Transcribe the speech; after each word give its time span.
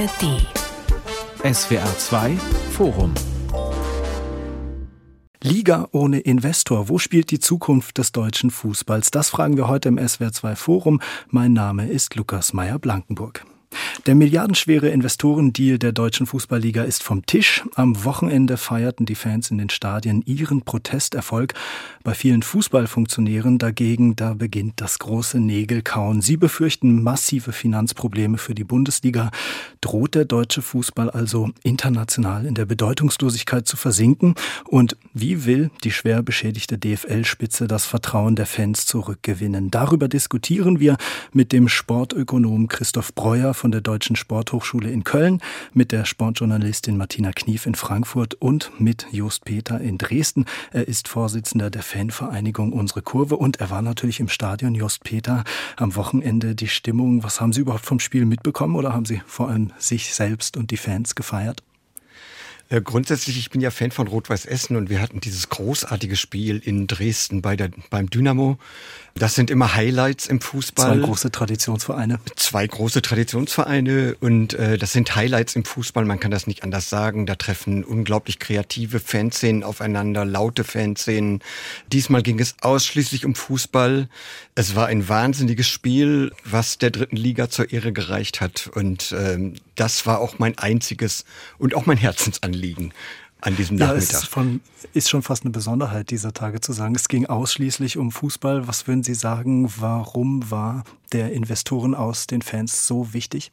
ARD. 0.00 0.46
SWR 1.54 1.98
2 1.98 2.36
Forum. 2.70 3.12
Liga 5.42 5.88
ohne 5.92 6.20
Investor. 6.20 6.88
Wo 6.88 6.98
spielt 6.98 7.30
die 7.30 7.38
Zukunft 7.38 7.98
des 7.98 8.10
deutschen 8.12 8.50
Fußballs? 8.50 9.10
Das 9.10 9.28
fragen 9.28 9.58
wir 9.58 9.68
heute 9.68 9.90
im 9.90 9.98
SWR 9.98 10.32
2 10.32 10.56
Forum. 10.56 11.02
Mein 11.28 11.52
Name 11.52 11.86
ist 11.86 12.16
Lukas 12.16 12.54
Meyer-Blankenburg. 12.54 13.44
Der 14.06 14.14
milliardenschwere 14.14 14.88
Investorendeal 14.88 15.78
der 15.78 15.92
deutschen 15.92 16.26
Fußballliga 16.26 16.82
ist 16.82 17.02
vom 17.02 17.26
Tisch. 17.26 17.62
Am 17.74 18.04
Wochenende 18.04 18.56
feierten 18.56 19.06
die 19.06 19.14
Fans 19.14 19.50
in 19.50 19.58
den 19.58 19.70
Stadien 19.70 20.22
ihren 20.26 20.62
Protesterfolg. 20.62 21.54
Bei 22.02 22.14
vielen 22.14 22.42
Fußballfunktionären 22.42 23.58
dagegen, 23.58 24.16
da 24.16 24.34
beginnt 24.34 24.80
das 24.80 24.98
große 24.98 25.38
Nägelkauen. 25.38 26.22
Sie 26.22 26.36
befürchten 26.36 27.02
massive 27.02 27.52
Finanzprobleme 27.52 28.38
für 28.38 28.54
die 28.54 28.64
Bundesliga. 28.64 29.30
Droht 29.80 30.14
der 30.14 30.24
deutsche 30.24 30.62
Fußball 30.62 31.10
also 31.10 31.50
international 31.62 32.46
in 32.46 32.54
der 32.54 32.64
Bedeutungslosigkeit 32.64 33.68
zu 33.68 33.76
versinken? 33.76 34.34
Und 34.66 34.96
wie 35.12 35.44
will 35.44 35.70
die 35.84 35.92
schwer 35.92 36.22
beschädigte 36.22 36.78
DFL-Spitze 36.78 37.68
das 37.68 37.84
Vertrauen 37.86 38.34
der 38.34 38.46
Fans 38.46 38.86
zurückgewinnen? 38.86 39.70
Darüber 39.70 40.08
diskutieren 40.08 40.80
wir 40.80 40.96
mit 41.32 41.52
dem 41.52 41.68
Sportökonom 41.68 42.66
Christoph 42.68 43.14
Breuer 43.14 43.54
von 43.60 43.70
der 43.70 43.82
Deutschen 43.82 44.16
Sporthochschule 44.16 44.90
in 44.90 45.04
Köln, 45.04 45.40
mit 45.74 45.92
der 45.92 46.06
Sportjournalistin 46.06 46.96
Martina 46.96 47.30
Knief 47.30 47.66
in 47.66 47.74
Frankfurt 47.74 48.34
und 48.34 48.72
mit 48.80 49.06
Jost 49.12 49.44
Peter 49.44 49.80
in 49.80 49.98
Dresden. 49.98 50.46
Er 50.72 50.88
ist 50.88 51.08
Vorsitzender 51.08 51.68
der 51.70 51.82
Fanvereinigung 51.82 52.72
Unsere 52.72 53.02
Kurve 53.02 53.36
und 53.36 53.60
er 53.60 53.70
war 53.70 53.82
natürlich 53.82 54.18
im 54.18 54.28
Stadion. 54.28 54.74
Jost 54.74 55.04
Peter, 55.04 55.44
am 55.76 55.94
Wochenende 55.94 56.54
die 56.54 56.68
Stimmung. 56.68 57.22
Was 57.22 57.40
haben 57.40 57.52
Sie 57.52 57.60
überhaupt 57.60 57.84
vom 57.84 58.00
Spiel 58.00 58.24
mitbekommen 58.24 58.76
oder 58.76 58.94
haben 58.94 59.04
Sie 59.04 59.20
vor 59.26 59.50
allem 59.50 59.72
sich 59.78 60.14
selbst 60.14 60.56
und 60.56 60.70
die 60.70 60.78
Fans 60.78 61.14
gefeiert? 61.14 61.62
Äh, 62.70 62.80
grundsätzlich, 62.82 63.36
ich 63.36 63.50
bin 63.50 63.60
ja 63.60 63.72
Fan 63.72 63.90
von 63.90 64.06
Rot-Weiß 64.06 64.46
Essen 64.46 64.76
und 64.76 64.90
wir 64.90 65.02
hatten 65.02 65.20
dieses 65.20 65.48
großartige 65.48 66.14
Spiel 66.14 66.58
in 66.64 66.86
Dresden 66.86 67.42
bei 67.42 67.56
der, 67.56 67.70
beim 67.90 68.08
Dynamo. 68.08 68.58
Das 69.16 69.34
sind 69.34 69.50
immer 69.50 69.74
Highlights 69.74 70.28
im 70.28 70.40
Fußball. 70.40 70.98
Zwei 70.98 71.04
große 71.04 71.30
Traditionsvereine. 71.32 72.20
Zwei 72.36 72.64
große 72.68 73.02
Traditionsvereine 73.02 74.16
und 74.20 74.54
äh, 74.54 74.78
das 74.78 74.92
sind 74.92 75.16
Highlights 75.16 75.56
im 75.56 75.64
Fußball. 75.64 76.04
Man 76.04 76.20
kann 76.20 76.30
das 76.30 76.46
nicht 76.46 76.62
anders 76.62 76.88
sagen. 76.88 77.26
Da 77.26 77.34
treffen 77.34 77.82
unglaublich 77.82 78.38
kreative 78.38 79.00
Fanszenen 79.00 79.64
aufeinander, 79.64 80.24
laute 80.24 80.62
Fanszenen. 80.62 81.40
Diesmal 81.92 82.22
ging 82.22 82.38
es 82.38 82.54
ausschließlich 82.60 83.26
um 83.26 83.34
Fußball. 83.34 84.08
Es 84.54 84.76
war 84.76 84.86
ein 84.86 85.08
wahnsinniges 85.08 85.66
Spiel, 85.66 86.32
was 86.44 86.78
der 86.78 86.90
dritten 86.90 87.16
Liga 87.16 87.50
zur 87.50 87.72
Ehre 87.72 87.92
gereicht 87.92 88.40
hat 88.40 88.70
und 88.72 89.12
ähm, 89.18 89.54
das 89.80 90.04
war 90.04 90.20
auch 90.20 90.38
mein 90.38 90.58
einziges 90.58 91.24
und 91.58 91.74
auch 91.74 91.86
mein 91.86 91.96
Herzensanliegen 91.96 92.92
an 93.40 93.56
diesem 93.56 93.78
Nachmittag. 93.78 94.12
Ja, 94.12 94.18
ist, 94.18 94.26
von, 94.26 94.60
ist 94.92 95.08
schon 95.08 95.22
fast 95.22 95.44
eine 95.44 95.52
Besonderheit 95.52 96.10
dieser 96.10 96.34
Tage 96.34 96.60
zu 96.60 96.74
sagen, 96.74 96.94
es 96.94 97.08
ging 97.08 97.24
ausschließlich 97.24 97.96
um 97.96 98.12
Fußball. 98.12 98.68
Was 98.68 98.86
würden 98.86 99.02
Sie 99.02 99.14
sagen, 99.14 99.72
warum 99.78 100.50
war 100.50 100.84
der 101.12 101.32
Investoren 101.32 101.94
aus 101.94 102.26
den 102.26 102.42
Fans 102.42 102.86
so 102.86 103.14
wichtig? 103.14 103.50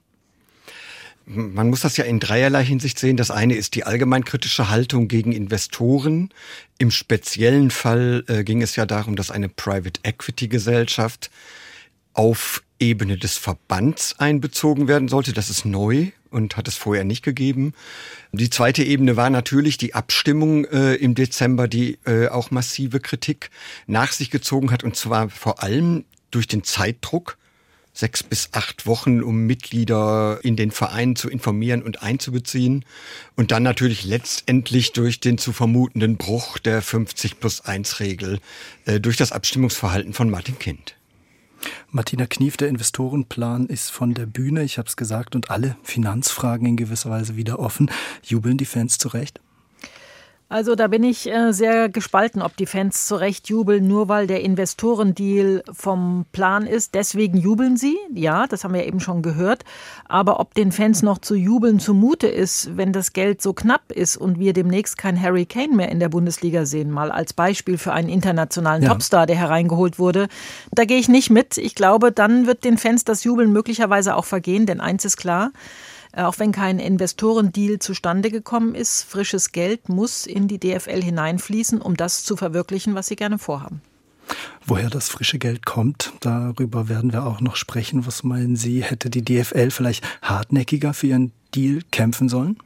Man 1.25 1.69
muss 1.69 1.81
das 1.81 1.95
ja 1.95 2.03
in 2.03 2.19
dreierlei 2.19 2.64
Hinsicht 2.64 3.00
sehen. 3.00 3.16
Das 3.16 3.31
eine 3.31 3.56
ist 3.56 3.75
die 3.75 3.86
allgemeinkritische 3.86 4.69
Haltung 4.69 5.08
gegen 5.08 5.31
Investoren. 5.31 6.30
Im 6.78 6.91
speziellen 6.91 7.72
Fall 7.72 8.25
äh, 8.28 8.44
ging 8.44 8.62
es 8.62 8.75
ja 8.75 8.86
darum, 8.86 9.16
dass 9.16 9.31
eine 9.31 9.47
Private 9.47 10.02
Equity 10.03 10.50
Gesellschaft 10.50 11.31
auf 12.14 12.64
Ebene 12.80 13.17
des 13.17 13.38
Verbands 13.38 14.19
einbezogen 14.19 14.88
werden 14.88 15.08
sollte. 15.08 15.34
Das 15.34 15.50
ist 15.50 15.66
neu 15.66 16.12
und 16.31 16.58
hat 16.58 16.67
es 16.67 16.75
vorher 16.75 17.03
nicht 17.03 17.23
gegeben. 17.23 17.73
Die 18.31 18.50
zweite 18.50 18.83
Ebene 18.83 19.16
war 19.16 19.30
natürlich 19.30 19.78
die 19.78 19.94
Abstimmung 19.94 20.66
äh, 20.66 20.96
im 20.96 21.16
Dezember, 21.16 21.68
die 21.68 21.97
äh, 22.06 22.28
auch 22.28 22.51
massive 22.51 23.00
Kritik 23.00 23.50
nach 23.88 24.12
sich 24.12 24.29
gezogen 24.29 24.72
hat 24.72 24.84
und 24.84 24.96
zwar 24.96 25.29
vor 25.29 25.63
allem 25.63 26.06
durch 26.31 26.47
den 26.47 26.63
Zeitdruck 26.63 27.38
sechs 27.97 28.22
bis 28.22 28.50
acht 28.51 28.85
Wochen, 28.85 29.24
um 29.24 29.47
Mitglieder 29.47 30.40
in 30.44 30.56
den 30.56 30.72
Vereinen 30.72 31.16
zu 31.16 31.29
informieren 31.29 31.81
und 31.81 32.03
einzubeziehen. 32.03 32.85
Und 33.35 33.51
dann 33.51 33.63
natürlich 33.63 34.06
letztendlich 34.06 34.94
durch 34.94 35.19
den 35.19 35.38
zu 35.38 35.51
vermutenden 35.51 36.18
Bruch 36.18 36.59
der 36.59 36.81
50 36.81 37.40
plus 37.40 37.62
1 37.62 38.00
Regel 38.00 38.40
äh, 38.85 39.00
durch 39.00 39.18
das 39.18 39.31
Abstimmungsverhalten 39.31 40.13
von 40.13 40.30
Martin 40.30 40.59
Kind. 40.59 40.97
Martina 41.90 42.25
Knief, 42.25 42.57
der 42.57 42.68
Investorenplan 42.69 43.68
ist 43.68 43.91
von 43.91 44.13
der 44.13 44.25
Bühne, 44.25 44.63
ich 44.63 44.78
habe 44.78 44.88
es 44.88 44.97
gesagt, 44.97 45.35
und 45.35 45.50
alle 45.50 45.78
Finanzfragen 45.84 46.68
in 46.68 46.78
gewisser 46.78 47.09
Weise 47.09 47.35
wieder 47.35 47.59
offen. 47.59 47.90
Jubeln 48.23 48.57
die 48.57 48.66
Fans 48.66 48.97
zurecht? 48.97 49.40
Also 50.50 50.75
da 50.75 50.88
bin 50.88 51.03
ich 51.03 51.30
äh, 51.30 51.52
sehr 51.52 51.90
gespalten, 51.90 52.41
ob 52.41 52.56
die 52.56 52.68
Fans 52.68 53.06
zu 53.06 53.16
Recht 53.16 53.50
jubeln, 53.50 53.85
nur 53.85 54.08
weil 54.08 54.28
der 54.28 54.41
Investorendeal 54.41 55.62
vom 55.74 56.25
Plan 56.31 56.66
ist. 56.66 56.96
Deswegen 56.96 57.38
jubeln 57.38 57.75
sie, 57.75 57.97
ja, 58.13 58.47
das 58.47 58.63
haben 58.63 58.74
wir 58.74 58.86
eben 58.86 59.02
schon 59.02 59.22
gehört. 59.22 59.66
Aber 60.07 60.40
ob 60.40 60.53
den 60.53 60.72
Fans 60.72 61.03
noch 61.03 61.18
zu 61.18 61.36
jubeln 61.36 61.80
zumute 61.80 62.28
ist, 62.28 62.78
wenn 62.78 62.94
das 62.94 63.12
Geld 63.12 63.41
so 63.41 63.52
knapp 63.52 63.91
ist 63.91 64.16
und 64.16 64.40
wir 64.40 64.53
demnächst 64.53 64.97
kein 64.97 65.22
Harry 65.22 65.46
Kane 65.46 65.75
mehr 65.75 65.90
in 65.90 66.00
der 66.00 66.07
Bundesliga 66.07 66.66
sehen, 66.66 66.91
mal 66.91 67.12
als 67.12 67.34
Beispiel 67.34 67.78
für 67.78 67.91
einen 67.91 68.07
internationalen 68.07 68.84
ja. 68.84 68.90
Topstar, 68.90 69.25
der 69.25 69.36
hereingeholt 69.36 70.00
wurde, 70.00 70.30
da 70.72 70.86
gehe 70.86 70.97
ich 70.97 71.09
nicht 71.09 71.30
mit. 71.30 71.57
Ich 71.57 71.75
glaube, 71.75 72.13
dann 72.13 72.47
wird 72.47 72.63
den 72.63 72.78
Fans 72.78 73.03
das 73.03 73.25
Jubeln 73.25 73.52
möglicherweise 73.52 74.16
auch 74.16 74.25
vergehen, 74.25 74.66
denn 74.66 74.80
eins 74.80 75.03
ist 75.03 75.18
klar, 75.18 75.52
auch 76.25 76.39
wenn 76.39 76.51
kein 76.51 76.79
Investorendeal 76.79 77.79
zustande 77.79 78.31
gekommen 78.31 78.75
ist, 78.75 79.03
frisches 79.03 79.51
Geld 79.51 79.89
muss 79.89 80.25
in 80.25 80.47
die 80.47 80.59
DFL 80.59 81.03
hineinfließen, 81.03 81.81
um 81.81 81.95
das 81.95 82.23
zu 82.23 82.35
verwirklichen, 82.35 82.95
was 82.95 83.07
sie 83.07 83.16
gerne 83.16 83.38
vorhaben. 83.38 83.81
Woher 84.66 84.89
das 84.89 85.07
frische 85.09 85.39
Geld 85.39 85.66
kommt, 85.66 86.11
darüber 86.19 86.89
werden 86.89 87.13
wir 87.13 87.25
auch 87.25 87.39
noch 87.39 87.56
sprechen. 87.56 88.06
Was 88.06 88.23
meinen 88.23 88.56
Sie, 88.56 88.83
hätte 88.83 89.09
die 89.09 89.23
DFL 89.23 89.72
vielleicht 89.72 90.03
hartnäckiger 90.22 90.94
für 90.94 91.07
ihren 91.07 91.31
Deal 91.56 91.81
kämpfen 91.91 92.27
sollen? 92.27 92.57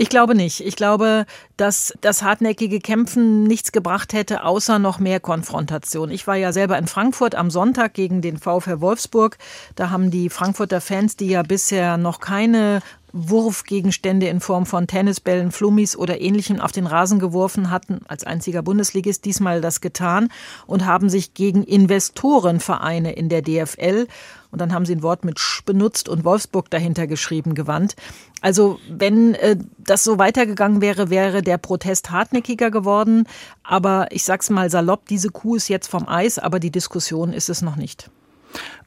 Ich 0.00 0.08
glaube 0.08 0.36
nicht. 0.36 0.60
Ich 0.60 0.76
glaube, 0.76 1.26
dass 1.56 1.92
das 2.00 2.22
hartnäckige 2.22 2.78
Kämpfen 2.78 3.42
nichts 3.42 3.72
gebracht 3.72 4.12
hätte, 4.12 4.44
außer 4.44 4.78
noch 4.78 5.00
mehr 5.00 5.18
Konfrontation. 5.18 6.12
Ich 6.12 6.28
war 6.28 6.36
ja 6.36 6.52
selber 6.52 6.78
in 6.78 6.86
Frankfurt 6.86 7.34
am 7.34 7.50
Sonntag 7.50 7.94
gegen 7.94 8.22
den 8.22 8.38
VfL 8.38 8.80
Wolfsburg. 8.80 9.38
Da 9.74 9.90
haben 9.90 10.12
die 10.12 10.30
Frankfurter 10.30 10.80
Fans, 10.80 11.16
die 11.16 11.26
ja 11.26 11.42
bisher 11.42 11.96
noch 11.96 12.20
keine 12.20 12.80
Wurfgegenstände 13.12 14.28
in 14.28 14.40
Form 14.40 14.66
von 14.66 14.86
Tennisbällen, 14.86 15.50
Flummis 15.52 15.96
oder 15.96 16.20
ähnlichem 16.20 16.60
auf 16.60 16.72
den 16.72 16.86
Rasen 16.86 17.18
geworfen 17.18 17.70
hatten, 17.70 18.00
als 18.08 18.24
einziger 18.24 18.62
Bundesligist 18.62 19.24
diesmal 19.24 19.60
das 19.60 19.80
getan 19.80 20.28
und 20.66 20.86
haben 20.86 21.08
sich 21.08 21.34
gegen 21.34 21.62
Investorenvereine 21.62 23.12
in 23.12 23.28
der 23.28 23.42
DFL 23.42 24.06
und 24.50 24.60
dann 24.60 24.72
haben 24.72 24.86
sie 24.86 24.94
ein 24.94 25.02
Wort 25.02 25.24
mit 25.24 25.38
Sch 25.38 25.64
benutzt 25.64 26.08
und 26.08 26.24
Wolfsburg 26.24 26.70
dahinter 26.70 27.06
geschrieben 27.06 27.54
gewandt. 27.54 27.96
Also 28.40 28.78
wenn 28.88 29.34
äh, 29.34 29.56
das 29.78 30.04
so 30.04 30.18
weitergegangen 30.18 30.80
wäre, 30.80 31.10
wäre 31.10 31.42
der 31.42 31.58
Protest 31.58 32.10
hartnäckiger 32.10 32.70
geworden. 32.70 33.24
Aber 33.62 34.06
ich 34.10 34.24
sag's 34.24 34.48
mal 34.48 34.70
salopp, 34.70 35.06
diese 35.06 35.30
Kuh 35.30 35.56
ist 35.56 35.68
jetzt 35.68 35.88
vom 35.88 36.08
Eis, 36.08 36.38
aber 36.38 36.60
die 36.60 36.70
Diskussion 36.70 37.32
ist 37.32 37.48
es 37.48 37.62
noch 37.62 37.76
nicht. 37.76 38.10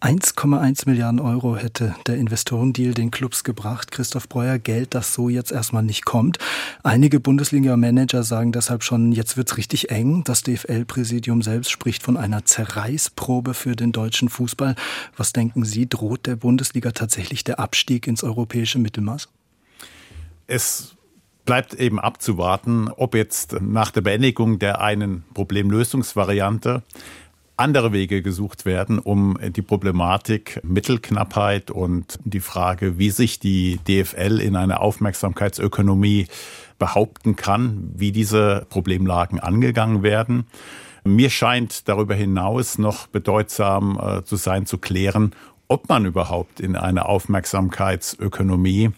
1,1 0.01 0.89
Milliarden 0.89 1.19
Euro 1.19 1.55
hätte 1.55 1.95
der 2.07 2.15
Investorendeal 2.17 2.93
den 2.93 3.11
Clubs 3.11 3.43
gebracht. 3.43 3.91
Christoph 3.91 4.27
Breuer, 4.27 4.57
Geld, 4.57 4.95
das 4.95 5.13
so 5.13 5.29
jetzt 5.29 5.51
erstmal 5.51 5.83
nicht 5.83 6.05
kommt. 6.05 6.39
Einige 6.81 7.19
Bundesliga-Manager 7.19 8.23
sagen 8.23 8.51
deshalb 8.51 8.83
schon, 8.83 9.11
jetzt 9.11 9.37
wird's 9.37 9.57
richtig 9.57 9.91
eng. 9.91 10.23
Das 10.23 10.41
DFL-Präsidium 10.41 11.41
selbst 11.43 11.69
spricht 11.69 12.01
von 12.01 12.17
einer 12.17 12.45
Zerreißprobe 12.45 13.53
für 13.53 13.75
den 13.75 13.91
deutschen 13.91 14.29
Fußball. 14.29 14.75
Was 15.15 15.33
denken 15.33 15.65
Sie, 15.65 15.87
droht 15.87 16.25
der 16.25 16.35
Bundesliga 16.35 16.91
tatsächlich 16.91 17.43
der 17.43 17.59
Abstieg 17.59 18.07
ins 18.07 18.23
europäische 18.23 18.79
Mittelmaß? 18.79 19.29
Es 20.47 20.95
bleibt 21.45 21.73
eben 21.75 21.99
abzuwarten, 21.99 22.89
ob 22.89 23.13
jetzt 23.15 23.61
nach 23.61 23.91
der 23.91 24.01
Beendigung 24.01 24.59
der 24.59 24.81
einen 24.81 25.23
Problemlösungsvariante 25.33 26.83
andere 27.57 27.91
Wege 27.91 28.21
gesucht 28.21 28.65
werden, 28.65 28.99
um 28.99 29.37
die 29.41 29.61
Problematik 29.61 30.59
Mittelknappheit 30.63 31.69
und 31.71 32.19
die 32.23 32.39
Frage, 32.39 32.97
wie 32.97 33.09
sich 33.11 33.39
die 33.39 33.79
DFL 33.87 34.39
in 34.39 34.55
einer 34.55 34.81
Aufmerksamkeitsökonomie 34.81 36.27
behaupten 36.79 37.35
kann, 37.35 37.91
wie 37.95 38.11
diese 38.11 38.65
Problemlagen 38.69 39.39
angegangen 39.39 40.01
werden. 40.01 40.47
Mir 41.03 41.29
scheint 41.29 41.87
darüber 41.87 42.15
hinaus 42.15 42.77
noch 42.77 43.07
bedeutsam 43.07 43.99
äh, 44.01 44.23
zu 44.23 44.35
sein, 44.35 44.65
zu 44.65 44.77
klären, 44.77 45.33
ob 45.67 45.87
man 45.89 46.05
überhaupt 46.05 46.59
in 46.59 46.75
einer 46.75 47.07
Aufmerksamkeitsökonomie 47.07 48.91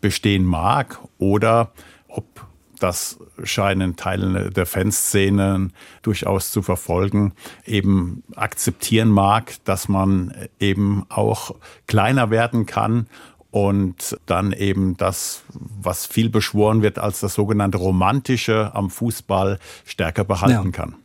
bestehen 0.00 0.44
mag 0.44 0.98
oder 1.18 1.72
ob 2.08 2.46
das 2.78 3.18
scheinen 3.42 3.96
Teile 3.96 4.50
der 4.50 4.66
Fanszene 4.66 5.70
durchaus 6.02 6.50
zu 6.50 6.62
verfolgen, 6.62 7.32
eben 7.64 8.22
akzeptieren 8.36 9.10
mag, 9.10 9.54
dass 9.64 9.88
man 9.88 10.34
eben 10.58 11.04
auch 11.08 11.54
kleiner 11.86 12.30
werden 12.30 12.66
kann 12.66 13.06
und 13.50 14.18
dann 14.26 14.52
eben 14.52 14.96
das, 14.96 15.44
was 15.52 16.06
viel 16.06 16.28
beschworen 16.28 16.82
wird 16.82 16.98
als 16.98 17.20
das 17.20 17.34
sogenannte 17.34 17.78
Romantische 17.78 18.74
am 18.74 18.90
Fußball 18.90 19.60
stärker 19.84 20.24
behalten 20.24 20.66
ja. 20.66 20.70
kann. 20.72 20.96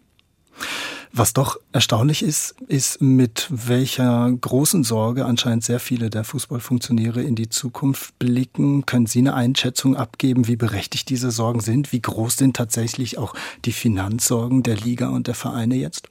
Was 1.12 1.34
doch 1.34 1.60
erstaunlich 1.72 2.22
ist, 2.22 2.56
ist, 2.68 3.02
mit 3.02 3.48
welcher 3.50 4.32
großen 4.32 4.84
Sorge 4.84 5.26
anscheinend 5.26 5.64
sehr 5.64 5.80
viele 5.80 6.10
der 6.10 6.24
Fußballfunktionäre 6.24 7.24
in 7.24 7.36
die 7.36 7.50
Zukunft 7.50 8.18
blicken. 8.20 8.86
Können 8.86 9.08
Sie 9.08 9.20
eine 9.20 9.34
Einschätzung 9.34 9.96
abgeben, 9.96 10.48
wie 10.48 10.56
berechtigt 10.56 11.10
diese 11.10 11.32
Sorgen 11.32 11.62
sind? 11.62 11.92
Wie 11.92 12.02
groß 12.02 12.38
sind 12.38 12.56
tatsächlich 12.56 13.18
auch 13.18 13.34
die 13.66 13.72
Finanzsorgen 13.72 14.62
der 14.62 14.76
Liga 14.76 15.10
und 15.10 15.28
der 15.28 15.36
Vereine 15.36 15.76
jetzt? 15.76 16.10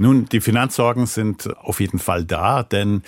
Nun, 0.00 0.24
die 0.24 0.40
Finanzsorgen 0.40 1.04
sind 1.04 1.54
auf 1.58 1.78
jeden 1.78 1.98
Fall 1.98 2.24
da, 2.24 2.62
denn 2.62 3.02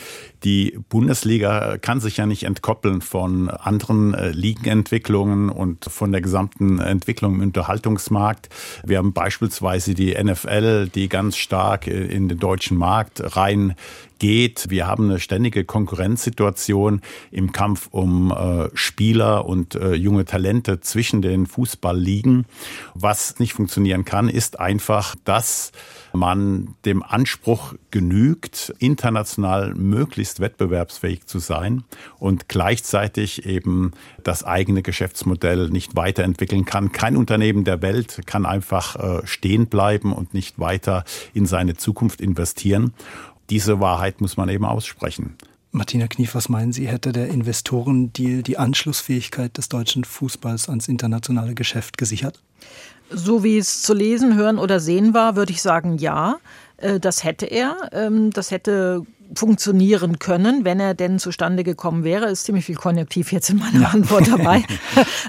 die 0.45 0.79
Bundesliga 0.91 1.79
kann 1.79 2.01
sich 2.01 2.19
ja 2.19 2.27
nicht 2.27 2.43
entkoppeln 2.43 3.01
von 3.01 3.49
anderen 3.49 4.13
äh, 4.13 4.29
Ligenentwicklungen 4.29 5.49
und 5.49 5.87
von 5.87 6.13
der 6.13 6.21
gesamten 6.21 6.81
Entwicklung 6.81 7.37
im 7.37 7.41
Unterhaltungsmarkt. 7.41 8.51
Wir 8.85 8.99
haben 8.99 9.15
beispielsweise 9.15 9.95
die 9.95 10.15
NFL, 10.23 10.89
die 10.89 11.09
ganz 11.09 11.39
stark 11.39 11.87
äh, 11.87 11.93
in 11.93 12.29
den 12.29 12.39
deutschen 12.39 12.77
Markt 12.77 13.37
rein 13.37 13.75
geht. 14.23 14.71
Wir 14.71 14.87
haben 14.87 15.11
eine 15.11 15.19
ständige 15.19 15.65
Konkurrenzsituation 15.65 17.01
im 17.33 17.51
Kampf 17.51 17.89
um 17.91 18.31
äh, 18.31 18.69
Spieler 18.75 19.47
und 19.47 19.75
äh, 19.75 19.95
junge 19.95 20.25
Talente 20.25 20.81
zwischen 20.81 21.23
den 21.23 21.47
Fußballligen. 21.47 22.45
Was 22.95 23.41
nicht 23.41 23.55
funktionieren 23.55 24.05
kann, 24.05 24.29
ist 24.29 24.61
einfach, 24.61 25.17
dass 25.25 25.73
man 26.13 26.75
dem 26.85 27.03
Anspruch 27.03 27.75
genügt, 27.91 28.75
international 28.79 29.75
möglichst 29.75 30.41
wettbewerbsfähig 30.41 31.27
zu 31.27 31.39
sein 31.39 31.85
und 32.19 32.49
gleichzeitig 32.49 33.47
eben 33.47 33.93
das 34.25 34.45
eigene 34.45 34.83
Geschäftsmodell 34.83 35.69
nicht 35.71 35.97
weiterentwickeln 35.97 36.65
kann. 36.65 36.93
Kein 36.93 37.17
Unternehmen 37.17 37.65
der 37.65 37.83
Welt 37.83 38.23
kann 38.27 38.47
einfach 38.47 38.97
äh, 38.97 39.27
stehen 39.27 39.67
bleiben 39.67 40.13
und 40.13 40.35
nicht 40.35 40.59
weiter 40.59 41.05
in 41.35 41.47
seine 41.47 41.77
Zukunft 41.77 42.21
investieren. 42.21 42.95
Diese 43.51 43.81
Wahrheit 43.81 44.21
muss 44.21 44.37
man 44.37 44.49
eben 44.49 44.65
aussprechen. 44.65 45.37
Martina 45.75 46.07
Knief, 46.07 46.35
was 46.35 46.51
meinen 46.51 46.73
Sie, 46.73 46.87
hätte 46.87 47.13
der 47.13 47.29
Investorendeal 47.29 48.43
die 48.43 48.59
Anschlussfähigkeit 48.59 49.57
des 49.57 49.71
deutschen 49.71 50.05
Fußballs 50.05 50.69
ans 50.69 50.87
internationale 50.87 51.55
Geschäft 51.55 51.97
gesichert? 51.97 52.43
So 53.09 53.43
wie 53.43 53.57
es 53.57 53.81
zu 53.81 53.95
lesen, 53.95 54.37
hören 54.37 54.59
oder 54.59 54.81
sehen 54.81 55.15
war, 55.15 55.35
würde 55.35 55.53
ich 55.53 55.63
sagen, 55.63 55.97
ja. 55.97 56.37
Äh, 56.83 57.01
das 57.01 57.25
hätte 57.25 57.47
er. 57.47 57.77
Ähm, 57.93 58.31
das 58.31 58.51
hätte 58.51 59.03
funktionieren 59.35 60.19
können, 60.19 60.65
wenn 60.65 60.81
er 60.81 60.95
denn 60.95 61.19
zustande 61.19 61.65
gekommen 61.65 62.05
wäre. 62.05 62.27
Ist 62.27 62.45
ziemlich 62.45 62.67
viel 62.67 62.77
Konjunktiv 62.77 63.33
jetzt 63.33 63.51
in 63.51 63.59
meiner 63.59 63.83
ja. 63.83 63.89
Antwort 63.89 64.29
dabei. 64.29 64.63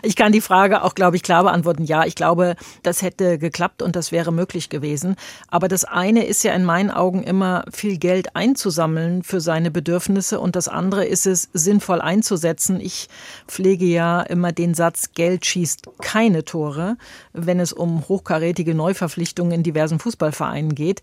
Ich 0.02 0.16
kann 0.16 0.32
die 0.32 0.42
Frage 0.42 0.84
auch, 0.84 0.96
glaube 0.96 1.16
ich, 1.16 1.24
klar 1.24 1.44
beantworten. 1.44 1.84
Ja, 1.84 2.06
ich 2.06 2.16
glaube, 2.16 2.56
das 2.82 3.02
hätte 3.02 3.38
geklappt 3.38 3.82
und 3.82 3.96
das 3.96 4.12
wäre 4.12 4.34
möglich 4.34 4.70
gewesen. 4.70 5.16
Aber 5.48 5.68
das 5.68 5.86
eine 5.86 6.26
ist 6.26 6.44
ja 6.44 6.54
in 6.54 6.66
meinen 6.66 6.92
Augen 6.92 7.24
immer 7.24 7.64
viel 7.72 7.98
Geld 7.98 8.36
einzusammeln 8.36 9.24
für 9.24 9.40
seine 9.40 9.72
Bedürfnisse 9.72 10.40
und 10.40 10.56
das 10.56 10.68
andere 10.68 11.06
ist 11.06 11.26
es 11.26 11.50
sinnvoll 11.54 12.02
einzusetzen. 12.02 12.82
Ich 12.82 13.08
pflege 13.48 13.86
ja 13.86 14.22
immer 14.22 14.52
den 14.52 14.74
Satz, 14.74 15.12
Geld 15.14 15.46
schießt 15.46 15.88
keine 16.02 16.44
Tore, 16.44 16.98
wenn 17.32 17.60
es 17.60 17.72
um 17.72 18.08
hochkarätige 18.08 18.76
Neuverpflichtungen 18.76 19.54
in 19.54 19.64
diversen 19.64 20.00
Fußballvereinen 20.00 20.76
geht. 20.76 21.02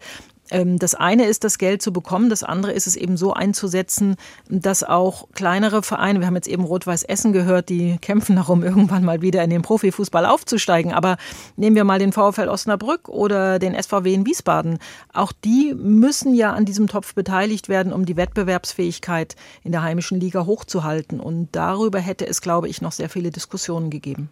Ähm, 0.50 0.78
das 0.78 0.94
eine 0.94 1.26
ist, 1.26 1.44
das 1.44 1.58
Geld 1.58 1.82
zu 1.82 1.92
bekommen. 1.92 2.30
Das 2.30 2.42
andere 2.42 2.72
ist 2.72 2.86
es 2.86 2.96
eben 2.96 3.16
so 3.16 3.32
einzusetzen, 3.32 4.16
dass 4.48 4.82
auch 4.82 5.28
kleinere 5.32 5.82
Vereine, 5.82 6.20
wir 6.20 6.26
haben 6.26 6.34
jetzt 6.34 6.48
eben 6.48 6.64
Rot-Weiß 6.64 7.04
Essen 7.04 7.32
gehört, 7.32 7.68
die 7.68 7.98
kämpfen 8.00 8.36
darum, 8.36 8.62
irgendwann 8.70 9.04
mal 9.04 9.22
wieder 9.22 9.42
in 9.42 9.50
den 9.50 9.62
Profifußball 9.62 10.26
aufzusteigen. 10.26 10.92
Aber 10.92 11.16
nehmen 11.56 11.76
wir 11.76 11.84
mal 11.84 11.98
den 11.98 12.12
VfL 12.12 12.48
Osnabrück 12.48 13.08
oder 13.08 13.58
den 13.58 13.80
SVW 13.80 14.12
in 14.12 14.26
Wiesbaden. 14.26 14.78
Auch 15.12 15.32
die 15.32 15.74
müssen 15.74 16.34
ja 16.34 16.52
an 16.52 16.64
diesem 16.64 16.88
Topf 16.88 17.14
beteiligt 17.14 17.68
werden, 17.68 17.92
um 17.92 18.04
die 18.04 18.16
Wettbewerbsfähigkeit 18.16 19.36
in 19.62 19.72
der 19.72 19.82
heimischen 19.82 20.20
Liga 20.20 20.46
hochzuhalten. 20.46 21.20
Und 21.20 21.48
darüber 21.52 21.98
hätte 21.98 22.26
es, 22.26 22.40
glaube 22.40 22.68
ich, 22.68 22.80
noch 22.80 22.92
sehr 22.92 23.08
viele 23.08 23.30
Diskussionen 23.30 23.90
gegeben. 23.90 24.30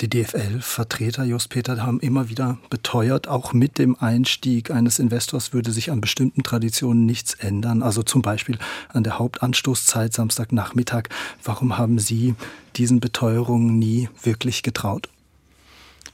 Die 0.00 0.08
DFL-Vertreter, 0.08 1.24
Just 1.24 1.50
Peter, 1.50 1.82
haben 1.82 2.00
immer 2.00 2.28
wieder 2.28 2.58
beteuert, 2.70 3.28
auch 3.28 3.52
mit 3.52 3.78
dem 3.78 3.96
Einstieg 3.96 4.70
eines 4.70 4.98
Investors 4.98 5.52
würde 5.52 5.72
sich 5.72 5.90
an 5.90 6.00
bestimmten 6.00 6.42
Traditionen 6.42 7.06
nichts 7.06 7.34
ändern. 7.34 7.82
Also 7.82 8.02
zum 8.02 8.22
Beispiel 8.22 8.58
an 8.88 9.04
der 9.04 9.18
Hauptanstoßzeit 9.18 10.12
Samstagnachmittag. 10.12 11.04
Warum 11.44 11.78
haben 11.78 11.98
Sie 11.98 12.34
diesen 12.76 13.00
Beteuerungen 13.00 13.78
nie 13.78 14.08
wirklich 14.22 14.62
getraut? 14.62 15.08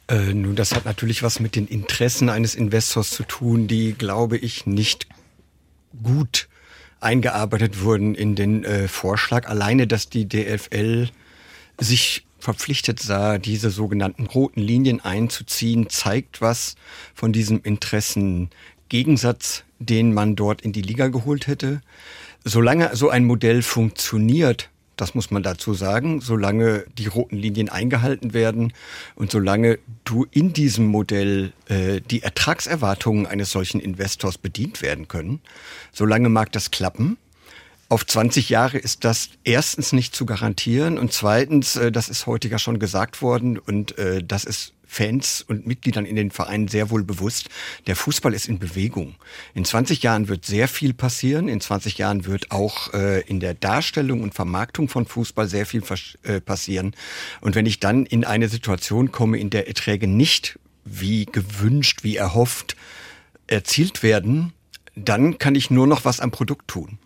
Äh, 0.08 0.34
nun, 0.34 0.54
das 0.54 0.74
hat 0.74 0.84
natürlich 0.84 1.22
was 1.22 1.40
mit 1.40 1.56
den 1.56 1.66
Interessen 1.66 2.28
eines 2.28 2.54
Investors 2.54 3.10
zu 3.10 3.22
tun, 3.22 3.68
die, 3.68 3.94
glaube 3.94 4.36
ich, 4.36 4.66
nicht 4.66 5.06
gut 6.02 6.48
eingearbeitet 7.00 7.82
wurden 7.82 8.14
in 8.14 8.34
den 8.34 8.64
äh, 8.64 8.88
Vorschlag. 8.88 9.48
Alleine, 9.48 9.86
dass 9.86 10.08
die 10.08 10.28
DFL 10.28 11.08
sich 11.78 12.26
verpflichtet 12.44 13.00
sah, 13.00 13.38
diese 13.38 13.70
sogenannten 13.70 14.26
roten 14.26 14.60
Linien 14.60 15.00
einzuziehen, 15.00 15.88
zeigt 15.88 16.42
was 16.42 16.76
von 17.14 17.32
diesem 17.32 17.62
Interessengegensatz, 17.62 19.64
den 19.78 20.12
man 20.12 20.36
dort 20.36 20.60
in 20.60 20.72
die 20.72 20.82
Liga 20.82 21.08
geholt 21.08 21.46
hätte. 21.46 21.80
Solange 22.44 22.94
so 22.94 23.08
ein 23.08 23.24
Modell 23.24 23.62
funktioniert, 23.62 24.68
das 24.96 25.14
muss 25.14 25.30
man 25.30 25.42
dazu 25.42 25.72
sagen, 25.72 26.20
solange 26.20 26.84
die 26.98 27.06
roten 27.06 27.36
Linien 27.36 27.70
eingehalten 27.70 28.34
werden 28.34 28.74
und 29.16 29.30
solange 29.30 29.78
du 30.04 30.26
in 30.30 30.52
diesem 30.52 30.86
Modell 30.86 31.54
äh, 31.68 32.02
die 32.02 32.22
Ertragserwartungen 32.22 33.26
eines 33.26 33.50
solchen 33.50 33.80
Investors 33.80 34.36
bedient 34.36 34.82
werden 34.82 35.08
können, 35.08 35.40
solange 35.92 36.28
mag 36.28 36.52
das 36.52 36.70
klappen. 36.70 37.16
Auf 37.88 38.06
20 38.06 38.48
Jahre 38.48 38.78
ist 38.78 39.04
das 39.04 39.28
erstens 39.44 39.92
nicht 39.92 40.14
zu 40.14 40.24
garantieren 40.24 40.98
und 40.98 41.12
zweitens, 41.12 41.76
äh, 41.76 41.92
das 41.92 42.08
ist 42.08 42.26
heute 42.26 42.48
ja 42.48 42.58
schon 42.58 42.78
gesagt 42.78 43.20
worden 43.20 43.58
und 43.58 43.98
äh, 43.98 44.22
das 44.22 44.44
ist 44.44 44.72
Fans 44.86 45.42
und 45.42 45.66
Mitgliedern 45.66 46.06
in 46.06 46.14
den 46.14 46.30
Vereinen 46.30 46.68
sehr 46.68 46.88
wohl 46.88 47.02
bewusst, 47.02 47.48
der 47.86 47.96
Fußball 47.96 48.32
ist 48.32 48.48
in 48.48 48.58
Bewegung. 48.60 49.16
In 49.52 49.64
20 49.64 50.02
Jahren 50.02 50.28
wird 50.28 50.46
sehr 50.46 50.68
viel 50.68 50.94
passieren. 50.94 51.48
In 51.48 51.60
20 51.60 51.98
Jahren 51.98 52.26
wird 52.26 52.52
auch 52.52 52.94
äh, 52.94 53.20
in 53.22 53.40
der 53.40 53.54
Darstellung 53.54 54.22
und 54.22 54.34
Vermarktung 54.34 54.88
von 54.88 55.04
Fußball 55.04 55.48
sehr 55.48 55.66
viel 55.66 55.82
passieren. 56.46 56.94
Und 57.40 57.56
wenn 57.56 57.66
ich 57.66 57.80
dann 57.80 58.06
in 58.06 58.24
eine 58.24 58.48
Situation 58.48 59.10
komme, 59.10 59.38
in 59.38 59.50
der 59.50 59.66
Erträge 59.66 60.06
nicht 60.06 60.60
wie 60.84 61.26
gewünscht, 61.26 62.04
wie 62.04 62.16
erhofft 62.16 62.76
erzielt 63.48 64.04
werden, 64.04 64.52
dann 64.94 65.38
kann 65.38 65.56
ich 65.56 65.70
nur 65.70 65.88
noch 65.88 66.04
was 66.04 66.20
am 66.20 66.30
Produkt 66.30 66.68
tun. 66.68 66.98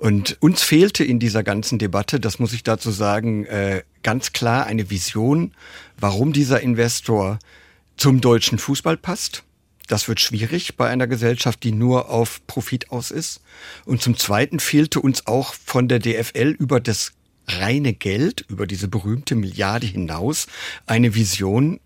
Und 0.00 0.38
uns 0.40 0.62
fehlte 0.62 1.04
in 1.04 1.18
dieser 1.18 1.42
ganzen 1.42 1.78
Debatte, 1.78 2.20
das 2.20 2.38
muss 2.38 2.54
ich 2.54 2.62
dazu 2.62 2.90
sagen, 2.90 3.44
äh, 3.44 3.82
ganz 4.02 4.32
klar 4.32 4.66
eine 4.66 4.88
Vision, 4.88 5.52
warum 5.98 6.32
dieser 6.32 6.62
Investor 6.62 7.38
zum 7.98 8.22
deutschen 8.22 8.58
Fußball 8.58 8.96
passt. 8.96 9.44
Das 9.88 10.08
wird 10.08 10.18
schwierig 10.18 10.76
bei 10.78 10.88
einer 10.88 11.06
Gesellschaft, 11.06 11.62
die 11.64 11.72
nur 11.72 12.08
auf 12.08 12.40
Profit 12.46 12.90
aus 12.90 13.10
ist. 13.10 13.42
Und 13.84 14.00
zum 14.00 14.16
Zweiten 14.16 14.58
fehlte 14.58 15.00
uns 15.00 15.26
auch 15.26 15.52
von 15.52 15.86
der 15.86 15.98
DFL 15.98 16.56
über 16.58 16.80
das 16.80 17.12
reine 17.46 17.92
Geld, 17.92 18.46
über 18.48 18.66
diese 18.66 18.88
berühmte 18.88 19.34
Milliarde 19.34 19.86
hinaus, 19.86 20.46
eine 20.86 21.14
Vision, 21.14 21.78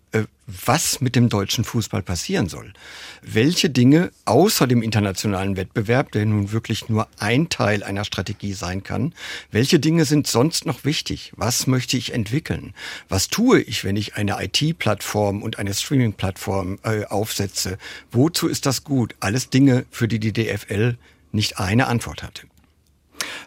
was 0.47 1.01
mit 1.01 1.15
dem 1.15 1.29
deutschen 1.29 1.63
Fußball 1.63 2.03
passieren 2.03 2.49
soll. 2.49 2.73
Welche 3.21 3.69
Dinge 3.69 4.11
außer 4.25 4.67
dem 4.67 4.83
internationalen 4.83 5.57
Wettbewerb, 5.57 6.11
der 6.11 6.25
nun 6.25 6.51
wirklich 6.51 6.87
nur 6.87 7.07
ein 7.19 7.49
Teil 7.49 7.83
einer 7.83 8.05
Strategie 8.05 8.53
sein 8.53 8.83
kann, 8.83 9.13
welche 9.51 9.79
Dinge 9.79 10.05
sind 10.05 10.27
sonst 10.27 10.65
noch 10.65 10.85
wichtig? 10.85 11.31
Was 11.35 11.67
möchte 11.67 11.97
ich 11.97 12.13
entwickeln? 12.13 12.73
Was 13.09 13.27
tue 13.27 13.61
ich, 13.61 13.83
wenn 13.83 13.95
ich 13.95 14.15
eine 14.15 14.37
IT-Plattform 14.43 15.41
und 15.41 15.57
eine 15.57 15.73
Streaming-Plattform 15.73 16.79
äh, 16.83 17.05
aufsetze? 17.05 17.77
Wozu 18.11 18.47
ist 18.47 18.65
das 18.65 18.83
gut? 18.83 19.15
Alles 19.19 19.49
Dinge, 19.49 19.85
für 19.89 20.07
die 20.07 20.19
die 20.19 20.33
DFL 20.33 20.97
nicht 21.31 21.59
eine 21.59 21.87
Antwort 21.87 22.23
hatte. 22.23 22.43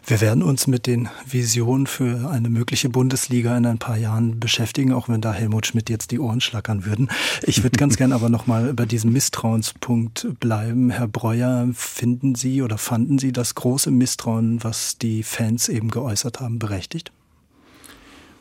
Wir 0.05 0.21
werden 0.21 0.43
uns 0.43 0.67
mit 0.67 0.87
den 0.87 1.09
Visionen 1.25 1.87
für 1.87 2.29
eine 2.29 2.49
mögliche 2.49 2.89
Bundesliga 2.89 3.57
in 3.57 3.65
ein 3.65 3.77
paar 3.77 3.97
Jahren 3.97 4.39
beschäftigen, 4.39 4.93
auch 4.93 5.09
wenn 5.09 5.21
da 5.21 5.33
Helmut 5.33 5.67
Schmidt 5.67 5.89
jetzt 5.89 6.11
die 6.11 6.19
Ohren 6.19 6.41
schlackern 6.41 6.85
würden. 6.85 7.09
Ich 7.43 7.63
würde 7.63 7.77
ganz 7.77 7.97
gern 7.97 8.11
aber 8.11 8.29
nochmal 8.29 8.73
bei 8.73 8.85
diesem 8.85 9.13
Misstrauenspunkt 9.13 10.27
bleiben. 10.39 10.89
Herr 10.89 11.07
Breuer, 11.07 11.67
finden 11.73 12.35
Sie 12.35 12.61
oder 12.61 12.77
fanden 12.77 13.19
Sie 13.19 13.31
das 13.31 13.55
große 13.55 13.91
Misstrauen, 13.91 14.63
was 14.63 14.97
die 14.97 15.23
Fans 15.23 15.69
eben 15.69 15.89
geäußert 15.91 16.39
haben, 16.39 16.59
berechtigt? 16.59 17.11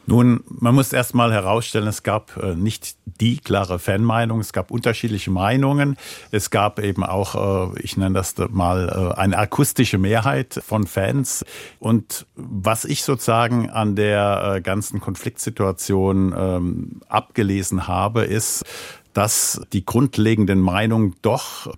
Nun, 0.08 0.42
man 0.48 0.74
muss 0.74 0.94
erst 0.94 1.14
mal 1.14 1.34
herausstellen, 1.34 1.86
es 1.86 2.02
gab 2.02 2.34
äh, 2.38 2.54
nicht 2.54 2.96
die 3.04 3.36
klare 3.36 3.78
Fanmeinung, 3.78 4.40
es 4.40 4.54
gab 4.54 4.70
unterschiedliche 4.70 5.30
Meinungen. 5.30 5.98
Es 6.30 6.48
gab 6.48 6.78
eben 6.78 7.04
auch, 7.04 7.74
äh, 7.74 7.80
ich 7.82 7.98
nenne 7.98 8.14
das 8.14 8.34
mal, 8.48 8.88
äh, 8.88 9.20
eine 9.20 9.36
akustische 9.36 9.98
Mehrheit 9.98 10.62
von 10.66 10.86
Fans. 10.86 11.44
Und 11.78 12.24
was 12.36 12.86
ich 12.86 13.02
sozusagen 13.02 13.68
an 13.68 13.96
der 13.96 14.62
ganzen 14.62 14.98
Konfliktsituation 14.98 16.34
ähm, 16.34 17.00
abgelesen 17.10 17.86
habe, 17.86 18.24
ist, 18.24 18.64
dass 19.12 19.60
die 19.74 19.84
grundlegenden 19.84 20.58
Meinungen 20.58 21.16
doch 21.20 21.70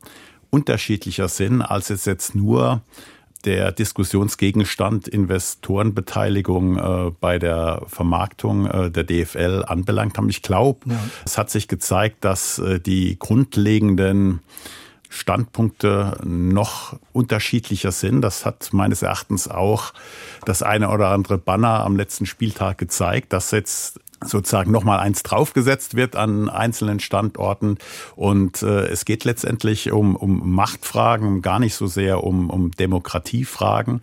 unterschiedlicher 0.50 1.26
sind, 1.26 1.62
als 1.62 1.90
es 1.90 2.04
jetzt 2.04 2.36
nur 2.36 2.82
der 3.44 3.72
Diskussionsgegenstand 3.72 5.08
Investorenbeteiligung 5.08 6.76
äh, 6.76 7.10
bei 7.20 7.38
der 7.38 7.82
Vermarktung 7.86 8.66
äh, 8.66 8.90
der 8.90 9.04
DFL 9.04 9.64
anbelangt 9.66 10.18
haben. 10.18 10.28
Ich 10.28 10.42
glaube, 10.42 10.80
ja. 10.90 10.98
es 11.24 11.38
hat 11.38 11.50
sich 11.50 11.68
gezeigt, 11.68 12.24
dass 12.24 12.58
äh, 12.58 12.80
die 12.80 13.18
grundlegenden 13.18 14.40
Standpunkte 15.08 16.18
noch 16.24 16.96
unterschiedlicher 17.12 17.90
sind. 17.90 18.22
Das 18.22 18.46
hat 18.46 18.72
meines 18.72 19.02
Erachtens 19.02 19.48
auch 19.48 19.92
das 20.44 20.62
eine 20.62 20.90
oder 20.90 21.08
andere 21.08 21.36
Banner 21.36 21.84
am 21.84 21.96
letzten 21.96 22.26
Spieltag 22.26 22.78
gezeigt, 22.78 23.32
dass 23.32 23.50
jetzt 23.50 23.98
sozusagen 24.24 24.70
nochmal 24.70 25.00
eins 25.00 25.22
draufgesetzt 25.22 25.94
wird 25.94 26.16
an 26.16 26.48
einzelnen 26.48 27.00
Standorten. 27.00 27.78
Und 28.16 28.62
äh, 28.62 28.86
es 28.86 29.04
geht 29.04 29.24
letztendlich 29.24 29.92
um, 29.92 30.16
um 30.16 30.52
Machtfragen, 30.54 31.42
gar 31.42 31.58
nicht 31.58 31.74
so 31.74 31.86
sehr 31.86 32.22
um, 32.22 32.50
um 32.50 32.70
Demokratiefragen. 32.72 34.02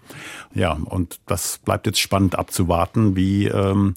Ja, 0.54 0.74
und 0.74 1.20
das 1.26 1.60
bleibt 1.60 1.86
jetzt 1.86 2.00
spannend 2.00 2.36
abzuwarten, 2.36 3.16
wie 3.16 3.48
ähm, 3.48 3.96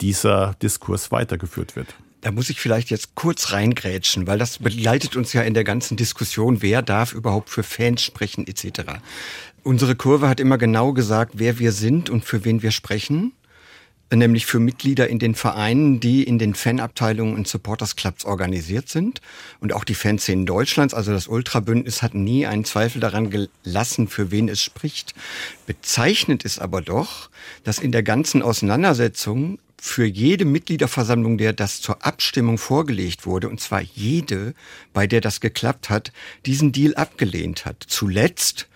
dieser 0.00 0.54
Diskurs 0.62 1.10
weitergeführt 1.10 1.76
wird. 1.76 1.94
Da 2.20 2.32
muss 2.32 2.50
ich 2.50 2.60
vielleicht 2.60 2.90
jetzt 2.90 3.14
kurz 3.14 3.52
reingrätschen, 3.52 4.26
weil 4.26 4.38
das 4.38 4.58
begleitet 4.58 5.14
uns 5.14 5.32
ja 5.32 5.42
in 5.42 5.54
der 5.54 5.62
ganzen 5.62 5.96
Diskussion, 5.96 6.62
wer 6.62 6.82
darf 6.82 7.12
überhaupt 7.12 7.48
für 7.48 7.62
Fans 7.62 8.02
sprechen 8.02 8.46
etc. 8.46 8.98
Unsere 9.62 9.94
Kurve 9.94 10.28
hat 10.28 10.40
immer 10.40 10.58
genau 10.58 10.92
gesagt, 10.92 11.34
wer 11.36 11.60
wir 11.60 11.70
sind 11.70 12.10
und 12.10 12.24
für 12.24 12.44
wen 12.44 12.62
wir 12.62 12.72
sprechen 12.72 13.32
nämlich 14.16 14.46
für 14.46 14.58
Mitglieder 14.58 15.08
in 15.08 15.18
den 15.18 15.34
Vereinen, 15.34 16.00
die 16.00 16.22
in 16.22 16.38
den 16.38 16.54
Fanabteilungen 16.54 17.34
und 17.34 17.46
Supporters 17.46 17.96
Clubs 17.96 18.24
organisiert 18.24 18.88
sind. 18.88 19.20
Und 19.60 19.72
auch 19.72 19.84
die 19.84 19.94
Fanszenen 19.94 20.46
Deutschlands, 20.46 20.94
also 20.94 21.12
das 21.12 21.28
Ultrabündnis, 21.28 22.02
hat 22.02 22.14
nie 22.14 22.46
einen 22.46 22.64
Zweifel 22.64 23.00
daran 23.00 23.30
gelassen, 23.30 24.08
für 24.08 24.30
wen 24.30 24.48
es 24.48 24.62
spricht. 24.62 25.14
Bezeichnend 25.66 26.44
ist 26.44 26.58
aber 26.58 26.80
doch, 26.80 27.30
dass 27.64 27.78
in 27.78 27.92
der 27.92 28.02
ganzen 28.02 28.42
Auseinandersetzung 28.42 29.58
für 29.80 30.06
jede 30.06 30.44
Mitgliederversammlung, 30.44 31.38
der 31.38 31.52
das 31.52 31.80
zur 31.80 32.04
Abstimmung 32.04 32.58
vorgelegt 32.58 33.26
wurde, 33.26 33.48
und 33.48 33.60
zwar 33.60 33.80
jede, 33.80 34.54
bei 34.92 35.06
der 35.06 35.20
das 35.20 35.40
geklappt 35.40 35.88
hat, 35.88 36.12
diesen 36.46 36.72
Deal 36.72 36.94
abgelehnt 36.94 37.64
hat. 37.64 37.84
Zuletzt 37.86 38.68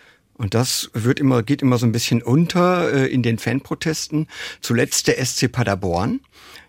und 0.42 0.54
das 0.54 0.90
wird 0.92 1.20
immer, 1.20 1.44
geht 1.44 1.62
immer 1.62 1.78
so 1.78 1.86
ein 1.86 1.92
bisschen 1.92 2.20
unter 2.20 2.92
äh, 2.92 3.06
in 3.06 3.22
den 3.22 3.38
Fanprotesten. 3.38 4.26
Zuletzt 4.60 5.06
der 5.06 5.24
SC 5.24 5.52
Paderborn, 5.52 6.18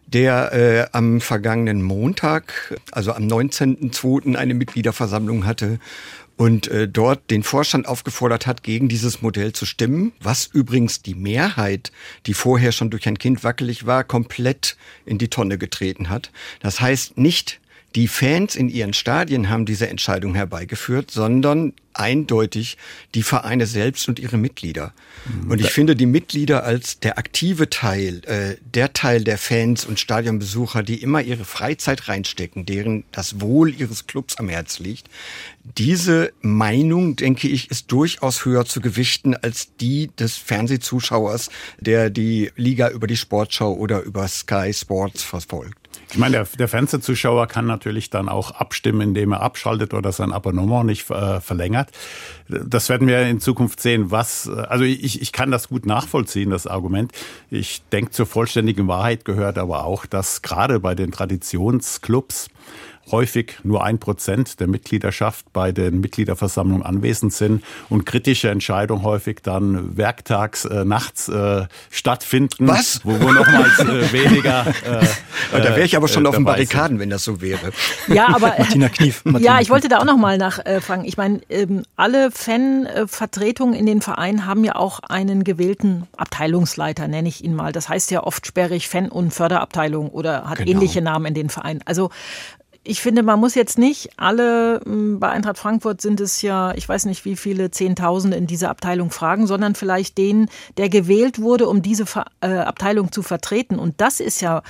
der 0.05 0.53
äh, 0.53 0.85
am 0.91 1.19
vergangenen 1.19 1.81
Montag, 1.81 2.79
also 2.91 3.13
am 3.13 3.23
19.02. 3.23 4.35
eine 4.35 4.53
Mitgliederversammlung 4.53 5.47
hatte 5.47 5.79
und 6.37 6.67
äh, 6.67 6.87
dort 6.87 7.31
den 7.31 7.41
Vorstand 7.41 7.87
aufgefordert 7.87 8.45
hat, 8.45 8.61
gegen 8.61 8.89
dieses 8.89 9.23
Modell 9.23 9.53
zu 9.53 9.65
stimmen, 9.65 10.13
was 10.19 10.45
übrigens 10.45 11.01
die 11.01 11.15
Mehrheit, 11.15 11.91
die 12.27 12.35
vorher 12.35 12.73
schon 12.73 12.91
durch 12.91 13.07
ein 13.07 13.17
Kind 13.17 13.43
wackelig 13.43 13.87
war, 13.87 14.03
komplett 14.03 14.77
in 15.03 15.17
die 15.17 15.29
Tonne 15.29 15.57
getreten 15.57 16.09
hat. 16.09 16.31
Das 16.59 16.79
heißt 16.79 17.17
nicht 17.17 17.59
die 17.95 18.07
Fans 18.07 18.55
in 18.55 18.69
ihren 18.69 18.93
Stadien 18.93 19.49
haben 19.49 19.65
diese 19.65 19.87
Entscheidung 19.87 20.33
herbeigeführt, 20.33 21.11
sondern 21.11 21.73
eindeutig 21.93 22.77
die 23.13 23.21
Vereine 23.21 23.67
selbst 23.67 24.07
und 24.09 24.17
ihre 24.17 24.37
Mitglieder. 24.37 24.93
Mhm. 25.25 25.51
Und 25.51 25.61
ich 25.61 25.69
finde 25.69 25.95
die 25.95 26.07
Mitglieder 26.07 26.63
als 26.63 26.99
der 26.99 27.19
aktive 27.19 27.69
Teil, 27.69 28.21
äh, 28.25 28.55
der 28.73 28.93
Teil 28.93 29.23
der 29.23 29.37
Fans 29.37 29.85
und 29.85 29.99
Stadionbesucher, 29.99 30.81
die 30.81 31.03
immer 31.03 31.21
ihre 31.21 31.45
Freizeit 31.45 32.07
reinstecken, 32.07 32.65
deren 32.65 33.03
das 33.11 33.41
Wohl 33.41 33.69
ihres 33.73 34.07
Clubs 34.07 34.37
am 34.37 34.49
Herz 34.49 34.79
liegt. 34.79 35.07
Diese 35.77 36.33
Meinung, 36.41 37.15
denke 37.15 37.47
ich, 37.47 37.69
ist 37.69 37.91
durchaus 37.91 38.43
höher 38.43 38.65
zu 38.65 38.81
gewichten 38.81 39.35
als 39.35 39.75
die 39.77 40.09
des 40.17 40.35
Fernsehzuschauers, 40.35 41.49
der 41.79 42.09
die 42.09 42.51
Liga 42.55 42.89
über 42.89 43.05
die 43.05 43.17
Sportschau 43.17 43.73
oder 43.73 44.01
über 44.01 44.27
Sky 44.27 44.73
Sports 44.73 45.21
verfolgt. 45.21 45.82
Ich 46.13 46.19
meine, 46.19 46.33
der, 46.37 46.47
der 46.59 46.67
Fernsehzuschauer 46.67 47.47
kann 47.47 47.65
natürlich 47.65 48.11
dann 48.11 48.29
auch 48.29 48.51
abstimmen, 48.51 49.01
indem 49.01 49.31
er 49.31 49.41
abschaltet 49.41 49.95
oder 49.95 50.11
sein 50.11 50.31
Abonnement 50.31 50.85
nicht 50.85 51.09
äh, 51.09 51.41
verlängert. 51.41 51.89
Das 52.47 52.87
werden 52.89 53.07
wir 53.07 53.23
in 53.23 53.39
Zukunft 53.39 53.79
sehen. 53.79 54.11
Was, 54.11 54.47
also 54.47 54.83
ich, 54.83 55.23
ich 55.23 55.31
kann 55.31 55.49
das 55.49 55.69
gut 55.69 55.87
nachvollziehen, 55.87 56.51
das 56.51 56.67
Argument. 56.67 57.11
Ich 57.49 57.81
denke, 57.91 58.11
zur 58.11 58.27
vollständigen 58.27 58.87
Wahrheit 58.87 59.25
gehört 59.25 59.57
aber 59.57 59.85
auch, 59.85 60.05
dass 60.05 60.43
gerade 60.43 60.79
bei 60.79 60.93
den 60.93 61.11
Traditionsclubs 61.11 62.49
häufig 63.11 63.57
nur 63.63 63.83
ein 63.83 63.99
Prozent 63.99 64.59
der 64.59 64.67
Mitgliedschaft 64.67 65.51
bei 65.53 65.71
den 65.71 65.99
Mitgliederversammlungen 65.99 66.83
anwesend 66.83 67.33
sind 67.33 67.63
und 67.89 68.05
kritische 68.05 68.49
Entscheidungen 68.49 69.03
häufig 69.03 69.39
dann 69.43 69.97
werktags 69.97 70.65
äh, 70.65 70.85
nachts 70.85 71.29
äh, 71.29 71.65
stattfinden. 71.89 72.67
Was? 72.67 73.01
Wo, 73.03 73.19
wo 73.19 73.31
nochmals 73.31 73.79
äh, 73.79 74.11
weniger. 74.13 74.65
Äh, 74.67 75.05
da 75.51 75.63
wäre 75.63 75.83
ich 75.83 75.95
aber 75.95 76.07
schon 76.07 76.25
äh, 76.25 76.29
auf 76.29 76.35
den 76.35 76.45
Barrikaden, 76.45 76.97
sind. 76.97 76.99
wenn 76.99 77.09
das 77.09 77.23
so 77.23 77.41
wäre. 77.41 77.71
Ja, 78.07 78.27
aber 78.27 78.55
Martina 78.57 78.89
Knief. 78.89 79.23
Martina 79.25 79.55
ja, 79.55 79.61
ich 79.61 79.69
wollte 79.69 79.89
da 79.89 79.99
auch 79.99 80.05
noch 80.05 80.17
mal 80.17 80.37
nachfragen. 80.37 81.05
Ich 81.05 81.17
meine, 81.17 81.41
ähm, 81.49 81.83
alle 81.95 82.31
Fanvertretungen 82.31 83.75
in 83.75 83.85
den 83.85 84.01
Vereinen 84.01 84.45
haben 84.45 84.63
ja 84.63 84.75
auch 84.75 84.99
einen 84.99 85.43
gewählten 85.43 86.07
Abteilungsleiter, 86.17 87.07
nenne 87.07 87.29
ich 87.29 87.43
ihn 87.43 87.55
mal. 87.55 87.71
Das 87.71 87.89
heißt 87.89 88.11
ja 88.11 88.23
oft 88.23 88.47
sperrig 88.47 88.87
Fan- 88.87 89.09
und 89.09 89.33
Förderabteilung 89.33 90.09
oder 90.09 90.49
hat 90.49 90.59
genau. 90.59 90.71
ähnliche 90.71 91.01
Namen 91.01 91.27
in 91.27 91.33
den 91.33 91.49
Vereinen. 91.49 91.81
Also 91.85 92.09
ich 92.85 93.01
finde, 93.01 93.23
man 93.23 93.39
muss 93.39 93.55
jetzt 93.55 93.77
nicht 93.77 94.11
alle, 94.17 94.81
hm, 94.83 95.19
bei 95.19 95.29
Eintracht 95.29 95.57
Frankfurt 95.57 96.01
sind 96.01 96.19
es 96.19 96.41
ja, 96.41 96.73
ich 96.75 96.87
weiß 96.87 97.05
nicht 97.05 97.23
wie 97.23 97.37
viele 97.37 97.71
Zehntausende 97.71 98.35
in 98.35 98.45
dieser 98.45 98.69
Abteilung 98.69 99.09
fragen, 99.09 99.47
sondern 99.47 99.73
vielleicht 99.75 100.17
den, 100.17 100.49
der 100.77 100.89
gewählt 100.89 101.39
wurde, 101.39 101.67
um 101.69 101.81
diese 101.81 102.05
äh, 102.41 102.47
Abteilung 102.47 103.11
zu 103.11 103.21
vertreten. 103.23 103.79
Und 103.79 104.01
das 104.01 104.19
ist 104.19 104.41
ja, 104.41 104.63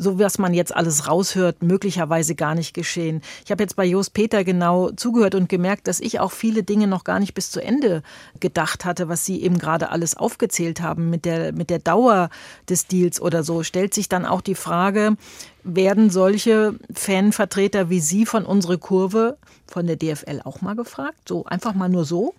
so 0.00 0.18
was 0.18 0.38
man 0.38 0.54
jetzt 0.54 0.74
alles 0.74 1.06
raushört, 1.06 1.62
möglicherweise 1.62 2.34
gar 2.34 2.54
nicht 2.54 2.72
geschehen. 2.72 3.20
Ich 3.44 3.50
habe 3.50 3.62
jetzt 3.62 3.76
bei 3.76 3.84
Jos 3.84 4.08
Peter 4.08 4.44
genau 4.44 4.90
zugehört 4.90 5.34
und 5.34 5.50
gemerkt, 5.50 5.86
dass 5.88 6.00
ich 6.00 6.20
auch 6.20 6.32
viele 6.32 6.62
Dinge 6.62 6.86
noch 6.86 7.04
gar 7.04 7.20
nicht 7.20 7.34
bis 7.34 7.50
zu 7.50 7.62
Ende 7.62 8.02
gedacht 8.40 8.86
hatte, 8.86 9.08
was 9.08 9.26
Sie 9.26 9.42
eben 9.42 9.58
gerade 9.58 9.90
alles 9.90 10.16
aufgezählt 10.16 10.80
haben 10.80 11.10
mit 11.10 11.26
der, 11.26 11.52
mit 11.52 11.68
der 11.68 11.80
Dauer 11.80 12.30
des 12.68 12.86
Deals 12.86 13.20
oder 13.20 13.44
so. 13.44 13.62
Stellt 13.62 13.92
sich 13.92 14.08
dann 14.08 14.24
auch 14.24 14.40
die 14.40 14.54
Frage, 14.54 15.16
werden 15.64 16.08
solche 16.08 16.74
Fanvertreter 16.94 17.90
wie 17.90 18.00
Sie 18.00 18.24
von 18.24 18.46
unserer 18.46 18.78
Kurve 18.78 19.36
von 19.66 19.86
der 19.86 19.96
DFL 19.96 20.40
auch 20.44 20.62
mal 20.62 20.76
gefragt? 20.76 21.28
So 21.28 21.44
einfach 21.44 21.74
mal 21.74 21.90
nur 21.90 22.06
so? 22.06 22.34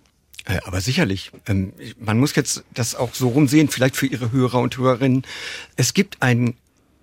Aber 0.64 0.80
sicherlich. 0.80 1.30
Ähm, 1.46 1.72
man 2.00 2.18
muss 2.18 2.34
jetzt 2.34 2.64
das 2.74 2.96
auch 2.96 3.14
so 3.14 3.28
rumsehen, 3.28 3.68
vielleicht 3.68 3.94
für 3.94 4.06
Ihre 4.06 4.32
Hörer 4.32 4.58
und 4.58 4.76
Hörerinnen. 4.76 5.22
Es 5.76 5.94
gibt 5.94 6.20
einen 6.20 6.56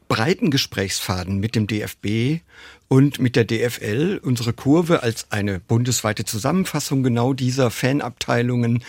breiten 0.09 0.49
Gesprächsfaden 0.49 1.39
mit 1.39 1.55
dem 1.55 1.67
DFB 1.67 2.41
und 2.89 3.19
mit 3.19 3.37
der 3.37 3.45
DFL, 3.45 4.19
unsere 4.21 4.51
Kurve 4.51 5.03
als 5.03 5.31
eine 5.31 5.59
bundesweite 5.59 6.25
Zusammenfassung 6.25 7.03
genau 7.03 7.33
dieser 7.33 7.69
Fanabteilungen 7.69 8.83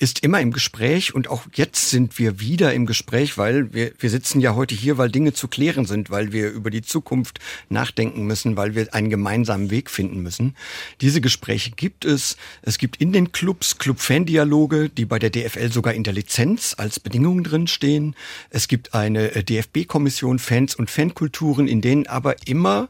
ist 0.00 0.24
immer 0.24 0.40
im 0.40 0.50
Gespräch 0.50 1.14
und 1.14 1.28
auch 1.28 1.44
jetzt 1.54 1.90
sind 1.90 2.18
wir 2.18 2.40
wieder 2.40 2.72
im 2.72 2.86
Gespräch, 2.86 3.36
weil 3.36 3.72
wir, 3.74 3.92
wir 3.98 4.08
sitzen 4.08 4.40
ja 4.40 4.54
heute 4.54 4.74
hier, 4.74 4.96
weil 4.96 5.10
Dinge 5.10 5.34
zu 5.34 5.46
klären 5.46 5.84
sind, 5.84 6.10
weil 6.10 6.32
wir 6.32 6.50
über 6.50 6.70
die 6.70 6.80
Zukunft 6.80 7.38
nachdenken 7.68 8.24
müssen, 8.26 8.56
weil 8.56 8.74
wir 8.74 8.94
einen 8.94 9.10
gemeinsamen 9.10 9.70
Weg 9.70 9.90
finden 9.90 10.20
müssen. 10.20 10.56
Diese 11.02 11.20
Gespräche 11.20 11.72
gibt 11.72 12.06
es. 12.06 12.38
Es 12.62 12.78
gibt 12.78 12.96
in 12.96 13.12
den 13.12 13.32
Clubs 13.32 13.76
Club-Fan-Dialoge, 13.76 14.88
die 14.88 15.04
bei 15.04 15.18
der 15.18 15.28
DFL 15.28 15.70
sogar 15.70 15.92
in 15.92 16.02
der 16.02 16.14
Lizenz 16.14 16.74
als 16.78 16.98
Bedingungen 16.98 17.44
drinstehen. 17.44 18.16
Es 18.48 18.68
gibt 18.68 18.94
eine 18.94 19.34
äh, 19.34 19.44
DFB-Kommission 19.44 20.38
Fans 20.38 20.74
und 20.74 20.90
Fankulturen, 20.90 21.68
in 21.68 21.82
denen 21.82 22.06
aber 22.06 22.36
immer 22.48 22.88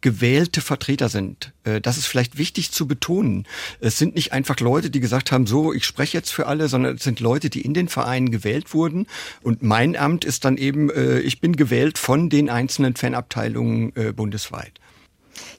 gewählte 0.00 0.60
Vertreter 0.60 1.08
sind. 1.08 1.52
Äh, 1.64 1.80
das 1.80 1.98
ist 1.98 2.06
vielleicht 2.06 2.38
wichtig 2.38 2.72
zu 2.72 2.86
betonen. 2.86 3.46
Es 3.80 3.98
sind 3.98 4.14
nicht 4.14 4.32
einfach 4.32 4.58
Leute, 4.60 4.90
die 4.90 5.00
gesagt 5.00 5.32
haben, 5.32 5.46
so, 5.46 5.72
ich 5.72 5.84
spreche 5.84 6.16
jetzt 6.16 6.30
für 6.30 6.46
alle, 6.46 6.68
sondern 6.68 6.96
es 6.96 7.02
sind 7.02 7.20
Leute, 7.20 7.50
die 7.50 7.62
in 7.62 7.74
den 7.74 7.88
Vereinen 7.88 8.30
gewählt 8.30 8.74
wurden. 8.74 9.06
Und 9.42 9.62
mein 9.62 9.96
Amt 9.96 10.24
ist 10.24 10.44
dann 10.44 10.56
eben, 10.56 10.90
äh, 10.90 11.20
ich 11.20 11.40
bin 11.40 11.56
gewählt 11.56 11.98
von 11.98 12.30
den 12.30 12.50
einzelnen 12.50 12.96
Fanabteilungen 12.96 13.92
äh, 13.96 14.12
bundesweit. 14.12 14.72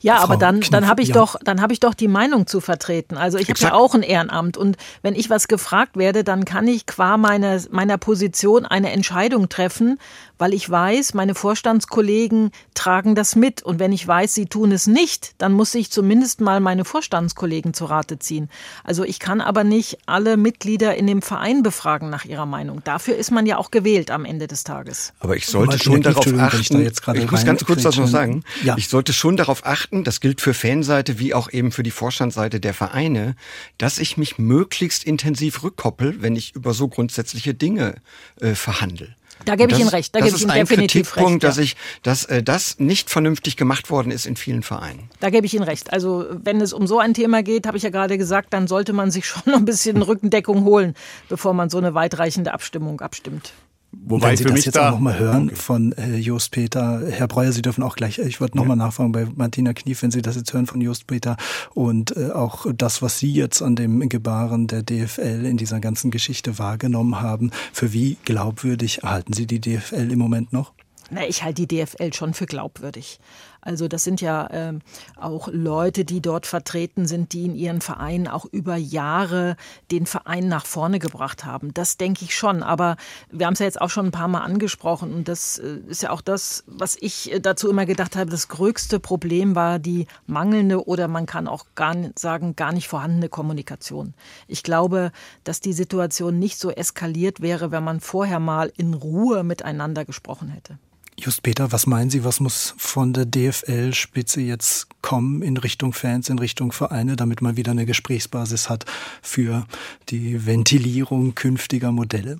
Ja, 0.01 0.18
Frau 0.18 0.24
aber 0.24 0.38
dann, 0.38 0.62
dann 0.62 0.88
habe 0.88 1.01
ich 1.01 1.10
ja. 1.10 1.15
doch, 1.15 1.36
dann 1.44 1.62
habe 1.62 1.74
ich 1.74 1.79
doch 1.79 1.94
die 1.94 2.08
Meinung 2.08 2.48
zu 2.48 2.62
vertreten. 2.62 3.18
Also 3.18 3.38
ich 3.38 3.50
habe 3.50 3.60
ja 3.60 3.74
auch 3.74 3.96
ein 3.96 4.03
Ehrenamt 4.03 4.58
und 4.58 4.77
wenn 5.01 5.15
ich 5.15 5.29
was 5.29 5.48
gefragt 5.48 5.98
werde, 5.98 6.24
dann 6.24 6.46
kann 6.46 6.68
ich 6.68 6.86
qua 6.86 7.18
meiner, 7.18 7.60
meiner 7.72 7.98
Position 7.98 8.65
eine 8.65 8.91
Entscheidung 8.91 9.50
treffen, 9.50 10.00
weil 10.38 10.53
ich 10.53 10.70
weiß, 10.70 11.13
meine 11.13 11.36
Vorstandskollegen 11.36 12.51
tragen 12.74 13.13
das 13.13 13.36
mit. 13.36 13.62
Und 13.62 13.79
wenn 13.79 13.91
ich 13.91 14.08
weiß, 14.08 14.34
sie 14.34 14.46
tun 14.46 14.72
es 14.72 14.88
nicht, 14.88 15.34
dann 15.38 15.51
muss 15.51 15.75
ich 15.75 15.91
zumindest 15.91 16.39
mal 16.39 16.62
meine 16.62 16.86
Vorstandskollegen 16.86 17.74
zu 17.74 17.86
Rate 17.86 18.20
ziehen. 18.20 18.50
Also 18.86 19.03
ich 19.03 19.20
kann 19.20 19.41
aber 19.41 19.65
nicht 19.65 20.00
alle 20.06 20.38
Mitglieder 20.38 20.96
in 20.96 21.08
dem 21.08 21.22
Verein 21.22 21.62
befragen 21.62 22.10
nach 22.10 22.24
ihrer 22.24 22.46
Meinung. 22.46 22.82
Dafür 22.86 23.18
ist 23.18 23.32
man 23.32 23.46
ja 23.46 23.58
auch 23.58 23.70
gewählt 23.70 24.12
am 24.12 24.24
Ende 24.24 24.48
des 24.48 24.63
Tages. 24.63 25.13
Aber 25.20 25.36
ich 25.36 25.46
sollte 25.46 25.77
schon 25.77 26.01
darauf 26.01 26.25
achten, 26.38 26.82
ich, 26.82 26.91
ich 27.13 27.32
muss 27.32 27.46
ganz 27.46 27.65
kurz 27.65 27.84
das 27.84 27.98
noch 27.98 28.08
sagen, 28.08 28.44
ja. 28.63 28.75
ich 28.77 28.88
sollte 28.88 29.12
schon 29.12 29.36
darauf 29.36 29.65
achten, 29.65 29.88
das 29.91 30.19
gilt 30.19 30.41
für 30.41 30.53
Fanseite 30.53 31.19
wie 31.19 31.34
auch 31.34 31.51
eben 31.51 31.72
für 31.72 31.84
die 31.84 31.91
Vorstandsseite 31.91 32.60
der 32.60 32.74
Vereine, 32.74 33.36
dass 33.77 34.00
ich 34.00 34.17
mich 34.17 34.38
möglichst 34.38 35.03
intensiv 35.03 35.63
rückkoppel, 35.63 36.22
wenn 36.22 36.36
ich 36.36 36.55
über 36.55 36.74
so 36.74 36.88
grundsätzliche 36.88 37.53
Dinge 37.53 37.96
äh, 38.39 38.55
verhandle. 38.55 39.15
Da 39.46 39.55
gebe 39.55 39.72
ich 39.72 39.79
Ihnen 39.79 39.89
recht. 39.89 40.13
Da 40.13 40.19
gebe 40.19 40.36
ich 40.36 40.41
Ihnen 40.41 40.53
definitiv 40.53 41.15
recht. 41.15 41.43
Dass 41.43 41.58
ich, 41.58 41.75
dass 42.03 42.25
äh, 42.25 42.43
das 42.43 42.79
nicht 42.79 43.10
vernünftig 43.10 43.55
gemacht 43.55 43.89
worden 43.89 44.12
ist 44.12 44.25
in 44.25 44.36
vielen 44.36 44.63
Vereinen. 44.63 45.10
Da 45.19 45.29
gebe 45.29 45.46
ich 45.46 45.53
Ihnen 45.53 45.63
recht. 45.63 45.93
Also 45.93 46.25
wenn 46.29 46.62
es 46.62 46.74
um 46.74 46.88
so 46.88 47.00
ein 47.00 47.13
Thema 47.13 47.41
geht, 47.41 47.65
habe 47.65 47.77
ich 47.77 47.84
ja 47.84 47.89
gerade 47.89 48.17
gesagt, 48.17 48.53
dann 48.53 48.67
sollte 48.67 48.93
man 48.93 49.12
sich 49.12 49.25
schon 49.27 49.53
ein 49.53 49.65
bisschen 49.65 50.01
Rückendeckung 50.01 50.65
holen, 50.65 50.93
bevor 51.29 51.53
man 51.53 51.69
so 51.69 51.77
eine 51.77 51.93
weitreichende 51.93 52.53
Abstimmung 52.53 53.01
abstimmt. 53.01 53.53
Wobei 53.91 54.29
Wenn 54.29 54.38
Sie 54.38 54.43
das 54.43 54.65
jetzt 54.65 54.75
da 54.75 54.89
auch 54.89 54.93
nochmal 54.93 55.17
hören 55.17 55.48
okay. 55.48 55.55
von 55.55 55.91
äh, 55.93 56.17
Jost 56.17 56.51
Peter, 56.51 57.01
Herr 57.10 57.27
Breuer, 57.27 57.51
Sie 57.51 57.63
dürfen 57.63 57.84
auch 57.84 57.96
gleich, 57.96 58.19
ich 58.19 58.39
würde 58.39 58.55
nochmal 58.55 58.77
ja. 58.77 58.86
nachfragen 58.86 59.12
bei 59.12 59.25
Martina 59.36 59.74
Knief, 59.74 60.03
wenn 60.03 60.12
Sie 60.12 60.22
das 60.22 60.36
jetzt 60.36 60.53
hören 60.53 60.67
von 60.67 60.79
Jost 60.79 61.08
Peter 61.08 61.38
und 61.74 62.15
äh, 62.15 62.29
auch 62.29 62.67
das, 62.72 63.01
was 63.01 63.17
Sie 63.17 63.31
jetzt 63.34 63.63
an 63.63 63.75
dem 63.75 64.08
Gebaren 64.08 64.67
der 64.67 64.84
DFL 64.84 65.43
in 65.46 65.58
dieser 65.58 65.79
ganzen 65.79 66.12
Geschichte 66.12 66.60
wahrgenommen 66.60 67.19
haben, 67.19 67.50
für 67.74 67.91
wie 67.91 68.17
glaubwürdig 68.25 69.01
halten 69.03 69.34
Sie 69.34 69.48
die 69.48 69.60
DFL 69.60 70.12
im 70.12 70.19
Moment 70.19 70.53
noch? 70.53 70.74
Na, 71.10 71.27
ich 71.27 71.43
halte 71.43 71.65
die 71.65 71.84
DFL 71.84 72.13
schon 72.13 72.36
für 72.36 72.46
glaubwürdig. 72.46 73.19
Also 73.61 73.87
das 73.87 74.03
sind 74.03 74.21
ja 74.21 74.47
äh, 74.47 74.73
auch 75.17 75.49
Leute, 75.51 76.05
die 76.05 76.21
dort 76.21 76.45
vertreten 76.45 77.05
sind, 77.05 77.33
die 77.33 77.45
in 77.45 77.55
ihren 77.55 77.81
Vereinen 77.81 78.27
auch 78.27 78.45
über 78.45 78.75
Jahre 78.75 79.55
den 79.91 80.05
Verein 80.05 80.47
nach 80.47 80.65
vorne 80.65 80.99
gebracht 80.99 81.45
haben. 81.45 81.73
Das 81.73 81.97
denke 81.97 82.23
ich 82.25 82.35
schon. 82.35 82.63
Aber 82.63 82.95
wir 83.31 83.45
haben 83.45 83.53
es 83.53 83.59
ja 83.59 83.65
jetzt 83.65 83.81
auch 83.81 83.89
schon 83.89 84.07
ein 84.07 84.11
paar 84.11 84.27
Mal 84.27 84.41
angesprochen 84.41 85.13
und 85.13 85.27
das 85.27 85.59
äh, 85.59 85.79
ist 85.87 86.03
ja 86.03 86.11
auch 86.11 86.21
das, 86.21 86.63
was 86.67 86.97
ich 86.99 87.31
äh, 87.31 87.39
dazu 87.39 87.69
immer 87.69 87.85
gedacht 87.85 88.15
habe. 88.15 88.31
Das 88.31 88.47
größte 88.47 88.99
Problem 88.99 89.55
war 89.55 89.79
die 89.79 90.07
mangelnde 90.27 90.87
oder 90.87 91.07
man 91.07 91.25
kann 91.25 91.47
auch 91.47 91.65
gar 91.75 91.93
nicht 91.95 92.19
sagen, 92.19 92.55
gar 92.55 92.71
nicht 92.71 92.87
vorhandene 92.87 93.29
Kommunikation. 93.29 94.13
Ich 94.47 94.63
glaube, 94.63 95.11
dass 95.43 95.59
die 95.59 95.73
Situation 95.73 96.39
nicht 96.39 96.59
so 96.59 96.69
eskaliert 96.71 97.41
wäre, 97.41 97.71
wenn 97.71 97.83
man 97.83 97.99
vorher 97.99 98.39
mal 98.39 98.71
in 98.77 98.93
Ruhe 98.93 99.43
miteinander 99.43 100.05
gesprochen 100.05 100.49
hätte. 100.49 100.77
Just 101.21 101.43
Peter, 101.43 101.71
was 101.73 101.85
meinen 101.85 102.09
Sie, 102.09 102.23
was 102.23 102.39
muss 102.39 102.73
von 102.77 103.11
der 103.11 103.25
DFL-Spitze 103.25 104.39
jetzt 104.39 104.88
kommen 105.01 105.41
in 105.41 105.57
Richtung 105.57 105.91
Fans, 105.91 106.29
in 106.29 106.39
Richtung 106.39 106.71
Vereine, 106.71 107.17
damit 107.17 107.41
man 107.41 107.57
wieder 107.57 107.71
eine 107.71 107.85
Gesprächsbasis 107.85 108.69
hat 108.69 108.85
für 109.21 109.67
die 110.09 110.45
Ventilierung 110.45 111.35
künftiger 111.35 111.91
Modelle? 111.91 112.39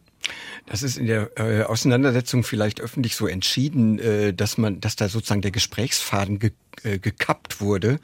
Das 0.66 0.84
ist 0.84 0.98
in 0.98 1.08
der 1.08 1.32
äh, 1.38 1.64
Auseinandersetzung 1.64 2.44
vielleicht 2.44 2.80
öffentlich 2.80 3.16
so 3.16 3.28
entschieden, 3.28 4.00
äh, 4.00 4.34
dass 4.34 4.58
man, 4.58 4.80
dass 4.80 4.96
da 4.96 5.10
sozusagen 5.10 5.42
der 5.42 5.52
Gesprächsfaden 5.52 6.40
ge, 6.40 6.52
äh, 6.84 7.00
gekappt 7.00 7.60
wurde. 7.60 8.00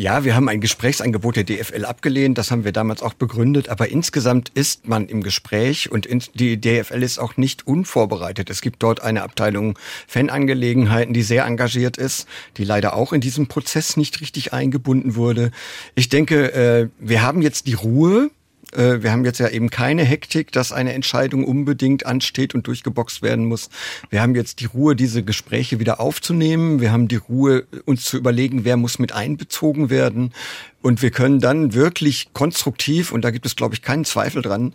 Ja, 0.00 0.24
wir 0.24 0.34
haben 0.34 0.48
ein 0.48 0.62
Gesprächsangebot 0.62 1.36
der 1.36 1.44
DFL 1.44 1.84
abgelehnt, 1.84 2.38
das 2.38 2.50
haben 2.50 2.64
wir 2.64 2.72
damals 2.72 3.02
auch 3.02 3.12
begründet, 3.12 3.68
aber 3.68 3.90
insgesamt 3.90 4.48
ist 4.48 4.88
man 4.88 5.06
im 5.10 5.22
Gespräch 5.22 5.92
und 5.92 6.08
die 6.32 6.58
DFL 6.58 7.02
ist 7.02 7.18
auch 7.18 7.36
nicht 7.36 7.66
unvorbereitet. 7.66 8.48
Es 8.48 8.62
gibt 8.62 8.82
dort 8.82 9.02
eine 9.02 9.22
Abteilung 9.22 9.78
Fanangelegenheiten, 10.08 11.12
die 11.12 11.20
sehr 11.20 11.44
engagiert 11.44 11.98
ist, 11.98 12.26
die 12.56 12.64
leider 12.64 12.94
auch 12.94 13.12
in 13.12 13.20
diesem 13.20 13.46
Prozess 13.48 13.98
nicht 13.98 14.22
richtig 14.22 14.54
eingebunden 14.54 15.16
wurde. 15.16 15.50
Ich 15.94 16.08
denke, 16.08 16.50
äh, 16.54 16.88
wir 16.98 17.20
haben 17.20 17.42
jetzt 17.42 17.66
die 17.66 17.74
Ruhe, 17.74 18.30
äh, 18.72 19.02
wir 19.02 19.12
haben 19.12 19.24
jetzt 19.24 19.38
ja 19.38 19.48
eben 19.48 19.70
keine 19.70 20.04
Hektik, 20.04 20.52
dass 20.52 20.72
eine 20.72 20.92
Entscheidung 20.92 21.44
unbedingt 21.44 22.06
ansteht 22.06 22.54
und 22.54 22.66
durchgeboxt 22.66 23.22
werden 23.22 23.46
muss. 23.46 23.70
Wir 24.10 24.22
haben 24.22 24.34
jetzt 24.34 24.60
die 24.60 24.66
Ruhe, 24.66 24.96
diese 24.96 25.22
Gespräche 25.22 25.80
wieder 25.80 26.00
aufzunehmen. 26.00 26.80
Wir 26.80 26.92
haben 26.92 27.08
die 27.08 27.16
Ruhe, 27.16 27.64
uns 27.84 28.04
zu 28.04 28.16
überlegen, 28.16 28.64
wer 28.64 28.76
muss 28.76 28.98
mit 28.98 29.12
einbezogen 29.12 29.90
werden. 29.90 30.32
Und 30.82 31.02
wir 31.02 31.10
können 31.10 31.40
dann 31.40 31.74
wirklich 31.74 32.32
konstruktiv, 32.32 33.12
und 33.12 33.22
da 33.22 33.30
gibt 33.30 33.46
es, 33.46 33.56
glaube 33.56 33.74
ich, 33.74 33.82
keinen 33.82 34.04
Zweifel 34.04 34.42
dran, 34.42 34.74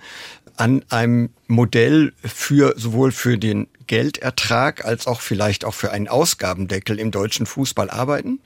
an 0.58 0.84
einem 0.89 1.29
Modell 1.47 2.13
für 2.23 2.75
sowohl 2.77 3.12
für 3.12 3.38
den 3.38 3.67
Geldertrag 3.88 4.86
als 4.86 5.05
auch 5.05 5.21
vielleicht 5.21 5.65
auch 5.65 5.73
für 5.73 5.91
einen 5.91 6.08
Ausgabendeckel 6.08 6.99
im 6.99 7.12
deutschen 7.12 7.45
Fußball 7.45 7.89
arbeiten. 7.89 8.39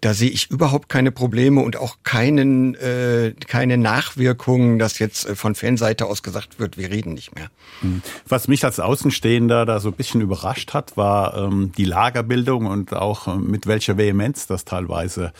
Da 0.00 0.14
sehe 0.14 0.30
ich 0.30 0.50
überhaupt 0.50 0.88
keine 0.88 1.10
Probleme 1.10 1.60
und 1.60 1.76
auch 1.76 1.98
keinen, 2.04 2.74
äh, 2.76 3.34
keine 3.46 3.78
Nachwirkungen, 3.78 4.78
dass 4.78 4.98
jetzt 4.98 5.28
äh, 5.28 5.34
von 5.34 5.54
Fanseite 5.54 6.06
aus 6.06 6.22
gesagt 6.22 6.58
wird, 6.60 6.78
wir 6.78 6.90
reden 6.90 7.14
nicht 7.14 7.34
mehr. 7.34 7.50
Hm. 7.80 8.02
Was 8.26 8.48
mich 8.48 8.64
als 8.64 8.80
Außenstehender 8.80 9.66
da 9.66 9.80
so 9.80 9.88
ein 9.88 9.94
bisschen 9.94 10.20
überrascht 10.20 10.74
hat, 10.74 10.96
war 10.96 11.36
ähm, 11.36 11.72
die 11.76 11.84
Lagerbildung 11.84 12.66
und 12.66 12.94
auch 12.94 13.28
äh, 13.28 13.36
mit 13.36 13.66
welcher 13.66 13.96
Vehemenz 13.96 14.46
das 14.46 14.64
teilweise 14.64 15.32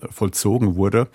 äh, 0.00 0.06
vollzogen 0.10 0.76
wurde 0.76 1.08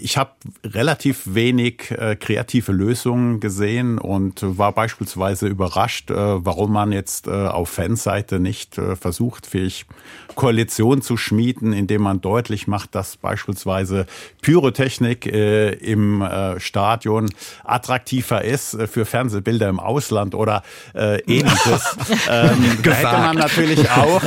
ich 0.00 0.16
habe 0.16 0.32
relativ 0.64 1.34
wenig 1.34 1.90
äh, 1.90 2.16
kreative 2.16 2.72
Lösungen 2.72 3.40
gesehen 3.40 3.98
und 3.98 4.40
war 4.42 4.72
beispielsweise 4.72 5.46
überrascht, 5.48 6.10
äh, 6.10 6.14
warum 6.16 6.72
man 6.72 6.92
jetzt 6.92 7.26
äh, 7.26 7.30
auf 7.30 7.68
Fanseite 7.70 8.40
nicht 8.40 8.78
äh, 8.78 8.96
versucht, 8.96 9.46
fähig 9.46 9.86
Koalition 10.34 11.02
zu 11.02 11.16
schmieden, 11.16 11.72
indem 11.72 12.02
man 12.02 12.20
deutlich 12.20 12.66
macht, 12.66 12.94
dass 12.94 13.16
beispielsweise 13.16 14.06
Pyrotechnik 14.40 15.26
äh, 15.26 15.70
im 15.72 16.22
äh, 16.22 16.60
Stadion 16.60 17.28
attraktiver 17.64 18.44
ist 18.44 18.76
für 18.90 19.04
Fernsehbilder 19.04 19.68
im 19.68 19.80
Ausland 19.80 20.34
oder 20.34 20.62
äh, 20.94 21.20
ähnliches. 21.22 21.96
ähm, 22.30 22.78
da 22.82 22.90
hätte 22.92 23.18
man 23.18 23.36
natürlich 23.36 23.90
auch 23.90 24.22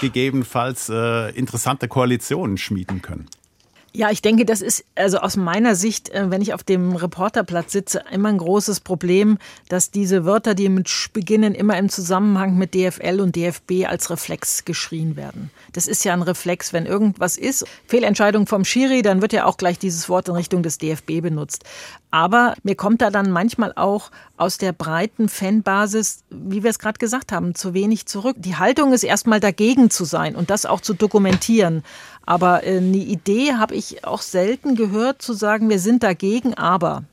gegebenenfalls 0.00 0.88
interessante 0.88 1.88
Koalitionen 1.88 2.58
schmieden 2.58 3.02
können. 3.02 3.26
Ja, 3.92 4.10
ich 4.10 4.22
denke, 4.22 4.44
das 4.44 4.62
ist 4.62 4.84
also 4.94 5.18
aus 5.18 5.36
meiner 5.36 5.74
Sicht, 5.74 6.10
äh, 6.10 6.30
wenn 6.30 6.42
ich 6.42 6.54
auf 6.54 6.62
dem 6.62 6.94
Reporterplatz 6.94 7.72
sitze, 7.72 8.04
immer 8.12 8.28
ein 8.28 8.38
großes 8.38 8.80
Problem, 8.80 9.38
dass 9.68 9.90
diese 9.90 10.24
Wörter, 10.24 10.54
die 10.54 10.68
mit 10.68 10.88
beginnen, 11.12 11.54
immer 11.54 11.76
im 11.76 11.88
Zusammenhang 11.88 12.56
mit 12.56 12.74
DFL 12.74 13.20
und 13.20 13.34
DFB 13.34 13.86
als 13.86 14.10
Reflex 14.10 14.64
geschrien 14.64 15.16
werden. 15.16 15.50
Das 15.72 15.88
ist 15.88 16.04
ja 16.04 16.12
ein 16.12 16.22
Reflex, 16.22 16.72
wenn 16.72 16.86
irgendwas 16.86 17.36
ist, 17.36 17.66
Fehlentscheidung 17.86 18.46
vom 18.46 18.64
Schiri, 18.64 19.02
dann 19.02 19.22
wird 19.22 19.32
ja 19.32 19.44
auch 19.44 19.56
gleich 19.56 19.78
dieses 19.78 20.08
Wort 20.08 20.28
in 20.28 20.36
Richtung 20.36 20.62
des 20.62 20.78
DFB 20.78 21.20
benutzt. 21.20 21.64
Aber 22.12 22.54
mir 22.62 22.74
kommt 22.74 23.02
da 23.02 23.10
dann 23.10 23.30
manchmal 23.30 23.72
auch 23.74 24.10
aus 24.36 24.58
der 24.58 24.72
breiten 24.72 25.28
Fanbasis, 25.28 26.24
wie 26.30 26.62
wir 26.62 26.70
es 26.70 26.78
gerade 26.78 26.98
gesagt 26.98 27.30
haben, 27.30 27.54
zu 27.54 27.74
wenig 27.74 28.06
zurück. 28.06 28.36
Die 28.38 28.56
Haltung 28.56 28.92
ist 28.92 29.04
erstmal 29.04 29.38
dagegen 29.38 29.90
zu 29.90 30.04
sein 30.04 30.34
und 30.34 30.50
das 30.50 30.66
auch 30.66 30.80
zu 30.80 30.94
dokumentieren. 30.94 31.84
Aber 32.26 32.64
äh, 32.64 32.78
eine 32.78 32.96
Idee 32.96 33.54
habe 33.54 33.74
ich 33.74 34.04
auch 34.04 34.22
selten 34.22 34.76
gehört, 34.76 35.22
zu 35.22 35.32
sagen, 35.32 35.68
wir 35.68 35.78
sind 35.78 36.02
dagegen, 36.02 36.54
aber. 36.54 37.04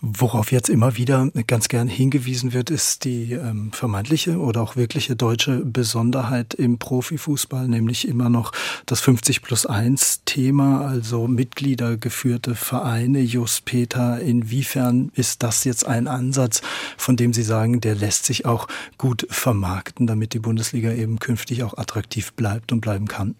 Worauf 0.00 0.52
jetzt 0.52 0.68
immer 0.68 0.96
wieder 0.96 1.30
ganz 1.46 1.68
gern 1.68 1.88
hingewiesen 1.88 2.52
wird, 2.52 2.70
ist 2.70 3.04
die 3.04 3.32
ähm, 3.32 3.72
vermeintliche 3.72 4.38
oder 4.38 4.62
auch 4.62 4.76
wirkliche 4.76 5.16
deutsche 5.16 5.64
Besonderheit 5.64 6.54
im 6.54 6.78
Profifußball, 6.78 7.68
nämlich 7.68 8.06
immer 8.06 8.28
noch 8.28 8.52
das 8.86 9.00
50 9.00 9.42
plus 9.42 9.66
1 9.66 10.22
Thema, 10.24 10.86
also 10.86 11.26
mitgliedergeführte 11.26 12.54
Vereine. 12.54 13.20
Just 13.20 13.64
Peter, 13.64 14.20
inwiefern 14.20 15.10
ist 15.14 15.42
das 15.42 15.64
jetzt 15.64 15.86
ein 15.86 16.08
Ansatz, 16.08 16.62
von 16.96 17.16
dem 17.16 17.32
Sie 17.32 17.42
sagen, 17.42 17.80
der 17.80 17.94
lässt 17.94 18.26
sich 18.26 18.46
auch 18.46 18.68
gut 18.98 19.26
vermarkten, 19.30 20.06
damit 20.06 20.34
die 20.34 20.38
Bundesliga 20.38 20.92
eben 20.92 21.18
künftig 21.18 21.62
auch 21.62 21.76
attraktiv 21.76 22.32
bleibt 22.34 22.72
und 22.72 22.80
bleiben 22.80 23.08
kann? 23.08 23.34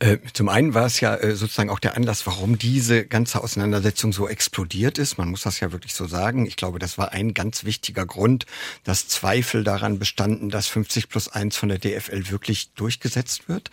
Äh, 0.00 0.18
zum 0.32 0.48
einen 0.48 0.74
war 0.74 0.86
es 0.86 0.98
ja 1.00 1.14
äh, 1.14 1.36
sozusagen 1.36 1.70
auch 1.70 1.78
der 1.78 1.96
Anlass, 1.96 2.26
warum 2.26 2.58
diese 2.58 3.06
ganze 3.06 3.42
Auseinandersetzung 3.42 4.12
so 4.12 4.28
explodiert 4.28 4.98
ist. 4.98 5.18
Man 5.18 5.30
muss 5.30 5.42
das 5.42 5.60
ja 5.60 5.70
wirklich 5.70 5.94
so 5.94 6.06
sagen. 6.06 6.46
Ich 6.46 6.56
glaube, 6.56 6.80
das 6.80 6.98
war 6.98 7.12
ein 7.12 7.32
ganz 7.32 7.64
wichtiger 7.64 8.04
Grund, 8.04 8.44
dass 8.82 9.06
Zweifel 9.06 9.62
daran 9.62 10.00
bestanden, 10.00 10.50
dass 10.50 10.66
50 10.66 11.08
plus 11.08 11.28
1 11.28 11.56
von 11.56 11.68
der 11.68 11.78
DFL 11.78 12.28
wirklich 12.30 12.72
durchgesetzt 12.72 13.48
wird. 13.48 13.70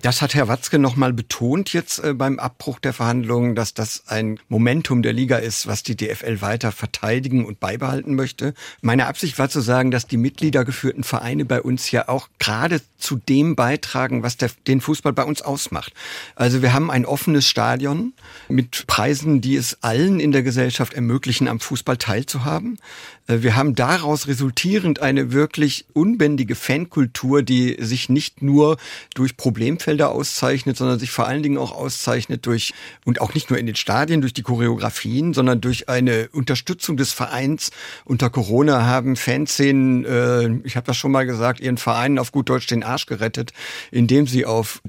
Das 0.00 0.22
hat 0.22 0.34
Herr 0.34 0.46
Watzke 0.46 0.78
nochmal 0.78 1.12
betont 1.12 1.72
jetzt 1.72 1.98
äh, 1.98 2.14
beim 2.14 2.38
Abbruch 2.38 2.78
der 2.78 2.92
Verhandlungen, 2.92 3.56
dass 3.56 3.74
das 3.74 4.04
ein 4.06 4.38
Momentum 4.48 5.02
der 5.02 5.12
Liga 5.12 5.38
ist, 5.38 5.66
was 5.66 5.82
die 5.82 5.96
DFL 5.96 6.40
weiter 6.40 6.70
verteidigen 6.70 7.44
und 7.44 7.58
beibehalten 7.58 8.14
möchte. 8.14 8.54
Meine 8.80 9.06
Absicht 9.06 9.40
war 9.40 9.48
zu 9.48 9.60
sagen, 9.60 9.90
dass 9.90 10.06
die 10.06 10.18
mitgliedergeführten 10.18 11.02
Vereine 11.02 11.44
bei 11.44 11.60
uns 11.60 11.90
ja 11.90 12.08
auch 12.08 12.28
gerade 12.38 12.80
zu 12.96 13.16
dem 13.16 13.56
beitragen, 13.56 14.22
was 14.22 14.36
der, 14.36 14.50
den 14.68 14.80
Fußball 14.80 15.12
bei 15.12 15.24
uns 15.24 15.42
aus 15.42 15.63
macht. 15.70 15.92
Also 16.34 16.62
wir 16.62 16.72
haben 16.72 16.90
ein 16.90 17.06
offenes 17.06 17.48
Stadion 17.48 18.12
mit 18.48 18.86
Preisen, 18.86 19.40
die 19.40 19.56
es 19.56 19.78
allen 19.82 20.20
in 20.20 20.32
der 20.32 20.42
Gesellschaft 20.42 20.94
ermöglichen, 20.94 21.48
am 21.48 21.60
Fußball 21.60 21.96
teilzuhaben. 21.96 22.78
Äh, 23.26 23.42
wir 23.42 23.56
haben 23.56 23.74
daraus 23.74 24.26
resultierend 24.26 25.00
eine 25.00 25.32
wirklich 25.32 25.86
unbändige 25.92 26.54
Fankultur, 26.54 27.42
die 27.42 27.76
sich 27.80 28.08
nicht 28.08 28.42
nur 28.42 28.76
durch 29.14 29.36
Problemfelder 29.36 30.10
auszeichnet, 30.10 30.76
sondern 30.76 30.98
sich 30.98 31.10
vor 31.10 31.26
allen 31.26 31.42
Dingen 31.42 31.58
auch 31.58 31.72
auszeichnet 31.72 32.46
durch, 32.46 32.72
und 33.04 33.20
auch 33.20 33.34
nicht 33.34 33.50
nur 33.50 33.58
in 33.58 33.66
den 33.66 33.76
Stadien, 33.76 34.20
durch 34.20 34.34
die 34.34 34.42
Choreografien, 34.42 35.34
sondern 35.34 35.60
durch 35.60 35.88
eine 35.88 36.28
Unterstützung 36.32 36.96
des 36.96 37.12
Vereins. 37.12 37.70
Unter 38.04 38.30
Corona 38.30 38.86
haben 38.86 39.16
Fanszenen, 39.16 40.04
äh, 40.04 40.48
ich 40.64 40.76
habe 40.76 40.86
das 40.86 40.96
schon 40.96 41.12
mal 41.12 41.26
gesagt, 41.26 41.60
ihren 41.60 41.78
Vereinen 41.78 42.18
auf 42.18 42.32
gut 42.32 42.48
Deutsch 42.48 42.66
den 42.66 42.82
Arsch 42.82 43.06
gerettet, 43.06 43.52
indem 43.90 44.26
sie 44.26 44.44
auf 44.44 44.80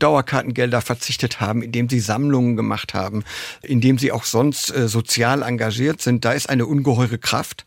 Dauerkartengelder 0.65 0.81
verzichtet 0.81 1.39
haben, 1.39 1.61
indem 1.61 1.89
sie 1.89 1.99
Sammlungen 1.99 2.55
gemacht 2.55 2.93
haben, 2.93 3.23
indem 3.61 3.97
sie 3.97 4.11
auch 4.11 4.23
sonst 4.23 4.75
äh, 4.75 4.87
sozial 4.87 5.41
engagiert 5.41 6.01
sind. 6.01 6.25
Da 6.25 6.33
ist 6.33 6.49
eine 6.49 6.65
ungeheure 6.65 7.17
Kraft. 7.17 7.65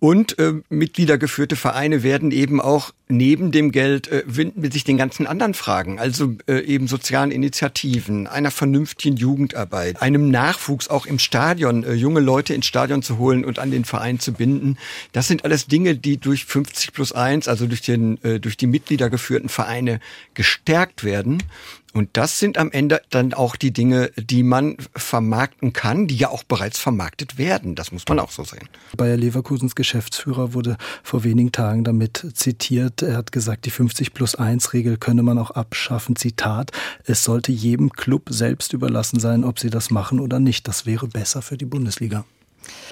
Und 0.00 0.38
äh, 0.38 0.54
mitgliedergeführte 0.68 1.56
Vereine 1.56 2.04
werden 2.04 2.30
eben 2.30 2.60
auch 2.60 2.92
neben 3.08 3.50
dem 3.50 3.72
Geld 3.72 4.06
äh, 4.08 4.22
widmen 4.26 4.70
sich 4.70 4.84
den 4.84 4.96
ganzen 4.96 5.26
anderen 5.26 5.54
Fragen, 5.54 5.98
also 5.98 6.36
äh, 6.46 6.60
eben 6.60 6.86
sozialen 6.86 7.32
Initiativen, 7.32 8.28
einer 8.28 8.52
vernünftigen 8.52 9.16
Jugendarbeit, 9.16 10.00
einem 10.00 10.30
Nachwuchs 10.30 10.88
auch 10.88 11.04
im 11.06 11.18
Stadion, 11.18 11.82
äh, 11.82 11.94
junge 11.94 12.20
Leute 12.20 12.54
ins 12.54 12.66
Stadion 12.66 13.02
zu 13.02 13.18
holen 13.18 13.44
und 13.44 13.58
an 13.58 13.72
den 13.72 13.84
Verein 13.84 14.20
zu 14.20 14.32
binden. 14.32 14.78
Das 15.12 15.26
sind 15.26 15.44
alles 15.44 15.66
Dinge, 15.66 15.96
die 15.96 16.18
durch 16.18 16.44
50 16.44 16.92
plus 16.92 17.10
1, 17.12 17.48
also 17.48 17.66
durch, 17.66 17.80
den, 17.80 18.22
äh, 18.22 18.38
durch 18.38 18.56
die 18.56 18.68
mitgliedergeführten 18.68 19.48
Vereine 19.48 19.98
gestärkt 20.34 21.02
werden. 21.02 21.42
Und 21.94 22.10
das 22.12 22.38
sind 22.38 22.58
am 22.58 22.70
Ende 22.70 23.00
dann 23.10 23.32
auch 23.32 23.56
die 23.56 23.72
Dinge, 23.72 24.10
die 24.16 24.42
man 24.42 24.76
vermarkten 24.94 25.72
kann, 25.72 26.06
die 26.06 26.16
ja 26.16 26.28
auch 26.28 26.44
bereits 26.44 26.78
vermarktet 26.78 27.38
werden. 27.38 27.74
Das 27.74 27.92
muss 27.92 28.04
man 28.08 28.20
auch 28.20 28.30
so 28.30 28.44
sehen. 28.44 28.68
Bayer 28.96 29.16
Leverkusens 29.16 29.74
Geschäftsführer 29.74 30.52
wurde 30.52 30.76
vor 31.02 31.24
wenigen 31.24 31.50
Tagen 31.50 31.84
damit 31.84 32.26
zitiert. 32.34 33.02
Er 33.02 33.16
hat 33.16 33.32
gesagt, 33.32 33.64
die 33.64 33.70
50 33.70 34.12
plus 34.12 34.34
1 34.34 34.74
Regel 34.74 34.98
könne 34.98 35.22
man 35.22 35.38
auch 35.38 35.50
abschaffen. 35.52 36.14
Zitat, 36.16 36.72
es 37.04 37.24
sollte 37.24 37.52
jedem 37.52 37.90
Club 37.90 38.28
selbst 38.30 38.74
überlassen 38.74 39.18
sein, 39.18 39.44
ob 39.44 39.58
sie 39.58 39.70
das 39.70 39.90
machen 39.90 40.20
oder 40.20 40.38
nicht. 40.40 40.68
Das 40.68 40.84
wäre 40.84 41.08
besser 41.08 41.42
für 41.42 41.56
die 41.56 41.64
Bundesliga. 41.64 42.24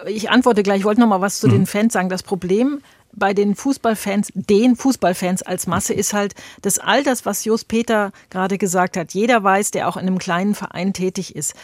Ich 0.07 0.31
antworte 0.31 0.63
gleich. 0.63 0.81
Ich 0.81 0.85
wollte 0.85 1.01
noch 1.01 1.09
mal 1.09 1.21
was 1.21 1.39
zu 1.39 1.49
mhm. 1.49 1.53
den 1.53 1.67
Fans 1.67 1.93
sagen. 1.93 2.09
Das 2.09 2.23
Problem 2.23 2.81
bei 3.13 3.35
den 3.35 3.55
Fußballfans, 3.55 4.33
den 4.35 4.77
Fußballfans 4.77 5.43
als 5.43 5.67
Masse 5.67 5.95
ist 5.95 6.13
halt, 6.13 6.35
dass 6.63 6.79
all 6.79 7.03
das, 7.03 7.27
was 7.27 7.45
Jos 7.45 7.65
Peter 7.65 8.13
gerade 8.31 8.59
gesagt 8.59 8.97
hat, 8.97 9.13
jeder 9.15 9.43
weiß, 9.43 9.71
der 9.71 9.89
auch 9.89 9.97
in 9.97 10.07
einem 10.07 10.19
kleinen 10.19 10.55
Verein 10.55 10.93
tätig 10.93 11.35
ist. 11.35 11.55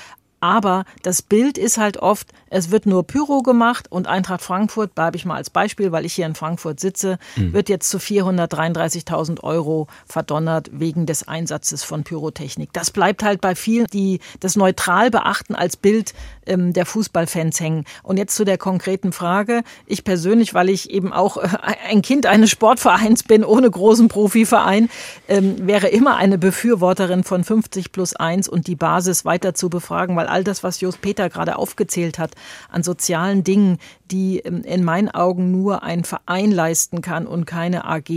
Aber 0.43 0.87
das 1.05 1.23
Bild 1.23 1.57
ist 1.57 1.79
halt 1.79 1.99
oft, 1.99 2.33
es 2.51 2.73
wird 2.73 2.85
nur 2.85 3.07
Pyro 3.07 3.43
gemacht 3.43 3.87
und 3.93 4.09
Eintracht 4.09 4.43
Frankfurt, 4.43 4.93
bleibe 4.93 5.17
ich 5.17 5.25
mal 5.25 5.37
als 5.37 5.51
Beispiel, 5.51 5.93
weil 5.93 6.05
ich 6.05 6.15
hier 6.15 6.27
in 6.27 6.35
Frankfurt 6.35 6.81
sitze, 6.81 7.21
mhm. 7.37 7.53
wird 7.53 7.69
jetzt 7.69 7.89
zu 7.89 7.99
433.000 7.99 9.45
Euro 9.45 9.87
verdonnert 10.05 10.69
wegen 10.73 11.07
des 11.07 11.29
Einsatzes 11.29 11.85
von 11.85 12.03
Pyrotechnik. 12.03 12.73
Das 12.73 12.91
bleibt 12.91 13.23
halt 13.23 13.41
bei 13.41 13.55
vielen, 13.55 13.87
die 13.87 14.19
das 14.41 14.57
neutral 14.57 15.13
beachten 15.13 15.55
als 15.55 15.77
Bild 15.77 16.13
ähm, 16.47 16.73
der 16.73 16.87
Fußballfans 16.87 17.61
hängen. 17.61 17.85
Und 18.03 18.17
jetzt 18.17 18.35
zu 18.35 18.45
der 18.45 18.59
konkreten 18.59 19.13
Frage. 19.13 19.63
Ich 19.87 20.05
persönlich, 20.05 20.55
weil 20.55 20.69
ich 20.69 20.91
eben 20.91 21.13
auch 21.13 21.37
äh, 21.37 21.49
ein 21.89 22.03
Kind 22.03 22.27
eines 22.27 22.51
Sportvereins 22.51 23.23
bin, 23.23 23.45
ohne 23.45 23.71
großen 23.71 24.09
Profiverein, 24.09 24.89
ähm, 25.29 25.67
wäre 25.67 25.89
immer 25.89 26.17
eine 26.17 26.39
Befürworterin 26.39 27.25
von 27.25 27.45
50 27.45 27.93
plus 27.93 28.15
1 28.15 28.49
und 28.49 28.67
die 28.67 28.77
Basis 28.77 29.25
weiter 29.25 29.55
zu 29.55 29.71
befragen, 29.71 30.17
weil 30.17 30.27
all 30.27 30.45
das, 30.45 30.63
was 30.63 30.81
Jos 30.81 30.97
Peter 30.97 31.29
gerade 31.29 31.57
aufgezählt 31.57 32.19
hat, 32.19 32.33
an 32.71 32.83
sozialen 32.83 33.45
Dingen, 33.45 33.79
die 34.13 34.39
ähm, 34.41 34.63
in 34.63 34.85
meinen 34.85 35.09
Augen 35.09 35.51
nur 35.51 35.83
ein 35.83 36.05
Verein 36.05 36.53
leisten 36.53 37.01
kann 37.01 37.27
und 37.27 37.47
keine 37.47 37.85
AG, 37.87 38.11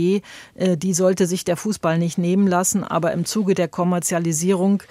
äh, 0.54 0.76
die 0.76 0.94
sollte 0.94 1.26
sich 1.26 1.44
der 1.44 1.56
Fußball 1.56 1.98
nicht 1.98 2.18
nehmen 2.18 2.46
lassen. 2.46 2.84
Aber 2.84 3.12
im 3.12 3.24
Zuge 3.24 3.54
der 3.54 3.68
Kommerzialisierung 3.68 4.82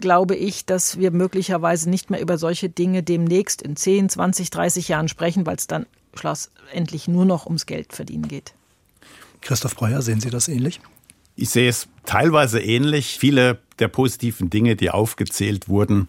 glaube 0.00 0.34
ich, 0.34 0.64
dass 0.64 0.98
wir 0.98 1.10
möglicherweise 1.10 1.90
nicht 1.90 2.10
mehr 2.10 2.20
über 2.20 2.38
solche 2.38 2.68
Dinge 2.68 3.02
demnächst 3.02 3.62
in 3.62 3.76
10, 3.76 4.08
20, 4.08 4.50
30 4.50 4.88
Jahren 4.88 5.08
sprechen, 5.08 5.46
weil 5.46 5.56
es 5.56 5.66
dann 5.66 5.86
schlussendlich 6.14 7.08
nur 7.08 7.24
noch 7.24 7.46
ums 7.46 7.66
Geld 7.66 7.92
verdienen 7.92 8.28
geht. 8.28 8.54
Christoph 9.40 9.76
Breuer, 9.76 10.00
sehen 10.00 10.20
Sie 10.20 10.30
das 10.30 10.48
ähnlich? 10.48 10.80
Ich 11.36 11.50
sehe 11.50 11.68
es 11.68 11.88
teilweise 12.06 12.60
ähnlich. 12.60 13.18
Viele 13.18 13.58
der 13.78 13.88
positiven 13.88 14.50
Dinge, 14.50 14.76
die 14.76 14.90
aufgezählt 14.90 15.68
wurden, 15.68 16.08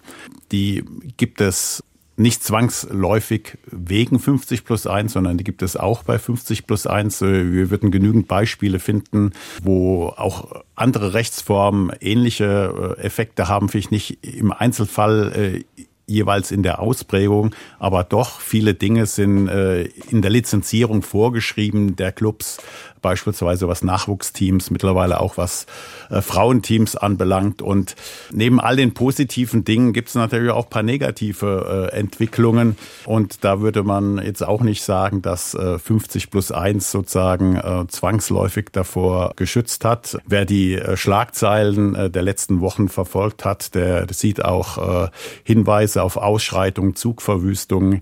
die 0.51 0.85
gibt 1.17 1.41
es 1.41 1.83
nicht 2.17 2.43
zwangsläufig 2.43 3.57
wegen 3.65 4.19
50 4.19 4.63
plus 4.63 4.87
1, 4.87 5.13
sondern 5.13 5.37
die 5.37 5.43
gibt 5.43 5.61
es 5.61 5.75
auch 5.75 6.03
bei 6.03 6.17
50 6.17 6.65
plus 6.65 6.87
1. 6.87 7.21
Wir 7.21 7.69
würden 7.69 7.91
genügend 7.91 8.27
Beispiele 8.27 8.79
finden, 8.79 9.31
wo 9.63 10.07
auch 10.15 10.63
andere 10.75 11.13
Rechtsformen 11.13 11.91
ähnliche 11.99 12.95
äh, 12.97 13.01
Effekte 13.01 13.47
haben, 13.47 13.69
vielleicht 13.69 13.91
nicht 13.91 14.23
im 14.23 14.51
Einzelfall 14.51 15.63
äh, 15.77 15.83
jeweils 16.07 16.51
in 16.51 16.63
der 16.63 16.79
Ausprägung, 16.79 17.55
aber 17.79 18.03
doch 18.03 18.39
viele 18.39 18.73
Dinge 18.73 19.05
sind 19.05 19.47
äh, 19.47 19.83
in 20.09 20.21
der 20.21 20.31
Lizenzierung 20.31 21.01
vorgeschrieben 21.01 21.95
der 21.95 22.11
Clubs, 22.11 22.59
beispielsweise 23.05 23.67
was 23.67 23.83
Nachwuchsteams, 23.83 24.71
mittlerweile 24.71 25.21
auch 25.21 25.37
was 25.37 25.67
äh, 26.09 26.23
Frauenteams 26.23 26.95
anbelangt. 26.95 27.61
Und 27.61 27.95
neben 28.31 28.59
all 28.59 28.77
den 28.77 28.95
positiven 28.95 29.63
Dingen 29.63 29.93
gibt 29.93 30.07
es 30.09 30.15
natürlich 30.15 30.49
auch 30.49 30.71
paar 30.71 30.81
negative 30.81 31.91
äh, 31.93 31.95
Entwicklungen. 31.95 32.77
Und 33.05 33.43
da 33.43 33.61
würde 33.61 33.83
man 33.83 34.17
jetzt 34.17 34.43
auch 34.43 34.61
nicht 34.61 34.81
sagen, 34.81 35.21
dass 35.21 35.53
äh, 35.53 35.77
50 35.77 36.31
plus 36.31 36.51
1 36.51 36.89
sozusagen 36.89 37.57
äh, 37.57 37.85
zwangsläufig 37.89 38.69
davor 38.71 39.33
geschützt 39.35 39.85
hat. 39.85 40.17
Wer 40.25 40.45
die 40.45 40.73
äh, 40.73 40.97
Schlagzeilen 40.97 41.93
äh, 41.93 42.09
der 42.09 42.23
letzten 42.23 42.59
Wochen 42.59 42.89
verfolgt 42.89 43.45
hat, 43.45 43.75
der, 43.75 44.07
sieht 44.15 44.43
auch 44.43 45.09
Hinweise 45.43 46.01
auf 46.01 46.15
Ausschreitungen, 46.15 46.95
Zugverwüstungen 46.95 48.01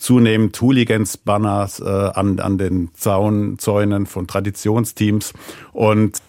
zunehmend 0.00 0.60
Hooligans-Banners 0.60 1.80
äh, 1.80 1.84
an, 1.84 2.40
an 2.40 2.58
den 2.58 2.90
Zaunzäunen 2.94 4.06
von 4.06 4.26
Traditionsteams. 4.26 5.32
Und 5.72 6.20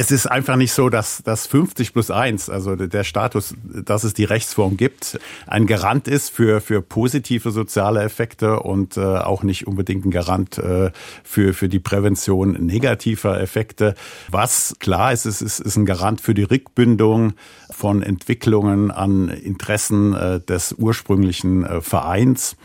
es 0.00 0.12
ist 0.12 0.26
einfach 0.26 0.54
nicht 0.54 0.72
so, 0.72 0.90
dass 0.90 1.24
das 1.24 1.48
50 1.48 1.92
plus 1.92 2.12
1, 2.12 2.50
also 2.50 2.76
der 2.76 3.02
Status, 3.02 3.56
dass 3.64 4.04
es 4.04 4.14
die 4.14 4.22
Rechtsform 4.22 4.76
gibt, 4.76 5.18
ein 5.48 5.66
Garant 5.66 6.06
ist 6.06 6.30
für, 6.30 6.60
für 6.60 6.82
positive 6.82 7.50
soziale 7.50 8.02
Effekte 8.04 8.60
und 8.60 8.96
äh, 8.96 9.00
auch 9.00 9.42
nicht 9.42 9.66
unbedingt 9.66 10.04
ein 10.04 10.12
Garant 10.12 10.56
äh, 10.58 10.92
für, 11.24 11.52
für 11.52 11.68
die 11.68 11.80
Prävention 11.80 12.52
negativer 12.52 13.40
Effekte. 13.40 13.96
Was 14.30 14.76
klar 14.78 15.12
ist, 15.12 15.24
es 15.24 15.42
ist, 15.42 15.58
ist 15.58 15.74
ein 15.74 15.84
Garant 15.84 16.20
für 16.20 16.34
die 16.34 16.44
Rückbindung 16.44 17.32
von 17.68 18.00
Entwicklungen 18.00 18.92
an 18.92 19.28
Interessen 19.28 20.14
äh, 20.14 20.38
des 20.38 20.74
ursprünglichen 20.78 21.64
äh, 21.64 21.80
Vereins 21.80 22.56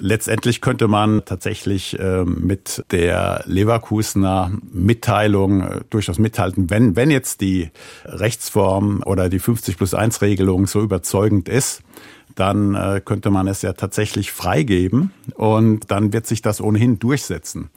Letztendlich 0.00 0.60
könnte 0.60 0.86
man 0.86 1.24
tatsächlich 1.24 1.98
äh, 1.98 2.24
mit 2.24 2.84
der 2.92 3.42
Leverkusener 3.46 4.52
Mitteilung 4.72 5.62
äh, 5.62 5.80
durchaus 5.90 6.18
mithalten, 6.18 6.70
wenn, 6.70 6.94
wenn 6.94 7.10
jetzt 7.10 7.40
die 7.40 7.70
Rechtsform 8.04 9.02
oder 9.04 9.28
die 9.28 9.40
50 9.40 9.76
plus 9.76 9.94
1 9.94 10.22
Regelung 10.22 10.68
so 10.68 10.82
überzeugend 10.82 11.48
ist, 11.48 11.82
dann 12.36 12.76
äh, 12.76 13.00
könnte 13.04 13.30
man 13.30 13.48
es 13.48 13.62
ja 13.62 13.72
tatsächlich 13.72 14.30
freigeben 14.30 15.10
und 15.34 15.90
dann 15.90 16.12
wird 16.12 16.26
sich 16.26 16.42
das 16.42 16.60
ohnehin 16.60 17.00
durchsetzen. 17.00 17.70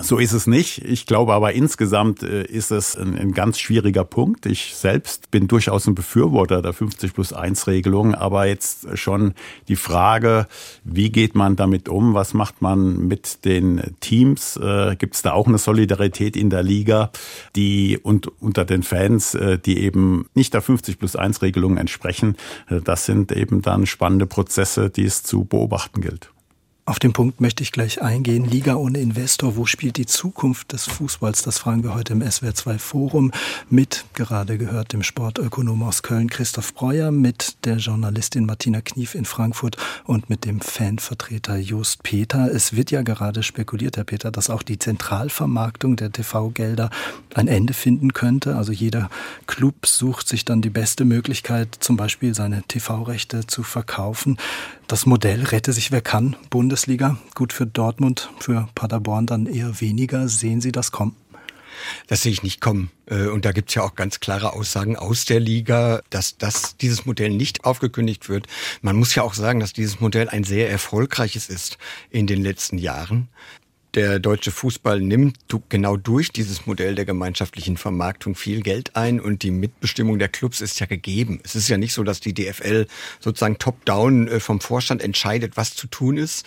So 0.00 0.18
ist 0.18 0.32
es 0.32 0.48
nicht. 0.48 0.84
Ich 0.84 1.06
glaube 1.06 1.34
aber 1.34 1.52
insgesamt 1.52 2.24
äh, 2.24 2.42
ist 2.42 2.72
es 2.72 2.96
ein, 2.96 3.16
ein, 3.16 3.32
ganz 3.32 3.60
schwieriger 3.60 4.02
Punkt. 4.02 4.44
Ich 4.44 4.74
selbst 4.74 5.30
bin 5.30 5.46
durchaus 5.46 5.86
ein 5.86 5.94
Befürworter 5.94 6.62
der 6.62 6.72
50 6.72 7.14
plus 7.14 7.32
1 7.32 7.68
Regelung, 7.68 8.12
aber 8.12 8.46
jetzt 8.46 8.98
schon 8.98 9.34
die 9.68 9.76
Frage, 9.76 10.48
wie 10.82 11.10
geht 11.10 11.36
man 11.36 11.54
damit 11.54 11.88
um? 11.88 12.12
Was 12.12 12.34
macht 12.34 12.60
man 12.60 13.06
mit 13.06 13.44
den 13.44 13.94
Teams? 14.00 14.56
Äh, 14.56 14.96
Gibt 14.96 15.14
es 15.14 15.22
da 15.22 15.32
auch 15.32 15.46
eine 15.46 15.58
Solidarität 15.58 16.36
in 16.36 16.50
der 16.50 16.64
Liga, 16.64 17.12
die 17.54 17.96
und 17.96 18.26
unter 18.42 18.64
den 18.64 18.82
Fans, 18.82 19.36
äh, 19.36 19.60
die 19.60 19.78
eben 19.78 20.26
nicht 20.34 20.54
der 20.54 20.62
50 20.62 20.98
plus 20.98 21.14
1 21.14 21.40
Regelung 21.40 21.76
entsprechen? 21.76 22.36
Das 22.68 23.06
sind 23.06 23.30
eben 23.30 23.62
dann 23.62 23.86
spannende 23.86 24.26
Prozesse, 24.26 24.90
die 24.90 25.04
es 25.04 25.22
zu 25.22 25.44
beobachten 25.44 26.00
gilt. 26.00 26.33
Auf 26.86 26.98
den 26.98 27.14
Punkt 27.14 27.40
möchte 27.40 27.62
ich 27.62 27.72
gleich 27.72 28.02
eingehen. 28.02 28.44
Liga 28.44 28.74
ohne 28.74 28.98
Investor, 28.98 29.56
wo 29.56 29.64
spielt 29.64 29.96
die 29.96 30.04
Zukunft 30.04 30.72
des 30.74 30.84
Fußballs? 30.84 31.40
Das 31.40 31.56
fragen 31.56 31.82
wir 31.82 31.94
heute 31.94 32.12
im 32.12 32.22
SWR2 32.22 32.78
Forum 32.78 33.32
mit, 33.70 34.04
gerade 34.12 34.58
gehört, 34.58 34.92
dem 34.92 35.02
Sportökonom 35.02 35.82
aus 35.82 36.02
Köln 36.02 36.28
Christoph 36.28 36.74
Breuer, 36.74 37.10
mit 37.10 37.64
der 37.64 37.78
Journalistin 37.78 38.44
Martina 38.44 38.82
Knief 38.82 39.14
in 39.14 39.24
Frankfurt 39.24 39.78
und 40.04 40.28
mit 40.28 40.44
dem 40.44 40.60
Fanvertreter 40.60 41.56
Just 41.56 42.02
Peter. 42.02 42.52
Es 42.52 42.76
wird 42.76 42.90
ja 42.90 43.00
gerade 43.00 43.42
spekuliert, 43.42 43.96
Herr 43.96 44.04
Peter, 44.04 44.30
dass 44.30 44.50
auch 44.50 44.62
die 44.62 44.78
Zentralvermarktung 44.78 45.96
der 45.96 46.12
TV-Gelder 46.12 46.90
ein 47.34 47.48
Ende 47.48 47.72
finden 47.72 48.12
könnte. 48.12 48.56
Also 48.56 48.72
jeder 48.72 49.08
Club 49.46 49.86
sucht 49.86 50.28
sich 50.28 50.44
dann 50.44 50.60
die 50.60 50.68
beste 50.68 51.06
Möglichkeit, 51.06 51.78
zum 51.80 51.96
Beispiel 51.96 52.34
seine 52.34 52.62
TV-Rechte 52.62 53.46
zu 53.46 53.62
verkaufen. 53.62 54.36
Das 54.86 55.06
Modell 55.06 55.44
rette 55.44 55.72
sich 55.72 55.92
wer 55.92 56.02
kann, 56.02 56.36
Bundesliga. 56.74 57.16
Gut 57.36 57.52
für 57.52 57.68
Dortmund, 57.68 58.30
für 58.40 58.68
Paderborn 58.74 59.26
dann 59.26 59.46
eher 59.46 59.80
weniger. 59.80 60.26
Sehen 60.26 60.60
Sie 60.60 60.72
das 60.72 60.90
kommen? 60.90 61.14
Das 62.08 62.22
sehe 62.22 62.32
ich 62.32 62.42
nicht 62.42 62.60
kommen. 62.60 62.90
Äh, 63.06 63.28
und 63.28 63.44
da 63.44 63.52
gibt 63.52 63.68
es 63.68 63.76
ja 63.76 63.84
auch 63.84 63.94
ganz 63.94 64.18
klare 64.18 64.54
Aussagen 64.54 64.96
aus 64.96 65.24
der 65.24 65.38
Liga, 65.38 66.02
dass, 66.10 66.36
dass 66.36 66.76
dieses 66.76 67.06
Modell 67.06 67.30
nicht 67.30 67.64
aufgekündigt 67.64 68.28
wird. 68.28 68.48
Man 68.82 68.96
muss 68.96 69.14
ja 69.14 69.22
auch 69.22 69.34
sagen, 69.34 69.60
dass 69.60 69.72
dieses 69.72 70.00
Modell 70.00 70.28
ein 70.28 70.42
sehr 70.42 70.68
erfolgreiches 70.68 71.48
ist 71.48 71.78
in 72.10 72.26
den 72.26 72.42
letzten 72.42 72.78
Jahren 72.78 73.28
der 73.94 74.18
deutsche 74.18 74.50
Fußball 74.50 75.00
nimmt 75.00 75.38
genau 75.68 75.96
durch 75.96 76.30
dieses 76.30 76.66
Modell 76.66 76.94
der 76.94 77.04
gemeinschaftlichen 77.04 77.76
Vermarktung 77.76 78.34
viel 78.34 78.60
Geld 78.60 78.96
ein 78.96 79.20
und 79.20 79.42
die 79.42 79.50
Mitbestimmung 79.50 80.18
der 80.18 80.28
Clubs 80.28 80.60
ist 80.60 80.80
ja 80.80 80.86
gegeben. 80.86 81.40
Es 81.44 81.54
ist 81.54 81.68
ja 81.68 81.76
nicht 81.76 81.94
so, 81.94 82.02
dass 82.02 82.20
die 82.20 82.34
DFL 82.34 82.86
sozusagen 83.20 83.58
top-down 83.58 84.28
äh, 84.28 84.40
vom 84.40 84.60
Vorstand 84.60 85.02
entscheidet, 85.02 85.56
was 85.56 85.74
zu 85.74 85.86
tun 85.86 86.16
ist, 86.16 86.44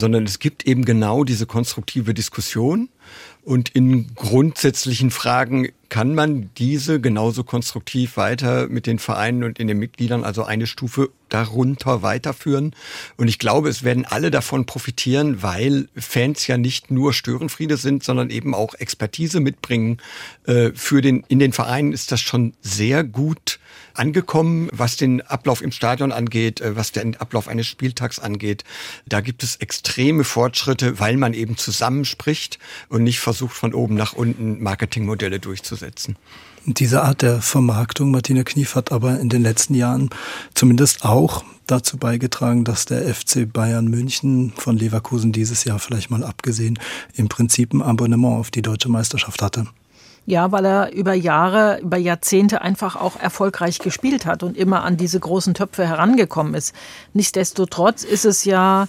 sondern 0.00 0.24
es 0.24 0.38
gibt 0.38 0.66
eben 0.66 0.84
genau 0.84 1.24
diese 1.24 1.46
konstruktive 1.46 2.14
Diskussion 2.14 2.88
und 3.42 3.70
in 3.70 4.14
grundsätzlichen 4.14 5.10
Fragen 5.10 5.68
kann 5.90 6.14
man 6.14 6.50
diese 6.56 7.00
genauso 7.00 7.44
konstruktiv 7.44 8.16
weiter 8.16 8.68
mit 8.68 8.86
den 8.86 8.98
Vereinen 8.98 9.44
und 9.44 9.58
in 9.58 9.68
den 9.68 9.78
Mitgliedern, 9.78 10.24
also 10.24 10.44
eine 10.44 10.66
Stufe 10.66 11.10
darunter 11.28 12.02
weiterführen. 12.02 12.74
Und 13.16 13.28
ich 13.28 13.38
glaube, 13.38 13.68
es 13.68 13.84
werden 13.84 14.04
alle 14.04 14.30
davon 14.30 14.66
profitieren, 14.66 15.42
weil 15.42 15.88
Fans 15.96 16.46
ja 16.46 16.56
nicht 16.56 16.90
nur 16.90 17.12
Störenfriede 17.12 17.76
sind, 17.76 18.02
sondern 18.02 18.30
eben 18.30 18.54
auch 18.54 18.74
Expertise 18.74 19.40
mitbringen. 19.40 19.98
Äh, 20.46 20.70
für 20.74 21.02
den, 21.02 21.24
in 21.28 21.38
den 21.38 21.52
Vereinen 21.52 21.92
ist 21.92 22.10
das 22.10 22.20
schon 22.20 22.54
sehr 22.62 23.04
gut 23.04 23.59
angekommen, 23.94 24.68
was 24.72 24.96
den 24.96 25.20
Ablauf 25.22 25.62
im 25.62 25.72
Stadion 25.72 26.12
angeht, 26.12 26.60
äh, 26.60 26.76
was 26.76 26.92
den 26.92 27.16
Ablauf 27.16 27.48
eines 27.48 27.66
Spieltags 27.66 28.18
angeht. 28.18 28.64
Da 29.06 29.20
gibt 29.20 29.42
es 29.42 29.56
extreme 29.56 30.24
Fortschritte, 30.24 31.00
weil 31.00 31.16
man 31.16 31.34
eben 31.34 31.56
zusammenspricht 31.56 32.58
und 32.88 33.02
nicht 33.02 33.20
versucht, 33.20 33.56
von 33.56 33.74
oben 33.74 33.94
nach 33.94 34.12
unten 34.12 34.62
Marketingmodelle 34.62 35.40
durchzusetzen. 35.40 36.16
Diese 36.66 37.02
Art 37.02 37.22
der 37.22 37.40
Vermarktung, 37.40 38.10
Martina 38.10 38.42
Knief, 38.42 38.74
hat 38.74 38.92
aber 38.92 39.18
in 39.18 39.30
den 39.30 39.42
letzten 39.42 39.74
Jahren 39.74 40.10
zumindest 40.54 41.04
auch 41.04 41.42
dazu 41.66 41.96
beigetragen, 41.96 42.64
dass 42.64 42.84
der 42.84 43.14
FC 43.14 43.50
Bayern 43.50 43.88
München 43.88 44.52
von 44.56 44.76
Leverkusen 44.76 45.32
dieses 45.32 45.64
Jahr 45.64 45.78
vielleicht 45.78 46.10
mal 46.10 46.24
abgesehen 46.24 46.78
im 47.14 47.28
Prinzip 47.28 47.72
ein 47.72 47.82
Abonnement 47.82 48.38
auf 48.38 48.50
die 48.50 48.62
deutsche 48.62 48.88
Meisterschaft 48.88 49.40
hatte. 49.40 49.66
Ja, 50.30 50.52
weil 50.52 50.64
er 50.64 50.92
über 50.92 51.12
Jahre, 51.12 51.80
über 51.80 51.96
Jahrzehnte 51.96 52.60
einfach 52.60 52.94
auch 52.94 53.18
erfolgreich 53.18 53.80
gespielt 53.80 54.26
hat 54.26 54.44
und 54.44 54.56
immer 54.56 54.84
an 54.84 54.96
diese 54.96 55.18
großen 55.18 55.54
Töpfe 55.54 55.84
herangekommen 55.84 56.54
ist. 56.54 56.72
Nichtsdestotrotz 57.14 58.04
ist 58.04 58.24
es 58.24 58.44
ja 58.44 58.86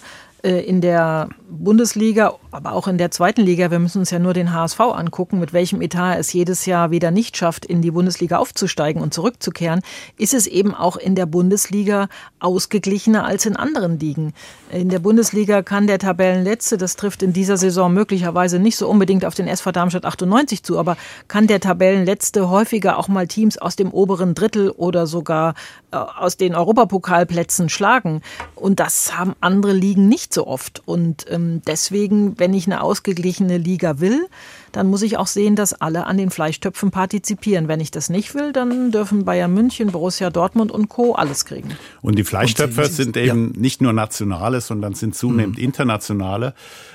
in 0.48 0.80
der 0.80 1.28
Bundesliga, 1.48 2.34
aber 2.50 2.72
auch 2.72 2.88
in 2.88 2.98
der 2.98 3.10
zweiten 3.10 3.42
Liga, 3.42 3.70
wir 3.70 3.78
müssen 3.78 3.98
uns 3.98 4.10
ja 4.10 4.18
nur 4.18 4.32
den 4.32 4.52
HSV 4.52 4.80
angucken, 4.80 5.38
mit 5.38 5.52
welchem 5.52 5.80
Etat 5.82 6.16
es 6.18 6.32
jedes 6.32 6.66
Jahr 6.66 6.90
wieder 6.90 7.10
nicht 7.10 7.36
schafft, 7.36 7.64
in 7.64 7.82
die 7.82 7.90
Bundesliga 7.90 8.38
aufzusteigen 8.38 9.02
und 9.02 9.14
zurückzukehren, 9.14 9.82
ist 10.16 10.34
es 10.34 10.46
eben 10.46 10.74
auch 10.74 10.96
in 10.96 11.14
der 11.14 11.26
Bundesliga 11.26 12.08
ausgeglichener 12.40 13.24
als 13.24 13.46
in 13.46 13.54
anderen 13.56 14.00
Ligen. 14.00 14.32
In 14.70 14.88
der 14.88 14.98
Bundesliga 14.98 15.62
kann 15.62 15.86
der 15.86 15.98
Tabellenletzte, 15.98 16.78
das 16.78 16.96
trifft 16.96 17.22
in 17.22 17.32
dieser 17.32 17.56
Saison 17.56 17.92
möglicherweise 17.92 18.58
nicht 18.58 18.76
so 18.76 18.88
unbedingt 18.88 19.24
auf 19.24 19.34
den 19.34 19.46
SV 19.46 19.70
Darmstadt 19.72 20.04
98 20.04 20.62
zu, 20.62 20.78
aber 20.78 20.96
kann 21.28 21.46
der 21.46 21.60
Tabellenletzte 21.60 22.48
häufiger 22.48 22.98
auch 22.98 23.08
mal 23.08 23.28
Teams 23.28 23.58
aus 23.58 23.76
dem 23.76 23.92
oberen 23.92 24.34
Drittel 24.34 24.70
oder 24.70 25.06
sogar 25.06 25.54
äh, 25.92 25.96
aus 25.96 26.36
den 26.36 26.54
Europapokalplätzen 26.54 27.68
schlagen. 27.68 28.22
Und 28.54 28.80
das 28.80 29.16
haben 29.16 29.34
andere 29.40 29.72
Ligen 29.72 30.08
nicht 30.08 30.31
so 30.32 30.46
oft. 30.46 30.82
Und 30.86 31.26
ähm, 31.28 31.62
deswegen, 31.66 32.38
wenn 32.38 32.54
ich 32.54 32.66
eine 32.66 32.82
ausgeglichene 32.82 33.58
Liga 33.58 34.00
will, 34.00 34.26
dann 34.72 34.88
muss 34.88 35.02
ich 35.02 35.18
auch 35.18 35.26
sehen, 35.26 35.54
dass 35.54 35.74
alle 35.74 36.06
an 36.06 36.16
den 36.16 36.30
Fleischtöpfen 36.30 36.90
partizipieren. 36.90 37.68
Wenn 37.68 37.80
ich 37.80 37.90
das 37.90 38.08
nicht 38.08 38.34
will, 38.34 38.52
dann 38.52 38.90
dürfen 38.90 39.24
Bayern 39.24 39.52
München, 39.52 39.92
Borussia 39.92 40.30
Dortmund 40.30 40.70
und 40.72 40.88
Co. 40.88 41.14
alles 41.14 41.44
kriegen. 41.44 41.70
Und 42.00 42.18
die 42.18 42.24
Fleischtöpfe 42.24 42.82
und 42.82 42.92
sind 42.92 43.16
eben 43.16 43.52
ja. 43.54 43.60
nicht 43.60 43.82
nur 43.82 43.92
nationale, 43.92 44.60
sondern 44.60 44.94
sind 44.94 45.14
zunehmend 45.14 45.58
mhm. 45.58 45.64
internationale. 45.64 46.54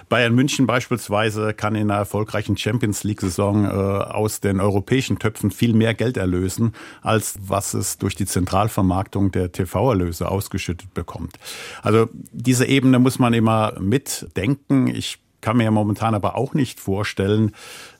Bayern 0.09 0.33
München 0.33 0.67
beispielsweise 0.67 1.53
kann 1.53 1.75
in 1.75 1.91
einer 1.91 1.99
erfolgreichen 1.99 2.57
Champions 2.57 3.03
League-Saison 3.03 3.65
äh, 3.65 3.67
aus 3.67 4.39
den 4.39 4.59
europäischen 4.59 5.19
Töpfen 5.19 5.51
viel 5.51 5.73
mehr 5.73 5.93
Geld 5.93 6.17
erlösen, 6.17 6.73
als 7.01 7.37
was 7.41 7.73
es 7.73 7.97
durch 7.97 8.15
die 8.15 8.25
Zentralvermarktung 8.25 9.31
der 9.31 9.51
TV-Erlöse 9.51 10.29
ausgeschüttet 10.29 10.93
bekommt. 10.93 11.37
Also 11.81 12.09
diese 12.31 12.65
Ebene 12.65 12.99
muss 12.99 13.19
man 13.19 13.33
immer 13.33 13.73
mitdenken. 13.79 14.87
Ich 14.87 15.19
kann 15.41 15.57
mir 15.57 15.69
momentan 15.71 16.15
aber 16.15 16.35
auch 16.35 16.53
nicht 16.53 16.79
vorstellen, 16.79 17.51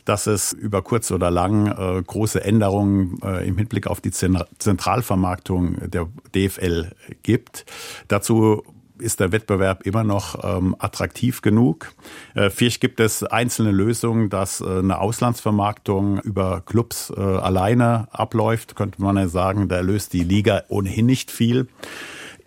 dass 0.05 0.27
es 0.27 0.53
über 0.53 0.81
kurz 0.81 1.11
oder 1.11 1.29
lang 1.29 1.67
äh, 1.67 2.01
große 2.01 2.43
Änderungen 2.43 3.19
äh, 3.21 3.47
im 3.47 3.57
Hinblick 3.57 3.87
auf 3.87 4.01
die 4.01 4.11
Zentralvermarktung 4.11 5.89
der 5.89 6.07
DFL 6.33 6.91
gibt. 7.23 7.65
Dazu 8.07 8.63
ist 8.99 9.19
der 9.19 9.31
Wettbewerb 9.31 9.85
immer 9.85 10.03
noch 10.03 10.43
ähm, 10.43 10.75
attraktiv 10.79 11.41
genug. 11.41 11.93
Äh, 12.35 12.49
vielleicht 12.49 12.81
gibt 12.81 12.99
es 12.99 13.23
einzelne 13.23 13.71
Lösungen, 13.71 14.29
dass 14.29 14.61
äh, 14.61 14.65
eine 14.65 14.99
Auslandsvermarktung 14.99 16.19
über 16.19 16.61
Clubs 16.65 17.11
äh, 17.15 17.19
alleine 17.19 18.07
abläuft, 18.11 18.75
könnte 18.75 19.01
man 19.01 19.17
ja 19.17 19.27
sagen, 19.27 19.67
da 19.67 19.77
erlöst 19.77 20.13
die 20.13 20.23
Liga 20.23 20.63
ohnehin 20.67 21.05
nicht 21.05 21.31
viel. 21.31 21.67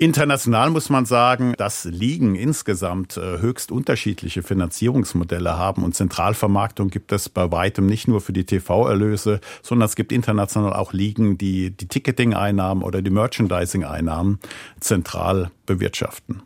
International 0.00 0.70
muss 0.70 0.88
man 0.88 1.04
sagen, 1.04 1.52
dass 1.58 1.84
Ligen 1.84 2.34
insgesamt 2.34 3.18
äh, 3.18 3.38
höchst 3.38 3.70
unterschiedliche 3.70 4.42
Finanzierungsmodelle 4.42 5.58
haben 5.58 5.84
und 5.84 5.94
Zentralvermarktung 5.94 6.88
gibt 6.88 7.12
es 7.12 7.28
bei 7.28 7.52
weitem 7.52 7.84
nicht 7.84 8.08
nur 8.08 8.22
für 8.22 8.32
die 8.32 8.46
TV-Erlöse, 8.46 9.40
sondern 9.60 9.84
es 9.84 9.96
gibt 9.96 10.10
international 10.10 10.72
auch 10.72 10.94
Ligen, 10.94 11.36
die 11.36 11.70
die 11.70 11.86
Ticketing-Einnahmen 11.86 12.82
oder 12.82 13.02
die 13.02 13.10
Merchandising-Einnahmen 13.10 14.38
zentral 14.80 15.50
bewirtschaften. 15.66 16.44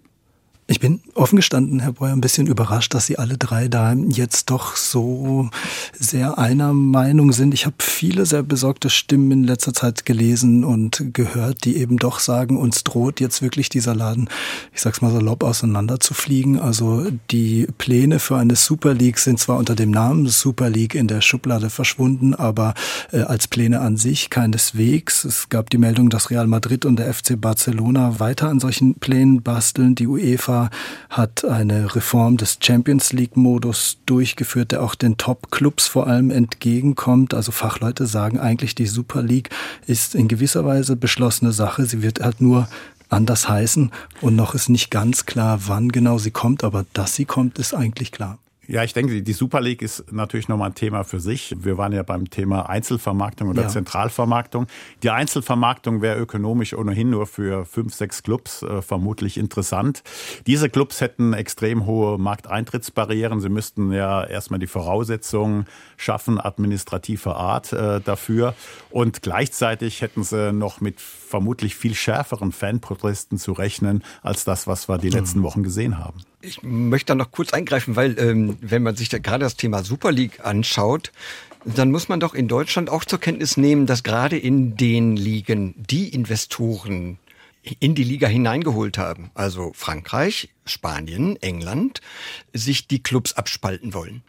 Ich 0.66 0.80
bin 0.80 1.02
offen 1.12 1.36
gestanden, 1.36 1.80
Herr 1.80 1.92
Breuer, 1.92 2.14
ein 2.14 2.22
bisschen 2.22 2.46
überrascht, 2.46 2.94
dass 2.94 3.04
Sie 3.04 3.18
alle 3.18 3.36
drei 3.36 3.68
da 3.68 3.92
jetzt 3.92 4.48
doch 4.48 4.76
so 4.76 5.50
sehr 5.92 6.38
einer 6.38 6.72
Meinung 6.72 7.32
sind. 7.32 7.52
Ich 7.52 7.66
habe 7.66 7.76
viele 7.80 8.24
sehr 8.24 8.42
besorgte 8.42 8.88
Stimmen 8.88 9.30
in 9.30 9.44
letzter 9.44 9.74
Zeit 9.74 10.06
gelesen 10.06 10.64
und 10.64 11.12
gehört, 11.12 11.66
die 11.66 11.76
eben 11.76 11.98
doch 11.98 12.18
sagen, 12.18 12.56
uns 12.56 12.82
droht 12.82 13.20
jetzt 13.20 13.42
wirklich 13.42 13.68
dieser 13.68 13.94
Laden, 13.94 14.30
ich 14.72 14.80
sag's 14.80 15.02
mal 15.02 15.12
salopp, 15.12 15.44
auseinanderzufliegen. 15.44 16.58
Also 16.58 17.08
die 17.30 17.66
Pläne 17.76 18.18
für 18.18 18.38
eine 18.38 18.56
Super 18.56 18.94
League 18.94 19.18
sind 19.18 19.38
zwar 19.38 19.58
unter 19.58 19.74
dem 19.74 19.90
Namen 19.90 20.28
Super 20.28 20.70
League 20.70 20.94
in 20.94 21.08
der 21.08 21.20
Schublade 21.20 21.68
verschwunden, 21.68 22.34
aber 22.34 22.72
äh, 23.12 23.20
als 23.20 23.48
Pläne 23.48 23.80
an 23.80 23.98
sich 23.98 24.30
keineswegs. 24.30 25.26
Es 25.26 25.50
gab 25.50 25.68
die 25.68 25.78
Meldung, 25.78 26.08
dass 26.08 26.30
Real 26.30 26.46
Madrid 26.46 26.86
und 26.86 26.96
der 26.96 27.12
FC 27.12 27.38
Barcelona 27.38 28.18
weiter 28.18 28.48
an 28.48 28.60
solchen 28.60 28.94
Plänen 28.94 29.42
basteln. 29.42 29.94
Die 29.94 30.06
UEFA 30.06 30.53
UEFA 30.54 30.70
hat 31.10 31.44
eine 31.44 31.94
Reform 31.94 32.36
des 32.36 32.58
Champions 32.60 33.12
League-Modus 33.12 33.98
durchgeführt, 34.06 34.72
der 34.72 34.82
auch 34.82 34.94
den 34.94 35.16
Top-Clubs 35.16 35.86
vor 35.86 36.06
allem 36.06 36.30
entgegenkommt. 36.30 37.34
Also 37.34 37.52
Fachleute 37.52 38.06
sagen 38.06 38.38
eigentlich, 38.38 38.74
die 38.74 38.86
Super 38.86 39.22
League 39.22 39.50
ist 39.86 40.14
in 40.14 40.28
gewisser 40.28 40.64
Weise 40.64 40.96
beschlossene 40.96 41.52
Sache. 41.52 41.86
Sie 41.86 42.02
wird 42.02 42.20
halt 42.20 42.40
nur 42.40 42.68
anders 43.08 43.48
heißen 43.48 43.90
und 44.22 44.34
noch 44.34 44.54
ist 44.54 44.68
nicht 44.68 44.90
ganz 44.90 45.26
klar, 45.26 45.60
wann 45.66 45.92
genau 45.92 46.18
sie 46.18 46.32
kommt, 46.32 46.64
aber 46.64 46.84
dass 46.94 47.14
sie 47.14 47.26
kommt, 47.26 47.58
ist 47.58 47.74
eigentlich 47.74 48.10
klar. 48.10 48.38
Ja, 48.66 48.82
ich 48.82 48.94
denke, 48.94 49.22
die 49.22 49.32
Super 49.32 49.60
League 49.60 49.82
ist 49.82 50.10
natürlich 50.12 50.48
nochmal 50.48 50.70
ein 50.70 50.74
Thema 50.74 51.04
für 51.04 51.20
sich. 51.20 51.54
Wir 51.58 51.76
waren 51.76 51.92
ja 51.92 52.02
beim 52.02 52.30
Thema 52.30 52.68
Einzelvermarktung 52.68 53.48
oder 53.48 53.62
ja. 53.62 53.68
Zentralvermarktung. 53.68 54.66
Die 55.02 55.10
Einzelvermarktung 55.10 56.00
wäre 56.00 56.18
ökonomisch 56.18 56.74
ohnehin 56.74 57.10
nur 57.10 57.26
für 57.26 57.66
fünf, 57.66 57.94
sechs 57.94 58.22
Clubs 58.22 58.62
äh, 58.62 58.80
vermutlich 58.80 59.36
interessant. 59.36 60.02
Diese 60.46 60.70
Clubs 60.70 61.00
hätten 61.00 61.34
extrem 61.34 61.86
hohe 61.86 62.18
Markteintrittsbarrieren. 62.18 63.40
Sie 63.40 63.50
müssten 63.50 63.92
ja 63.92 64.24
erstmal 64.24 64.60
die 64.60 64.66
Voraussetzungen 64.66 65.66
schaffen, 65.96 66.40
administrativer 66.40 67.36
Art 67.36 67.72
äh, 67.72 68.00
dafür. 68.00 68.54
Und 68.90 69.22
gleichzeitig 69.22 70.02
hätten 70.02 70.22
sie 70.22 70.52
noch 70.52 70.80
mit 70.80 71.00
vermutlich 71.00 71.76
viel 71.76 71.94
schärferen 71.94 72.52
Fanprotesten 72.52 73.38
zu 73.38 73.52
rechnen, 73.52 74.02
als 74.22 74.44
das, 74.44 74.66
was 74.66 74.88
wir 74.88 74.98
die 74.98 75.10
letzten 75.10 75.42
Wochen 75.42 75.62
gesehen 75.62 75.98
haben. 75.98 76.20
Ich 76.40 76.62
möchte 76.62 77.06
da 77.06 77.14
noch 77.14 77.30
kurz 77.30 77.52
eingreifen, 77.52 77.96
weil 77.96 78.18
ähm, 78.18 78.56
wenn 78.60 78.82
man 78.82 78.96
sich 78.96 79.08
da 79.08 79.18
gerade 79.18 79.44
das 79.44 79.56
Thema 79.56 79.82
Super 79.82 80.12
League 80.12 80.44
anschaut, 80.44 81.10
dann 81.64 81.90
muss 81.90 82.08
man 82.08 82.20
doch 82.20 82.34
in 82.34 82.48
Deutschland 82.48 82.90
auch 82.90 83.04
zur 83.04 83.18
Kenntnis 83.18 83.56
nehmen, 83.56 83.86
dass 83.86 84.02
gerade 84.02 84.36
in 84.36 84.76
den 84.76 85.16
Ligen 85.16 85.74
die 85.88 86.08
Investoren 86.08 87.18
in 87.80 87.94
die 87.94 88.04
Liga 88.04 88.26
hineingeholt 88.26 88.98
haben, 88.98 89.30
also 89.34 89.72
Frankreich, 89.74 90.50
Spanien, 90.66 91.40
England, 91.40 92.00
sich 92.52 92.88
die 92.88 93.02
Clubs 93.02 93.32
abspalten 93.32 93.94
wollen. 93.94 94.22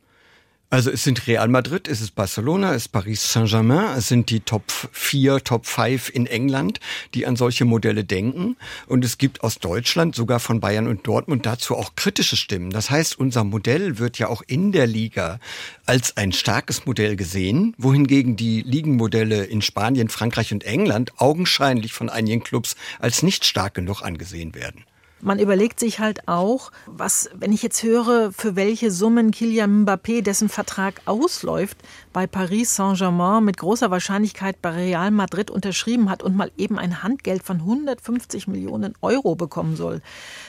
Also 0.72 0.90
es 0.90 1.04
sind 1.04 1.28
Real 1.28 1.48
Madrid, 1.48 1.88
es 1.88 2.02
ist 2.02 2.16
Barcelona, 2.16 2.72
es 2.74 2.84
ist 2.84 2.88
Paris 2.90 3.32
Saint-Germain, 3.32 3.98
es 3.98 4.08
sind 4.08 4.32
die 4.32 4.40
Top 4.40 4.64
4, 4.92 5.44
Top 5.44 5.68
5 5.68 6.10
in 6.10 6.26
England, 6.26 6.80
die 7.14 7.28
an 7.28 7.36
solche 7.36 7.66
Modelle 7.66 8.04
denken. 8.04 8.58
Und 8.88 9.06
es 9.06 9.20
gibt 9.20 9.44
aus 9.44 9.60
Deutschland, 9.60 10.16
sogar 10.16 10.40
von 10.40 10.60
Bayern 10.60 10.88
und 10.88 11.06
Dortmund, 11.06 11.46
dazu 11.46 11.76
auch 11.76 11.96
kritische 11.96 12.36
Stimmen. 12.36 12.72
Das 12.72 12.90
heißt, 12.90 13.18
unser 13.18 13.44
Modell 13.44 14.00
wird 14.00 14.18
ja 14.18 14.28
auch 14.28 14.42
in 14.48 14.72
der 14.72 14.88
Liga 14.88 15.40
als 15.86 16.18
ein 16.18 16.32
starkes 16.32 16.88
Modell 16.88 17.16
gesehen, 17.16 17.76
wohingegen 17.78 18.36
die 18.36 18.64
Ligenmodelle 18.64 19.46
in 19.46 19.62
Spanien, 19.62 20.10
Frankreich 20.10 20.52
und 20.52 20.64
England 20.64 21.12
augenscheinlich 21.18 21.94
von 21.94 22.10
einigen 22.10 22.44
Clubs 22.44 22.76
als 23.00 23.22
nicht 23.22 23.46
stark 23.46 23.76
genug 23.76 24.02
angesehen 24.02 24.56
werden. 24.56 24.84
Man 25.26 25.40
überlegt 25.40 25.80
sich 25.80 26.00
halt 26.00 26.28
auch, 26.28 26.72
was, 26.86 27.32
wenn 27.34 27.52
ich 27.52 27.64
jetzt 27.64 27.82
höre, 27.82 28.32
für 28.32 28.56
welche 28.56 28.92
Summen 28.92 29.32
Kylian 29.32 29.84
Mbappé, 29.84 30.22
dessen 30.22 30.50
Vertrag 30.50 31.02
ausläuft, 31.06 31.78
bei 32.16 32.28
Paris 32.28 32.74
Saint-Germain 32.74 33.44
mit 33.44 33.58
großer 33.58 33.92
Wahrscheinlichkeit 33.92 34.62
bei 34.62 34.70
Real 34.70 35.12
Madrid 35.12 35.52
unterschrieben 35.52 36.10
hat 36.10 36.24
und 36.24 36.34
mal 36.34 36.50
eben 36.56 36.80
ein 36.80 37.04
Handgeld 37.04 37.44
von 37.44 37.58
150 37.58 38.48
Millionen 38.48 38.94
Euro 39.02 39.36
bekommen 39.36 39.76
soll, 39.76 40.02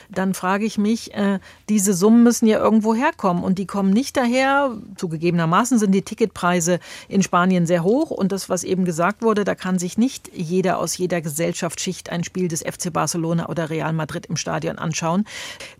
dann 0.07 0.33
frage 0.33 0.63
ich 0.63 0.77
mich, 0.77 1.13
äh, 1.13 1.39
diese 1.67 1.93
Summen 1.93 2.23
müssen 2.23 2.47
ja 2.47 2.57
irgendwo 2.59 2.95
herkommen 2.95 3.43
und 3.43 3.59
die 3.59 3.65
kommen 3.65 3.89
nicht 3.89 4.15
daher. 4.15 4.77
Zugegebenermaßen 4.95 5.77
sind 5.77 5.91
die 5.91 6.03
Ticketpreise 6.03 6.79
in 7.09 7.21
Spanien 7.21 7.65
sehr 7.65 7.83
hoch 7.83 8.11
und 8.11 8.31
das, 8.31 8.47
was 8.47 8.63
eben 8.63 8.85
gesagt 8.85 9.21
wurde, 9.21 9.43
da 9.43 9.53
kann 9.53 9.77
sich 9.77 9.97
nicht 9.97 10.31
jeder 10.33 10.79
aus 10.79 10.97
jeder 10.97 11.19
Gesellschaftsschicht 11.19 12.09
ein 12.09 12.23
Spiel 12.23 12.47
des 12.47 12.61
FC 12.61 12.93
Barcelona 12.93 13.49
oder 13.49 13.69
Real 13.69 13.91
Madrid 13.91 14.27
im 14.27 14.37
Stadion 14.37 14.77
anschauen 14.77 15.25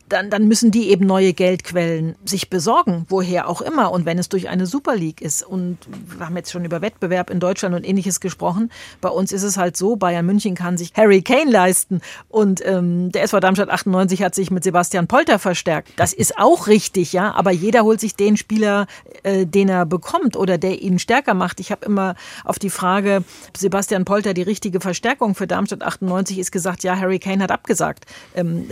dann, 0.10 0.30
dann 0.30 0.48
müssen 0.48 0.72
die 0.72 0.90
eben 0.90 1.06
neue 1.06 1.34
Geldquellen 1.34 2.16
sich 2.24 2.50
besorgen, 2.50 3.06
woher 3.10 3.50
auch 3.50 3.62
immer. 3.62 3.92
Und 3.92 4.06
wenn 4.06 4.18
es 4.18 4.30
durch 4.30 4.48
eine 4.48 4.66
Super 4.66 4.96
League 4.96 5.22
ist, 5.22 5.44
und 5.44 5.77
wir 6.18 6.26
haben 6.26 6.36
jetzt 6.36 6.52
schon 6.52 6.66
über 6.66 6.82
Wettbewerb 6.82 7.30
in 7.30 7.40
Deutschland 7.40 7.76
und 7.76 7.88
ähnliches 7.88 8.20
gesprochen, 8.20 8.72
bei 9.02 9.10
uns 9.10 9.32
ist 9.32 9.44
es 9.44 9.58
halt 9.58 9.78
so, 9.78 9.96
Bayern 9.96 10.26
München 10.26 10.56
kann 10.56 10.78
sich 10.78 10.94
Harry 10.96 11.22
Kane 11.22 11.52
leisten 11.52 12.02
und 12.30 12.66
ähm, 12.66 13.12
der 13.12 13.24
SV 13.24 13.40
Darmstadt 13.40 13.70
98 13.70 14.24
hat 14.24 14.36
sich 14.36 14.52
mit 14.52 14.64
Sebastian 14.64 15.08
Polter 15.08 15.40
verstärkt. 15.40 15.90
Das 15.96 16.14
ist 16.14 16.38
auch 16.38 16.68
richtig, 16.68 17.14
ja, 17.14 17.34
aber 17.34 17.52
jeder 17.52 17.84
holt 17.84 18.00
sich 18.00 18.16
den 18.16 18.38
Spieler, 18.38 18.88
äh, 19.24 19.46
den 19.46 19.70
er 19.70 19.86
bekommt 19.86 20.36
oder 20.36 20.58
der 20.58 20.82
ihn 20.82 21.00
stärker 21.00 21.34
macht. 21.34 21.60
Ich 21.60 21.72
habe 21.72 21.86
immer 21.86 22.16
auf 22.44 22.60
die 22.60 22.70
Frage, 22.70 23.24
Sebastian 23.56 24.06
Polter 24.06 24.34
die 24.34 24.42
richtige 24.42 24.80
Verstärkung 24.80 25.36
für 25.36 25.48
Darmstadt 25.48 25.84
98 25.84 26.40
ist 26.40 26.52
gesagt, 26.52 26.84
ja, 26.84 26.98
Harry 26.98 27.20
Kane 27.20 27.44
hat 27.44 27.52
abgesagt. 27.52 28.06
Ähm, 28.36 28.68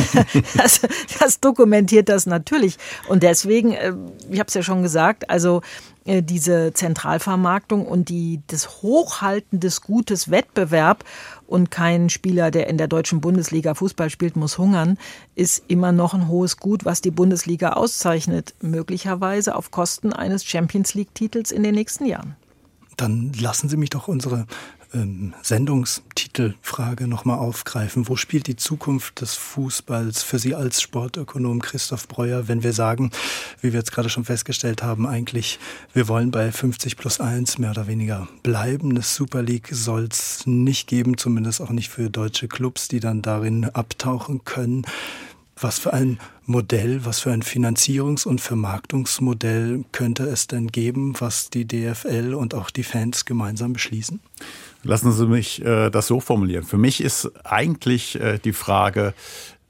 das, 0.56 0.80
das 1.18 1.40
dokumentiert 1.40 2.08
das 2.08 2.26
natürlich. 2.26 2.76
Und 3.08 3.22
deswegen, 3.22 3.72
äh, 3.72 3.92
ich 4.30 4.38
habe 4.38 4.48
es 4.48 4.54
ja 4.54 4.62
schon 4.62 4.82
gesagt, 4.82 5.28
also 5.30 5.62
diese 6.18 6.72
Zentralvermarktung 6.72 7.86
und 7.86 8.08
die, 8.08 8.40
das 8.48 8.82
Hochhalten 8.82 9.60
des 9.60 9.80
Gutes 9.80 10.30
Wettbewerb 10.30 11.04
und 11.46 11.70
kein 11.70 12.10
Spieler, 12.10 12.50
der 12.50 12.66
in 12.68 12.78
der 12.78 12.88
deutschen 12.88 13.20
Bundesliga 13.20 13.74
Fußball 13.74 14.10
spielt, 14.10 14.36
muss 14.36 14.58
hungern, 14.58 14.98
ist 15.36 15.64
immer 15.68 15.92
noch 15.92 16.12
ein 16.12 16.28
hohes 16.28 16.56
Gut, 16.56 16.84
was 16.84 17.00
die 17.00 17.10
Bundesliga 17.10 17.74
auszeichnet, 17.74 18.54
möglicherweise 18.60 19.54
auf 19.54 19.70
Kosten 19.70 20.12
eines 20.12 20.44
Champions 20.44 20.94
League-Titels 20.94 21.52
in 21.52 21.62
den 21.62 21.74
nächsten 21.74 22.06
Jahren. 22.06 22.36
Dann 22.96 23.32
lassen 23.40 23.68
Sie 23.68 23.76
mich 23.76 23.90
doch 23.90 24.08
unsere 24.08 24.46
ähm, 24.94 25.34
Sendungstitelfrage 25.42 27.06
nochmal 27.06 27.38
aufgreifen. 27.38 28.08
Wo 28.08 28.16
spielt 28.16 28.46
die 28.46 28.56
Zukunft 28.56 29.20
des 29.20 29.34
Fußballs 29.34 30.22
für 30.22 30.38
Sie 30.38 30.54
als 30.54 30.80
Sportökonom 30.80 31.60
Christoph 31.60 32.08
Breuer, 32.08 32.48
wenn 32.48 32.62
wir 32.62 32.72
sagen, 32.72 33.10
wie 33.60 33.72
wir 33.72 33.78
jetzt 33.80 33.92
gerade 33.92 34.08
schon 34.08 34.24
festgestellt 34.24 34.82
haben, 34.82 35.06
eigentlich, 35.06 35.58
wir 35.92 36.08
wollen 36.08 36.30
bei 36.30 36.50
50 36.52 36.96
plus 36.96 37.20
1 37.20 37.58
mehr 37.58 37.70
oder 37.70 37.86
weniger 37.86 38.28
bleiben. 38.42 38.90
Eine 38.90 39.02
Super 39.02 39.42
League 39.42 39.68
soll 39.70 40.08
es 40.10 40.46
nicht 40.46 40.88
geben, 40.88 41.16
zumindest 41.16 41.60
auch 41.60 41.70
nicht 41.70 41.88
für 41.88 42.10
deutsche 42.10 42.48
Clubs, 42.48 42.88
die 42.88 43.00
dann 43.00 43.22
darin 43.22 43.64
abtauchen 43.64 44.44
können. 44.44 44.86
Was 45.62 45.78
für 45.78 45.92
ein 45.92 46.18
Modell, 46.46 47.04
was 47.04 47.20
für 47.20 47.32
ein 47.32 47.42
Finanzierungs- 47.42 48.26
und 48.26 48.40
Vermarktungsmodell 48.40 49.84
könnte 49.92 50.24
es 50.24 50.46
denn 50.46 50.68
geben, 50.68 51.14
was 51.20 51.50
die 51.50 51.66
DFL 51.66 52.34
und 52.34 52.54
auch 52.54 52.70
die 52.70 52.82
Fans 52.82 53.26
gemeinsam 53.26 53.74
beschließen? 53.74 54.20
Lassen 54.82 55.12
Sie 55.12 55.26
mich 55.26 55.64
äh, 55.64 55.90
das 55.90 56.06
so 56.06 56.20
formulieren. 56.20 56.64
Für 56.64 56.78
mich 56.78 57.02
ist 57.02 57.30
eigentlich 57.44 58.20
äh, 58.20 58.38
die 58.38 58.52
Frage, 58.52 59.14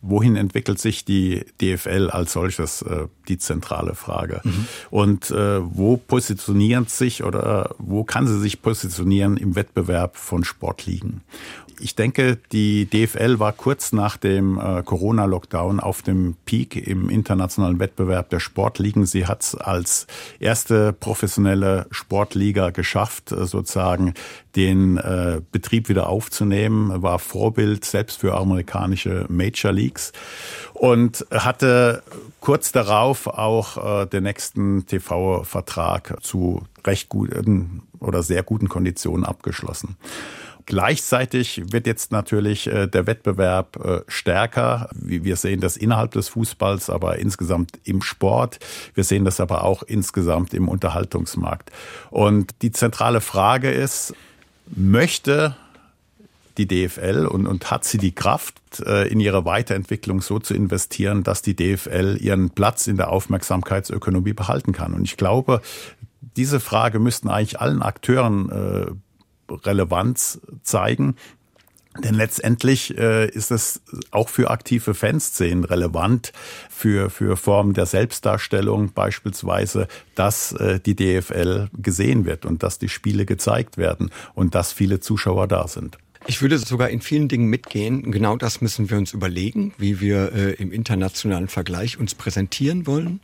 wohin 0.03 0.37
entwickelt 0.37 0.79
sich 0.79 1.05
die 1.05 1.44
DFL 1.61 2.09
als 2.11 2.33
solches, 2.33 2.83
äh, 2.83 3.07
die 3.29 3.38
zentrale 3.38 3.94
Frage. 3.94 4.40
Mhm. 4.44 4.66
Und 4.90 5.31
äh, 5.31 5.61
wo 5.62 5.96
positioniert 5.96 6.90
sich 6.90 7.23
oder 7.23 7.75
wo 7.79 8.05
kann 8.05 8.27
sie 8.27 8.38
sich 8.38 8.62
positionieren 8.62 9.37
im 9.37 9.57
Wettbewerb 9.57 10.16
von 10.16 10.44
Sportligen? 10.44 11.23
Ich 11.83 11.94
denke, 11.94 12.37
die 12.53 12.85
DFL 12.85 13.38
war 13.38 13.53
kurz 13.53 13.92
nach 13.92 14.18
dem 14.18 14.59
äh, 14.59 14.83
Corona-Lockdown 14.83 15.81
auf 15.81 16.03
dem 16.03 16.37
Peak 16.44 16.77
im 16.77 17.09
internationalen 17.09 17.79
Wettbewerb 17.79 18.29
der 18.29 18.40
Sportligen. 18.40 19.07
Sie 19.07 19.27
hat 19.27 19.42
es 19.42 19.55
als 19.55 20.07
erste 20.40 20.92
professionelle 20.92 21.87
Sportliga 21.90 22.68
geschafft, 22.68 23.33
äh, 23.33 23.46
sozusagen 23.46 24.12
den 24.56 24.96
äh, 24.96 25.40
Betrieb 25.52 25.88
wieder 25.88 26.08
aufzunehmen, 26.08 27.02
war 27.02 27.18
Vorbild 27.18 27.84
selbst 27.84 28.20
für 28.20 28.36
amerikanische 28.36 29.26
Major 29.28 29.72
Leagues 29.72 30.12
und 30.74 31.24
hatte 31.30 32.02
kurz 32.40 32.72
darauf 32.72 33.26
auch 33.26 34.02
äh, 34.02 34.06
den 34.06 34.24
nächsten 34.24 34.86
TV-Vertrag 34.86 36.16
zu 36.22 36.62
recht 36.84 37.08
guten 37.08 37.82
oder 38.00 38.22
sehr 38.22 38.42
guten 38.42 38.68
Konditionen 38.68 39.24
abgeschlossen. 39.24 39.96
Gleichzeitig 40.66 41.72
wird 41.72 41.88
jetzt 41.88 42.12
natürlich 42.12 42.68
äh, 42.68 42.86
der 42.86 43.06
Wettbewerb 43.06 43.84
äh, 43.84 44.00
stärker. 44.06 44.88
Wir 44.94 45.34
sehen 45.34 45.60
das 45.60 45.76
innerhalb 45.76 46.12
des 46.12 46.28
Fußballs, 46.28 46.90
aber 46.90 47.18
insgesamt 47.18 47.80
im 47.82 48.02
Sport. 48.02 48.60
Wir 48.94 49.02
sehen 49.02 49.24
das 49.24 49.40
aber 49.40 49.64
auch 49.64 49.82
insgesamt 49.82 50.54
im 50.54 50.68
Unterhaltungsmarkt. 50.68 51.72
Und 52.10 52.54
die 52.62 52.70
zentrale 52.70 53.20
Frage 53.20 53.70
ist, 53.70 54.14
möchte 54.70 55.56
die 56.59 56.66
DFL 56.66 57.26
und, 57.26 57.46
und 57.46 57.70
hat 57.70 57.85
sie 57.85 57.98
die 57.98 58.12
Kraft, 58.12 58.61
äh, 58.80 59.09
in 59.09 59.20
ihre 59.20 59.44
Weiterentwicklung 59.44 60.20
so 60.20 60.38
zu 60.38 60.54
investieren, 60.54 61.22
dass 61.22 61.42
die 61.42 61.56
DFL 61.56 62.18
ihren 62.20 62.50
Platz 62.50 62.87
in 62.87 62.96
der 62.96 63.11
Aufmerksamkeitsökonomie 63.11 64.33
behalten 64.33 64.72
kann. 64.72 64.94
Und 64.94 65.04
ich 65.04 65.16
glaube, 65.16 65.61
diese 66.37 66.61
Frage 66.61 66.98
müssten 66.98 67.28
eigentlich 67.28 67.61
allen 67.61 67.83
Akteuren 67.83 68.50
äh, 68.50 68.87
Relevanz 69.52 70.40
zeigen. 70.62 71.16
Denn 71.98 72.14
letztendlich 72.14 72.96
äh, 72.96 73.29
ist 73.29 73.50
es 73.50 73.83
auch 74.12 74.29
für 74.29 74.50
aktive 74.50 74.94
Fanszenen 74.94 75.64
relevant, 75.64 76.33
für, 76.70 77.11
für 77.11 77.37
Formen 77.37 77.74
der 77.74 77.87
Selbstdarstellung 77.87 78.92
beispielsweise, 78.92 79.88
dass 80.14 80.53
äh, 80.53 80.79
die 80.79 80.94
DFL 80.94 81.68
gesehen 81.76 82.26
wird 82.26 82.46
und 82.46 82.62
dass 82.62 82.79
die 82.79 82.88
Spiele 82.88 83.26
gezeigt 83.26 83.76
werden 83.76 84.11
und 84.35 84.55
dass 84.55 84.72
viele 84.72 85.00
Zuschauer 85.00 85.48
da 85.48 85.66
sind. 85.66 85.98
Ich 86.26 86.42
würde 86.42 86.59
sogar 86.59 86.90
in 86.90 87.00
vielen 87.00 87.28
Dingen 87.28 87.46
mitgehen. 87.46 88.11
Genau 88.11 88.37
das 88.37 88.61
müssen 88.61 88.90
wir 88.90 88.98
uns 88.98 89.12
überlegen, 89.12 89.72
wie 89.78 90.00
wir 90.00 90.33
äh, 90.33 90.52
im 90.52 90.70
internationalen 90.70 91.48
Vergleich 91.48 91.98
uns 91.98 92.14
präsentieren 92.14 92.87
wollen. 92.87 93.20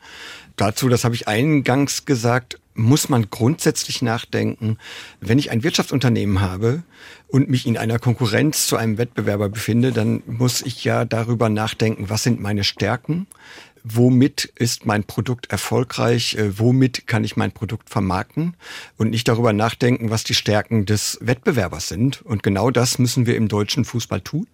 Dazu, 0.56 0.88
das 0.88 1.04
habe 1.04 1.14
ich 1.14 1.28
eingangs 1.28 2.06
gesagt, 2.06 2.58
muss 2.74 3.08
man 3.08 3.30
grundsätzlich 3.30 4.02
nachdenken, 4.02 4.78
wenn 5.20 5.38
ich 5.38 5.50
ein 5.50 5.62
Wirtschaftsunternehmen 5.62 6.40
habe 6.40 6.82
und 7.28 7.48
mich 7.48 7.66
in 7.66 7.76
einer 7.76 7.98
Konkurrenz 7.98 8.66
zu 8.66 8.76
einem 8.76 8.98
Wettbewerber 8.98 9.48
befinde, 9.48 9.92
dann 9.92 10.22
muss 10.26 10.62
ich 10.62 10.84
ja 10.84 11.04
darüber 11.04 11.48
nachdenken, 11.48 12.08
was 12.08 12.22
sind 12.22 12.40
meine 12.40 12.64
Stärken, 12.64 13.26
womit 13.88 14.52
ist 14.56 14.84
mein 14.84 15.04
Produkt 15.04 15.50
erfolgreich, 15.50 16.34
äh, 16.34 16.58
womit 16.58 17.06
kann 17.06 17.24
ich 17.24 17.36
mein 17.36 17.52
Produkt 17.52 17.88
vermarkten 17.90 18.54
und 18.96 19.10
nicht 19.10 19.28
darüber 19.28 19.52
nachdenken, 19.52 20.10
was 20.10 20.24
die 20.24 20.34
Stärken 20.34 20.86
des 20.86 21.18
Wettbewerbers 21.20 21.88
sind. 21.88 22.22
Und 22.22 22.42
genau 22.42 22.70
das 22.70 22.98
müssen 22.98 23.26
wir 23.26 23.36
im 23.36 23.48
deutschen 23.48 23.84
Fußball 23.84 24.20
tun. 24.20 24.46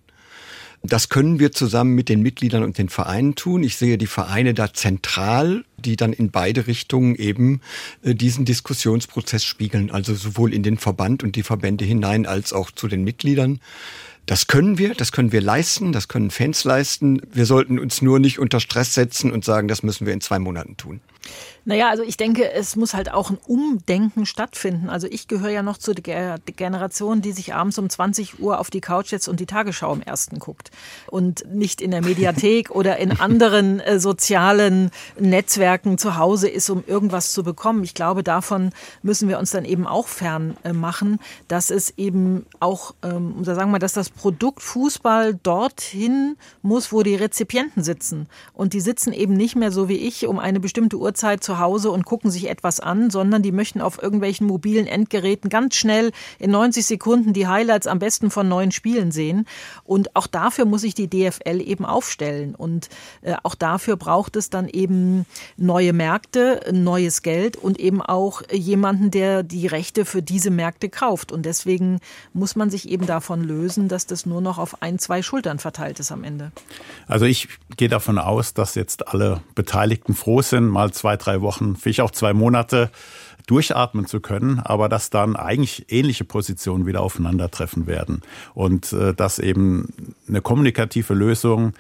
Das 0.85 1.09
können 1.09 1.39
wir 1.39 1.53
zusammen 1.53 1.95
mit 1.95 2.09
den 2.09 2.23
Mitgliedern 2.23 2.65
und 2.65 2.77
den 2.77 2.89
Vereinen 2.89 3.37
tun. 3.37 3.63
Ich 3.63 3.77
sehe 3.77 3.99
die 3.99 4.09
Vereine 4.09 4.53
da 4.53 4.75
zentral, 4.75 5.65
die 5.79 5.95
dann 5.95 6.13
in 6.13 6.33
beide 6.33 6.67
Richtungen 6.67 7.15
eben 7.15 7.61
äh, 8.03 8.15
diesen 8.15 8.45
Diskussionsprozess 8.45 9.45
spiegeln, 9.45 9.93
also 9.93 10.15
sowohl 10.15 10.53
in 10.53 10.65
den 10.65 10.79
Verband 10.79 11.23
und 11.23 11.37
die 11.37 11.45
Verbände 11.45 11.85
hinein 11.85 12.27
als 12.27 12.53
auch 12.53 12.73
zu 12.73 12.89
den 12.89 13.05
Mitgliedern. 13.05 13.61
Das 14.27 14.47
können 14.47 14.79
wir, 14.79 14.95
das 14.95 15.11
können 15.13 15.33
wir 15.33 15.41
leisten, 15.41 15.93
das 15.93 16.09
können 16.09 16.31
Fans 16.31 16.65
leisten. 16.65 17.21
Wir 17.33 17.45
sollten 17.45 17.79
uns 17.79 18.03
nur 18.03 18.21
nicht 18.21 18.39
unter 18.39 18.61
Stress 18.61 18.95
setzen 18.95 19.33
und 19.33 19.45
sagen, 19.45 19.69
das 19.69 19.83
müssen 19.83 20.07
wir 20.07 20.13
in 20.13 20.21
zwei 20.21 20.39
Monaten 20.39 20.77
tun. 20.77 21.01
Naja, 21.65 21.91
also 21.91 22.03
ich 22.03 22.17
denke, 22.17 22.51
es 22.51 22.75
muss 22.75 22.93
halt 22.93 23.13
auch 23.13 23.31
ein 23.31 23.39
Umdenken 23.47 24.27
stattfinden. 24.27 24.89
Also 24.89 25.07
ich 25.09 25.29
gehöre 25.29 25.51
ja 25.51 25.63
noch 25.63 25.79
zu 25.79 25.95
der 25.95 26.41
Generation, 26.45 27.23
die 27.23 27.31
sich 27.31 27.55
abends 27.55 27.79
um 27.79 27.89
20 27.89 28.41
Uhr 28.41 28.59
auf 28.59 28.69
die 28.69 28.81
Couch 28.81 29.11
setzt 29.11 29.29
und 29.29 29.39
die 29.39 29.47
Tagesschau 29.47 29.95
im 29.95 30.03
ersten 30.03 30.41
guckt. 30.41 30.73
Und 31.07 31.45
nicht 31.55 31.81
in 31.81 31.93
der 31.93 32.03
Mediathek 32.03 32.71
oder 32.75 32.97
in 32.97 33.13
anderen 33.21 33.79
äh, 33.79 34.01
sozialen 34.01 34.91
Netzwerken 35.21 35.99
zu 35.99 36.17
Hause 36.17 36.49
ist, 36.49 36.69
um 36.69 36.83
irgendwas 36.85 37.33
zu 37.33 37.45
bekommen. 37.45 37.85
Ich 37.85 37.95
glaube, 37.95 38.25
davon 38.25 38.71
müssen 39.03 39.29
wir 39.29 39.39
uns 39.39 39.53
dann 39.53 39.65
eben 39.65 39.87
auch 39.87 40.09
fern 40.09 40.57
äh, 40.65 40.73
machen, 40.73 41.21
dass 41.47 41.71
es 41.71 41.97
eben 41.97 42.45
auch, 42.59 42.95
ähm, 43.05 43.37
oder 43.39 43.55
sagen 43.55 43.69
wir 43.69 43.73
mal, 43.73 43.79
dass 43.79 43.93
das 43.93 44.11
Produkt 44.11 44.63
Fußball 44.63 45.35
dorthin 45.35 46.37
muss, 46.63 46.93
wo 46.93 47.05
die 47.05 47.15
Rezipienten 47.15 47.85
sitzen. 47.85 48.27
Und 48.53 48.73
die 48.73 48.81
sitzen 48.81 49.13
eben 49.13 49.35
nicht 49.35 49.55
mehr 49.55 49.71
so 49.71 49.89
wie 49.89 49.97
ich 49.97 50.27
um 50.27 50.41
eine 50.41 50.59
bestimmte 50.59 50.97
Uhrzeit 50.97 51.12
zu 51.15 51.53
zu 51.53 51.59
Hause 51.59 51.91
und 51.91 52.05
gucken 52.05 52.31
sich 52.31 52.49
etwas 52.49 52.81
an, 52.81 53.11
sondern 53.11 53.43
die 53.43 53.53
möchten 53.53 53.81
auf 53.81 54.03
irgendwelchen 54.03 54.47
mobilen 54.47 54.87
Endgeräten 54.87 55.51
ganz 55.51 55.75
schnell 55.75 56.13
in 56.39 56.51
90 56.51 56.87
Sekunden 56.87 57.33
die 57.33 57.47
Highlights 57.47 57.87
am 57.87 57.99
besten 57.99 58.31
von 58.31 58.49
neuen 58.49 58.73
Spielen 58.73 59.13
sehen. 59.13 59.47
Und 59.85 60.17
auch 60.17 60.27
dafür 60.27 60.65
muss 60.65 60.83
sich 60.83 60.95
die 60.95 61.09
DFL 61.09 61.61
eben 61.61 61.85
aufstellen. 61.85 62.55
Und 62.55 62.89
äh, 63.23 63.35
auch 63.43 63.55
dafür 63.55 63.97
braucht 63.97 64.37
es 64.37 64.51
dann 64.51 64.69
eben 64.69 65.27
neue 65.57 65.93
Märkte, 65.93 66.61
neues 66.73 67.23
Geld 67.23 67.57
und 67.57 67.79
eben 67.79 68.01
auch 68.01 68.43
jemanden, 68.51 69.11
der 69.11 69.43
die 69.43 69.67
Rechte 69.67 70.05
für 70.05 70.23
diese 70.23 70.51
Märkte 70.51 70.89
kauft. 70.89 71.33
Und 71.33 71.45
deswegen 71.45 72.01
muss 72.33 72.57
man 72.57 72.71
sich 72.71 72.89
eben 72.89 73.07
davon 73.07 73.45
lösen, 73.45 73.89
dass 73.89 74.07
das 74.07 74.27
nur 74.27 74.41
noch 74.41 74.59
auf 74.59 74.83
ein, 74.83 74.99
zwei 74.99 75.23
Schultern 75.23 75.59
verteilt 75.59 76.01
ist 76.01 76.13
am 76.13 76.25
Ende. 76.25 76.53
Also 77.07 77.27
ich 77.27 77.49
gehe 77.77 77.89
davon 77.89 78.19
aus, 78.19 78.55
dass 78.55 78.75
jetzt 78.75 79.09
alle 79.09 79.43
Beteiligten 79.55 80.15
froh 80.15 80.43
sind, 80.43 80.69
mal 80.69 80.93
zwei, 81.03 81.17
drei 81.17 81.41
Wochen, 81.41 81.75
vielleicht 81.75 82.01
auch 82.01 82.13
zwei 82.13 82.33
Monate 82.33 82.89
durchatmen 83.49 84.07
zu 84.07 84.21
können, 84.21 84.61
aber 84.61 84.89
dass 84.89 85.11
dann 85.11 85.35
eigentlich 85.35 85.87
ähnliche 85.91 86.25
Positionen 86.25 86.87
wieder 86.87 87.01
aufeinandertreffen 87.01 87.89
werden 87.89 88.23
und 88.55 88.93
äh, 88.93 89.13
dass 89.13 89.41
eben 89.41 90.15
eine 90.29 90.41
kommunikative 90.41 91.15
Lösung 91.15 91.73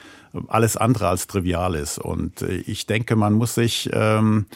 alles 0.49 0.77
andere 0.77 1.07
als 1.07 1.29
trivial 1.29 1.77
ist. 1.77 1.99
Und 1.99 2.43
äh, 2.43 2.57
ich 2.66 2.87
denke, 2.87 3.14
man 3.14 3.35
muss 3.35 3.55
sich 3.55 3.89
ähm, 3.93 4.47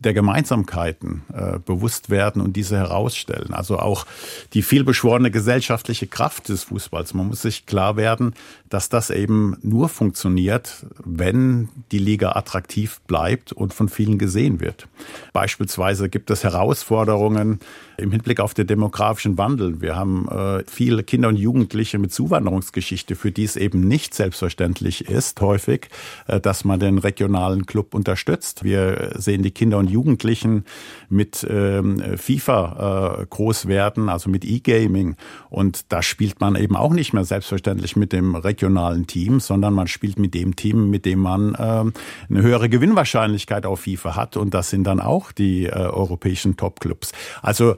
der 0.00 0.14
Gemeinsamkeiten 0.14 1.22
äh, 1.32 1.58
bewusst 1.58 2.10
werden 2.10 2.40
und 2.40 2.56
diese 2.56 2.76
herausstellen. 2.76 3.52
Also 3.52 3.78
auch 3.78 4.06
die 4.54 4.62
vielbeschworene 4.62 5.30
gesellschaftliche 5.30 6.06
Kraft 6.06 6.48
des 6.48 6.64
Fußballs. 6.64 7.14
Man 7.14 7.28
muss 7.28 7.42
sich 7.42 7.66
klar 7.66 7.96
werden, 7.96 8.34
dass 8.70 8.88
das 8.88 9.10
eben 9.10 9.56
nur 9.62 9.88
funktioniert, 9.90 10.86
wenn 11.04 11.68
die 11.92 11.98
Liga 11.98 12.32
attraktiv 12.32 13.00
bleibt 13.06 13.52
und 13.52 13.74
von 13.74 13.88
vielen 13.88 14.18
gesehen 14.18 14.60
wird. 14.60 14.88
Beispielsweise 15.34 16.08
gibt 16.08 16.30
es 16.30 16.44
Herausforderungen 16.44 17.60
im 18.00 18.10
Hinblick 18.10 18.40
auf 18.40 18.54
den 18.54 18.66
demografischen 18.66 19.38
Wandel. 19.38 19.80
Wir 19.80 19.96
haben 19.96 20.28
äh, 20.28 20.64
viele 20.66 21.02
Kinder 21.02 21.28
und 21.28 21.36
Jugendliche 21.36 21.98
mit 21.98 22.12
Zuwanderungsgeschichte, 22.12 23.14
für 23.14 23.30
die 23.30 23.44
es 23.44 23.56
eben 23.56 23.80
nicht 23.80 24.14
selbstverständlich 24.14 25.08
ist, 25.08 25.40
häufig, 25.40 25.88
äh, 26.26 26.40
dass 26.40 26.64
man 26.64 26.80
den 26.80 26.98
regionalen 26.98 27.66
Club 27.66 27.94
unterstützt. 27.94 28.64
Wir 28.64 29.12
sehen 29.16 29.42
die 29.42 29.50
Kinder 29.50 29.78
und 29.78 29.90
Jugendlichen 29.90 30.64
mit 31.08 31.46
ähm, 31.48 32.02
FIFA 32.16 33.20
äh, 33.20 33.26
groß 33.26 33.66
werden, 33.66 34.08
also 34.08 34.30
mit 34.30 34.44
E-Gaming. 34.44 35.16
Und 35.48 35.92
da 35.92 36.02
spielt 36.02 36.40
man 36.40 36.56
eben 36.56 36.76
auch 36.76 36.92
nicht 36.92 37.12
mehr 37.12 37.24
selbstverständlich 37.24 37.96
mit 37.96 38.12
dem 38.12 38.34
regionalen 38.34 39.06
Team, 39.06 39.40
sondern 39.40 39.74
man 39.74 39.86
spielt 39.86 40.18
mit 40.18 40.34
dem 40.34 40.56
Team, 40.56 40.90
mit 40.90 41.04
dem 41.04 41.20
man 41.20 41.56
ähm, 41.58 41.92
eine 42.28 42.42
höhere 42.42 42.68
Gewinnwahrscheinlichkeit 42.68 43.66
auf 43.66 43.80
FIFA 43.80 44.16
hat. 44.16 44.36
Und 44.36 44.54
das 44.54 44.70
sind 44.70 44.84
dann 44.84 45.00
auch 45.00 45.32
die 45.32 45.66
äh, 45.66 45.70
europäischen 45.70 46.56
Topclubs. 46.56 47.12
Also 47.42 47.76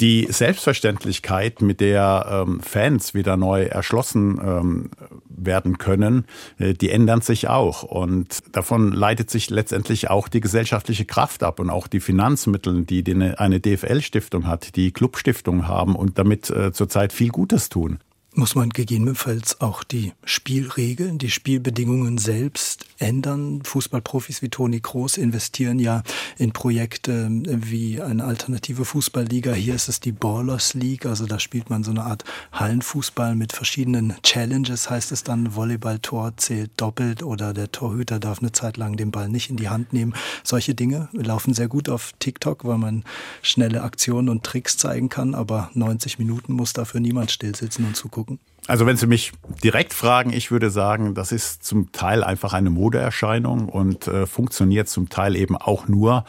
die 0.00 0.26
Selbstverständlichkeit, 0.28 1.62
mit 1.62 1.80
der 1.80 2.44
ähm, 2.46 2.60
Fans 2.60 3.14
wieder 3.14 3.36
neu 3.36 3.64
erschlossen 3.64 4.40
ähm, 4.42 4.90
werden 5.28 5.78
können, 5.78 6.26
äh, 6.58 6.74
die 6.74 6.90
ändern 6.90 7.20
sich 7.20 7.48
auch. 7.48 7.82
Und 7.82 8.42
davon 8.56 8.92
leitet 8.92 9.30
sich 9.30 9.50
letztendlich 9.50 10.10
auch 10.10 10.28
die 10.28 10.40
gesellschaftliche 10.40 11.04
Kraft 11.04 11.42
ab 11.42 11.60
und 11.60 11.70
auch 11.70 11.86
die 11.86 12.00
Finanzmittel, 12.00 12.84
die 12.84 13.04
eine 13.36 13.60
DFL-Stiftung 13.60 14.46
hat, 14.46 14.76
die 14.76 14.92
Clubstiftungen 14.92 15.68
haben 15.68 15.94
und 15.96 16.18
damit 16.18 16.50
äh, 16.50 16.72
zurzeit 16.72 17.12
viel 17.12 17.28
Gutes 17.28 17.68
tun 17.68 17.98
muss 18.36 18.56
man 18.56 18.70
gegebenenfalls 18.70 19.60
auch 19.60 19.84
die 19.84 20.12
Spielregeln, 20.24 21.18
die 21.18 21.30
Spielbedingungen 21.30 22.18
selbst 22.18 22.84
ändern. 22.98 23.62
Fußballprofis 23.64 24.42
wie 24.42 24.48
Toni 24.48 24.80
Kroos 24.80 25.16
investieren 25.16 25.78
ja 25.78 26.02
in 26.36 26.52
Projekte 26.52 27.28
wie 27.30 28.02
eine 28.02 28.24
alternative 28.24 28.84
Fußballliga. 28.84 29.52
Hier 29.52 29.74
ist 29.74 29.88
es 29.88 30.00
die 30.00 30.12
Ballers 30.12 30.74
League, 30.74 31.06
also 31.06 31.26
da 31.26 31.38
spielt 31.38 31.70
man 31.70 31.84
so 31.84 31.92
eine 31.92 32.04
Art 32.04 32.24
Hallenfußball 32.52 33.36
mit 33.36 33.52
verschiedenen 33.52 34.14
Challenges, 34.22 34.90
heißt 34.90 35.12
es 35.12 35.22
dann, 35.22 35.54
Volleyballtor 35.54 36.36
zählt 36.36 36.72
doppelt 36.76 37.22
oder 37.22 37.54
der 37.54 37.70
Torhüter 37.70 38.18
darf 38.18 38.40
eine 38.40 38.52
Zeit 38.52 38.76
lang 38.76 38.96
den 38.96 39.12
Ball 39.12 39.28
nicht 39.28 39.50
in 39.50 39.56
die 39.56 39.68
Hand 39.68 39.92
nehmen. 39.92 40.14
Solche 40.42 40.74
Dinge 40.74 41.08
laufen 41.12 41.54
sehr 41.54 41.68
gut 41.68 41.88
auf 41.88 42.12
TikTok, 42.18 42.64
weil 42.64 42.78
man 42.78 43.04
schnelle 43.42 43.82
Aktionen 43.82 44.28
und 44.28 44.42
Tricks 44.42 44.76
zeigen 44.76 45.08
kann, 45.08 45.34
aber 45.34 45.70
90 45.74 46.18
Minuten 46.18 46.52
muss 46.52 46.72
dafür 46.72 47.00
niemand 47.00 47.30
stillsitzen 47.30 47.84
und 47.84 47.96
zugucken 47.96 48.23
gucken? 48.24 48.38
Also 48.66 48.86
wenn 48.86 48.96
Sie 48.96 49.06
mich 49.06 49.32
direkt 49.62 49.92
fragen, 49.92 50.32
ich 50.32 50.50
würde 50.50 50.70
sagen, 50.70 51.14
das 51.14 51.32
ist 51.32 51.64
zum 51.64 51.92
Teil 51.92 52.24
einfach 52.24 52.54
eine 52.54 52.70
Modeerscheinung 52.70 53.68
und 53.68 54.08
äh, 54.08 54.26
funktioniert 54.26 54.88
zum 54.88 55.10
Teil 55.10 55.36
eben 55.36 55.56
auch 55.56 55.86
nur, 55.86 56.24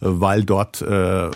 äh, 0.00 0.06
weil 0.06 0.44
dort 0.44 0.82
äh, 0.82 1.30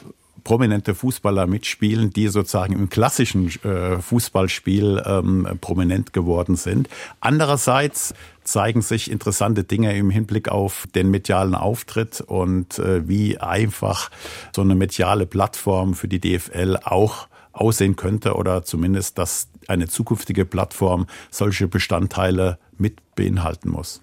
prominente 0.44 0.94
Fußballer 0.94 1.46
mitspielen, 1.46 2.10
die 2.10 2.28
sozusagen 2.28 2.74
im 2.74 2.90
klassischen 2.90 3.48
äh, 3.64 3.98
Fußballspiel 3.98 5.02
ähm, 5.06 5.48
prominent 5.60 6.12
geworden 6.12 6.56
sind. 6.56 6.88
Andererseits 7.20 8.12
zeigen 8.44 8.82
sich 8.82 9.10
interessante 9.10 9.64
Dinge 9.64 9.96
im 9.96 10.10
Hinblick 10.10 10.48
auf 10.48 10.86
den 10.94 11.10
medialen 11.10 11.54
Auftritt 11.54 12.20
und 12.20 12.78
äh, 12.78 13.08
wie 13.08 13.38
einfach 13.38 14.10
so 14.54 14.62
eine 14.62 14.74
mediale 14.74 15.26
Plattform 15.26 15.94
für 15.94 16.08
die 16.08 16.20
DFL 16.20 16.76
auch 16.82 17.28
aussehen 17.52 17.96
könnte 17.96 18.34
oder 18.34 18.64
zumindest, 18.64 19.18
dass 19.18 19.48
eine 19.68 19.88
zukünftige 19.88 20.44
Plattform 20.44 21.06
solche 21.30 21.68
Bestandteile 21.68 22.58
mit 22.78 23.14
beinhalten 23.14 23.70
muss. 23.70 24.02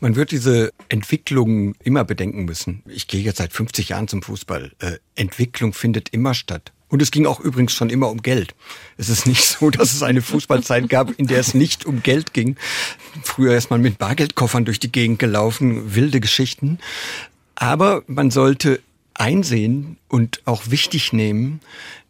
Man 0.00 0.16
wird 0.16 0.32
diese 0.32 0.72
Entwicklung 0.88 1.74
immer 1.82 2.04
bedenken 2.04 2.44
müssen. 2.44 2.82
Ich 2.86 3.06
gehe 3.06 3.20
jetzt 3.20 3.38
seit 3.38 3.52
50 3.52 3.90
Jahren 3.90 4.08
zum 4.08 4.22
Fußball. 4.22 4.72
Äh, 4.80 4.98
Entwicklung 5.14 5.72
findet 5.72 6.08
immer 6.10 6.34
statt. 6.34 6.72
Und 6.88 7.02
es 7.02 7.10
ging 7.10 7.26
auch 7.26 7.40
übrigens 7.40 7.74
schon 7.74 7.90
immer 7.90 8.08
um 8.08 8.22
Geld. 8.22 8.54
Es 8.96 9.08
ist 9.08 9.26
nicht 9.26 9.44
so, 9.60 9.70
dass 9.70 9.92
es 9.92 10.02
eine 10.02 10.22
Fußballzeit 10.22 10.88
gab, 10.88 11.10
in 11.18 11.26
der 11.26 11.40
es 11.40 11.54
nicht 11.54 11.86
um 11.86 12.02
Geld 12.02 12.32
ging. 12.32 12.56
Früher 13.22 13.56
ist 13.56 13.70
man 13.70 13.80
mit 13.80 13.98
Bargeldkoffern 13.98 14.64
durch 14.64 14.80
die 14.80 14.92
Gegend 14.92 15.18
gelaufen, 15.18 15.94
wilde 15.94 16.20
Geschichten. 16.20 16.78
Aber 17.54 18.02
man 18.06 18.30
sollte 18.30 18.80
einsehen 19.20 19.98
und 20.08 20.42
auch 20.46 20.70
wichtig 20.70 21.12
nehmen, 21.12 21.60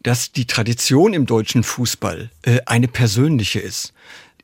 dass 0.01 0.31
die 0.31 0.45
Tradition 0.45 1.13
im 1.13 1.25
deutschen 1.25 1.63
Fußball 1.63 2.29
äh, 2.43 2.59
eine 2.65 2.87
persönliche 2.87 3.59
ist. 3.59 3.93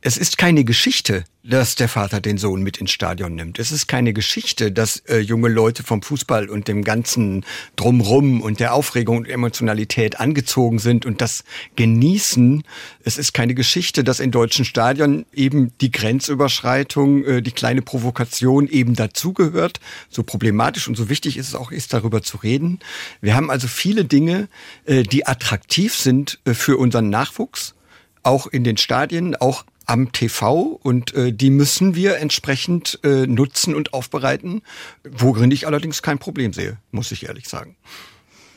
Es 0.05 0.17
ist 0.17 0.37
keine 0.37 0.63
Geschichte, 0.65 1.23
dass 1.41 1.73
der 1.73 1.89
Vater 1.89 2.21
den 2.21 2.37
Sohn 2.37 2.61
mit 2.61 2.77
ins 2.77 2.91
Stadion 2.91 3.33
nimmt. 3.33 3.57
Es 3.57 3.71
ist 3.71 3.87
keine 3.87 4.13
Geschichte, 4.13 4.71
dass 4.71 4.97
äh, 5.07 5.17
junge 5.17 5.49
Leute 5.49 5.81
vom 5.81 6.03
Fußball 6.03 6.47
und 6.47 6.67
dem 6.67 6.83
ganzen 6.83 7.43
Drumrum 7.75 8.41
und 8.41 8.59
der 8.59 8.75
Aufregung 8.75 9.17
und 9.17 9.27
Emotionalität 9.27 10.19
angezogen 10.19 10.77
sind 10.77 11.07
und 11.07 11.21
das 11.21 11.43
genießen. 11.75 12.63
Es 13.03 13.17
ist 13.17 13.33
keine 13.33 13.55
Geschichte, 13.55 14.03
dass 14.03 14.19
in 14.19 14.29
deutschen 14.29 14.63
Stadien 14.63 15.25
eben 15.33 15.71
die 15.81 15.89
Grenzüberschreitung, 15.91 17.25
äh, 17.25 17.41
die 17.41 17.51
kleine 17.51 17.81
Provokation 17.81 18.67
eben 18.67 18.93
dazugehört. 18.93 19.79
So 20.11 20.21
problematisch 20.21 20.87
und 20.87 20.93
so 20.93 21.09
wichtig 21.09 21.35
ist 21.35 21.47
es 21.47 21.55
auch 21.55 21.71
ist, 21.71 21.93
darüber 21.93 22.21
zu 22.21 22.37
reden. 22.37 22.77
Wir 23.21 23.33
haben 23.33 23.49
also 23.49 23.67
viele 23.67 24.05
Dinge, 24.05 24.49
äh, 24.85 25.01
die 25.01 25.25
attraktiv 25.25 25.95
sind 25.95 26.37
äh, 26.45 26.53
für 26.53 26.77
unseren 26.77 27.09
Nachwuchs 27.09 27.73
auch 28.25 28.47
in 28.47 28.63
den 28.63 28.77
Stadien, 28.77 29.35
auch 29.35 29.65
am 29.85 30.11
TV 30.11 30.79
und 30.81 31.13
äh, 31.13 31.31
die 31.31 31.49
müssen 31.49 31.95
wir 31.95 32.17
entsprechend 32.17 32.99
äh, 33.03 33.27
nutzen 33.27 33.75
und 33.75 33.93
aufbereiten, 33.93 34.61
worin 35.03 35.51
ich 35.51 35.67
allerdings 35.67 36.01
kein 36.01 36.19
Problem 36.19 36.53
sehe, 36.53 36.77
muss 36.91 37.11
ich 37.11 37.27
ehrlich 37.27 37.47
sagen. 37.47 37.75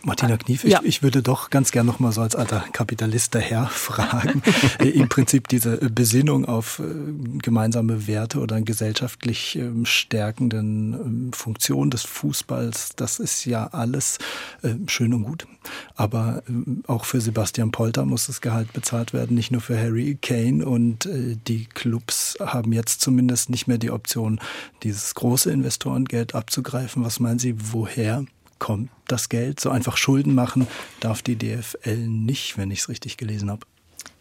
Martina 0.03 0.37
Knief, 0.37 0.65
ich, 0.65 0.73
ja. 0.73 0.81
ich 0.83 1.03
würde 1.03 1.23
doch 1.23 1.51
ganz 1.51 1.73
gern 1.73 1.87
noch 1.87 1.99
mal 1.99 2.13
so 2.13 2.21
als 2.21 2.37
alter 2.37 2.65
Kapitalist 2.73 3.35
daher 3.35 3.67
fragen. 3.67 4.43
Im 4.79 5.09
Prinzip 5.09 5.49
diese 5.49 5.77
Besinnung 5.91 6.45
auf 6.45 6.79
äh, 6.79 6.85
gemeinsame 7.43 8.07
Werte 8.07 8.41
oder 8.41 8.61
gesellschaftlich 8.61 9.57
ähm, 9.57 9.85
stärkenden 9.87 10.95
ähm, 10.95 11.33
Funktion 11.33 11.91
des 11.91 12.03
Fußballs, 12.03 12.91
das 12.97 13.19
ist 13.19 13.45
ja 13.45 13.67
alles 13.69 14.19
äh, 14.63 14.75
schön 14.87 15.15
und 15.15 15.25
gut. 15.25 15.47
Aber 15.97 16.43
ähm, 16.49 16.83
auch 16.87 17.05
für 17.05 17.21
Sebastian 17.21 17.71
Polter 17.73 18.05
muss 18.05 18.27
das 18.27 18.41
Gehalt 18.41 18.73
bezahlt 18.73 19.13
werden, 19.13 19.35
nicht 19.35 19.51
nur 19.51 19.61
für 19.61 19.79
Harry 19.79 20.17
Kane. 20.21 20.65
Und 20.65 21.07
äh, 21.07 21.37
die 21.47 21.67
Clubs 21.67 22.37
haben 22.41 22.73
jetzt 22.73 23.01
zumindest 23.01 23.51
nicht 23.51 23.67
mehr 23.67 23.79
die 23.79 23.91
Option, 23.91 24.41
dieses 24.83 25.15
große 25.15 25.51
Investorengeld 25.51 26.35
abzugreifen. 26.35 27.05
Was 27.05 27.21
meinen 27.21 27.39
Sie, 27.39 27.55
woher 27.73 28.25
kommt 28.59 28.91
das 29.07 29.29
Geld? 29.29 29.61
So 29.61 29.71
einfach 29.71 29.97
Schulden 29.97 30.35
machen 30.35 30.67
darf 31.01 31.23
die 31.23 31.37
DFL 31.37 32.09
nicht, 32.09 32.59
wenn 32.59 32.71
ich 32.71 32.81
es 32.81 32.89
richtig 32.89 33.17
gelesen 33.17 33.51
habe. 33.51 33.67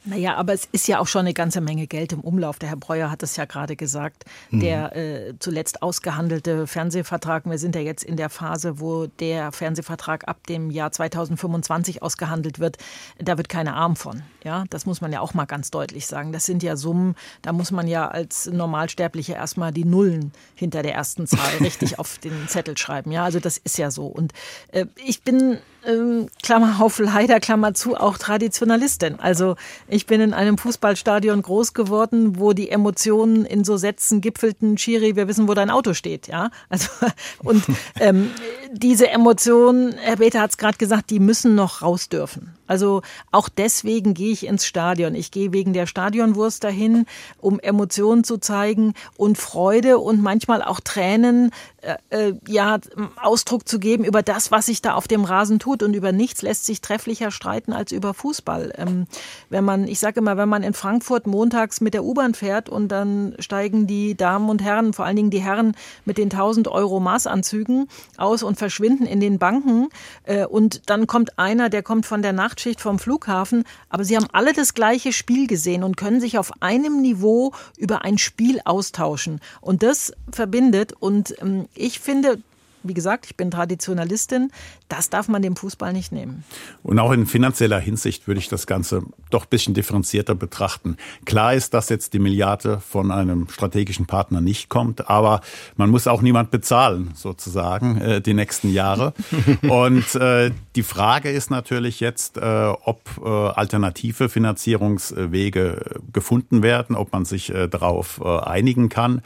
Naja, 0.07 0.35
aber 0.35 0.53
es 0.53 0.67
ist 0.71 0.87
ja 0.87 0.99
auch 0.99 1.07
schon 1.07 1.21
eine 1.21 1.33
ganze 1.33 1.59
Menge 1.59 1.85
Geld 1.85 2.13
im 2.13 2.21
Umlauf. 2.21 2.59
Der 2.59 2.69
Herr 2.69 2.77
Breuer 2.77 3.11
hat 3.11 3.23
es 3.23 3.35
ja 3.35 3.45
gerade 3.45 3.75
gesagt. 3.75 4.23
Mhm. 4.51 4.59
Der 4.61 4.95
äh, 4.95 5.33
zuletzt 5.39 5.81
ausgehandelte 5.81 6.65
Fernsehvertrag, 6.65 7.45
wir 7.45 7.57
sind 7.57 7.75
ja 7.75 7.81
jetzt 7.81 8.03
in 8.03 8.15
der 8.15 8.29
Phase, 8.29 8.79
wo 8.79 9.07
der 9.07 9.51
Fernsehvertrag 9.51 10.27
ab 10.27 10.47
dem 10.47 10.71
Jahr 10.71 10.91
2025 10.91 12.01
ausgehandelt 12.01 12.59
wird, 12.59 12.77
da 13.19 13.37
wird 13.37 13.49
keine 13.49 13.73
Arm 13.73 13.97
von. 13.97 14.23
Ja, 14.43 14.63
das 14.69 14.85
muss 14.85 15.01
man 15.01 15.11
ja 15.11 15.19
auch 15.19 15.33
mal 15.33 15.45
ganz 15.45 15.71
deutlich 15.71 16.07
sagen. 16.07 16.31
Das 16.31 16.45
sind 16.45 16.63
ja 16.63 16.77
Summen, 16.77 17.15
da 17.41 17.51
muss 17.51 17.71
man 17.71 17.87
ja 17.87 18.07
als 18.07 18.45
Normalsterbliche 18.45 19.33
erstmal 19.33 19.73
die 19.73 19.83
Nullen 19.83 20.31
hinter 20.55 20.83
der 20.83 20.93
ersten 20.93 21.27
Zahl 21.27 21.51
richtig 21.59 21.99
auf 21.99 22.17
den 22.19 22.47
Zettel 22.47 22.77
schreiben. 22.77 23.11
Ja, 23.11 23.25
also 23.25 23.41
das 23.41 23.57
ist 23.57 23.77
ja 23.77 23.91
so. 23.91 24.05
Und 24.07 24.31
äh, 24.71 24.85
ich 24.95 25.23
bin 25.23 25.57
ähm, 25.87 26.27
Klammer 26.43 26.77
auf 26.81 26.99
leider, 26.99 27.39
Klammer 27.39 27.73
zu, 27.73 27.95
auch 27.95 28.17
Traditionalistin. 28.17 29.19
Also 29.19 29.55
ich 29.87 30.05
bin 30.05 30.21
in 30.21 30.33
einem 30.33 30.57
Fußballstadion 30.57 31.41
groß 31.41 31.73
geworden, 31.73 32.39
wo 32.39 32.53
die 32.53 32.69
Emotionen 32.69 33.45
in 33.45 33.63
so 33.63 33.77
Sätzen 33.77 34.21
gipfelten, 34.21 34.77
Schiri, 34.77 35.15
wir 35.15 35.27
wissen, 35.27 35.47
wo 35.47 35.53
dein 35.53 35.69
Auto 35.69 35.93
steht. 35.93 36.27
Ja, 36.27 36.51
also 36.69 36.89
und 37.43 37.63
ähm, 37.99 38.31
diese 38.71 39.09
Emotionen, 39.09 39.95
Herr 39.97 40.17
Beter 40.17 40.41
hat 40.41 40.51
es 40.51 40.57
gerade 40.57 40.77
gesagt, 40.77 41.09
die 41.09 41.19
müssen 41.19 41.55
noch 41.55 41.81
raus 41.81 42.09
dürfen. 42.09 42.57
Also 42.67 43.01
auch 43.31 43.49
deswegen 43.49 44.13
gehe 44.13 44.31
ich 44.31 44.45
ins 44.45 44.65
Stadion. 44.65 45.15
Ich 45.15 45.31
gehe 45.31 45.53
wegen 45.53 45.73
der 45.73 45.87
Stadionwurst 45.87 46.63
dahin, 46.63 47.05
um 47.39 47.59
Emotionen 47.59 48.23
zu 48.23 48.37
zeigen 48.37 48.93
und 49.15 49.37
Freude 49.37 49.99
und 49.99 50.21
manchmal 50.21 50.61
auch 50.61 50.81
Tränen, 50.81 51.51
äh, 51.81 51.95
äh, 52.09 52.33
ja, 52.47 52.79
Ausdruck 53.21 53.67
zu 53.67 53.79
geben 53.79 54.03
über 54.03 54.21
das, 54.21 54.51
was 54.51 54.65
sich 54.65 54.81
da 54.81 54.93
auf 54.95 55.07
dem 55.07 55.23
Rasen 55.23 55.59
tut. 55.59 55.76
Und 55.83 55.95
über 55.95 56.11
nichts 56.11 56.41
lässt 56.41 56.65
sich 56.65 56.81
trefflicher 56.81 57.31
streiten 57.31 57.73
als 57.73 57.91
über 57.91 58.13
Fußball. 58.13 58.73
Ähm, 58.77 59.07
wenn 59.49 59.63
man, 59.63 59.87
ich 59.87 59.99
sage 59.99 60.19
immer, 60.19 60.37
wenn 60.37 60.49
man 60.49 60.63
in 60.63 60.73
Frankfurt 60.73 61.27
montags 61.27 61.81
mit 61.81 61.93
der 61.93 62.03
U-Bahn 62.03 62.33
fährt 62.33 62.69
und 62.69 62.89
dann 62.89 63.35
steigen 63.39 63.87
die 63.87 64.15
Damen 64.15 64.49
und 64.49 64.61
Herren, 64.61 64.93
vor 64.93 65.05
allen 65.05 65.15
Dingen 65.15 65.29
die 65.29 65.41
Herren 65.41 65.75
mit 66.05 66.17
den 66.17 66.31
1000 66.31 66.67
Euro 66.67 66.99
Maßanzügen 66.99 67.87
aus 68.17 68.43
und 68.43 68.57
verschwinden 68.57 69.05
in 69.05 69.19
den 69.19 69.39
Banken. 69.39 69.89
Äh, 70.23 70.45
und 70.45 70.89
dann 70.89 71.07
kommt 71.07 71.39
einer, 71.39 71.69
der 71.69 71.83
kommt 71.83 72.05
von 72.05 72.21
der 72.21 72.33
Nachtschicht 72.33 72.81
vom 72.81 72.99
Flughafen, 72.99 73.63
aber 73.89 74.03
sie 74.03 74.15
haben 74.15 74.27
alle 74.31 74.53
das 74.53 74.73
gleiche 74.73 75.11
Spiel 75.11 75.47
gesehen 75.47 75.83
und 75.83 75.97
können 75.97 76.19
sich 76.19 76.37
auf 76.37 76.51
einem 76.61 77.01
Niveau 77.01 77.53
über 77.77 78.03
ein 78.03 78.17
Spiel 78.17 78.59
austauschen. 78.65 79.39
Und 79.61 79.83
das 79.83 80.13
verbindet. 80.31 80.93
Und 80.99 81.35
ähm, 81.41 81.67
ich 81.75 81.99
finde, 81.99 82.39
wie 82.87 82.93
gesagt, 82.93 83.25
ich 83.25 83.35
bin 83.35 83.51
Traditionalistin. 83.51 84.51
Das 84.89 85.09
darf 85.09 85.27
man 85.27 85.41
dem 85.41 85.55
Fußball 85.55 85.93
nicht 85.93 86.11
nehmen. 86.11 86.43
Und 86.83 86.99
auch 86.99 87.11
in 87.11 87.25
finanzieller 87.25 87.79
Hinsicht 87.79 88.27
würde 88.27 88.39
ich 88.39 88.47
das 88.47 88.67
Ganze 88.67 89.03
doch 89.29 89.43
ein 89.43 89.49
bisschen 89.49 89.73
differenzierter 89.73 90.35
betrachten. 90.35 90.97
Klar 91.25 91.53
ist, 91.53 91.73
dass 91.73 91.89
jetzt 91.89 92.13
die 92.13 92.19
Milliarde 92.19 92.79
von 92.79 93.11
einem 93.11 93.47
strategischen 93.49 94.05
Partner 94.05 94.41
nicht 94.41 94.69
kommt, 94.69 95.09
aber 95.09 95.41
man 95.75 95.89
muss 95.89 96.07
auch 96.07 96.21
niemand 96.21 96.51
bezahlen, 96.51 97.11
sozusagen, 97.15 97.99
äh, 97.99 98.21
die 98.21 98.33
nächsten 98.33 98.71
Jahre. 98.71 99.13
Und 99.67 100.15
äh, 100.15 100.51
die 100.75 100.83
Frage 100.83 101.31
ist 101.31 101.51
natürlich 101.51 101.99
jetzt, 101.99 102.37
äh, 102.37 102.41
ob 102.41 103.01
äh, 103.23 103.27
alternative 103.27 104.29
Finanzierungswege 104.29 106.01
gefunden 106.13 106.63
werden, 106.63 106.95
ob 106.95 107.11
man 107.11 107.25
sich 107.25 107.53
äh, 107.53 107.67
darauf 107.67 108.21
äh, 108.23 108.39
einigen 108.39 108.89
kann. 108.89 109.21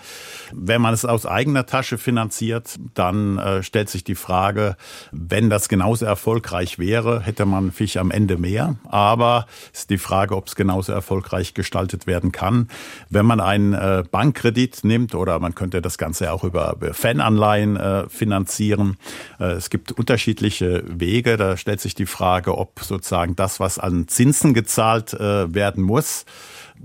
Wenn 0.53 0.82
man 0.82 0.93
es 0.93 1.05
aus 1.05 1.26
eigener 1.26 1.66
Tasche 1.66 1.97
finanziert, 1.97 2.80
dann 2.93 3.38
äh, 3.60 3.64
stellt 3.64 3.89
sich 3.89 4.04
die 4.04 4.16
Frage, 4.16 4.76
wenn 5.12 5.49
das 5.49 5.70
genauso 5.70 6.06
erfolgreich 6.06 6.80
wäre, 6.80 7.22
hätte 7.22 7.45
man 7.45 7.72
Fisch 7.72 7.97
am 7.97 8.12
Ende 8.12 8.38
mehr. 8.38 8.76
Aber 8.89 9.45
es 9.74 9.82
ist 9.82 9.89
die 9.89 9.97
Frage, 9.97 10.36
ob 10.36 10.47
es 10.47 10.56
genauso 10.56 10.91
erfolgreich 10.91 11.54
gestaltet 11.54 12.08
werden 12.08 12.32
kann. 12.32 12.70
Wenn 13.10 13.26
man 13.26 13.39
einen 13.39 13.74
äh, 13.74 14.04
Bankkredit 14.10 14.84
nimmt 14.84 15.16
oder 15.16 15.39
man 15.39 15.56
könnte 15.56 15.82
das 15.82 15.97
Ganze 15.97 16.32
auch 16.32 16.43
über, 16.43 16.78
Fananleihen 16.91 17.78
äh, 17.78 18.10
finanzieren. 18.10 18.97
Es 19.39 19.70
gibt 19.70 19.91
unterschiedliche 19.91 20.84
Wege. 20.88 21.38
Da 21.38 21.58
stellt 21.58 21.82
sich 21.82 21.95
die 21.95 22.06
Frage, 22.06 22.58
ob 22.58 22.80
sozusagen 22.82 23.36
das, 23.36 23.60
was 23.60 23.80
an 23.80 24.08
Zinsen 24.08 24.54
gezahlt 24.54 25.14
werden 25.14 25.84
muss, 25.84 26.26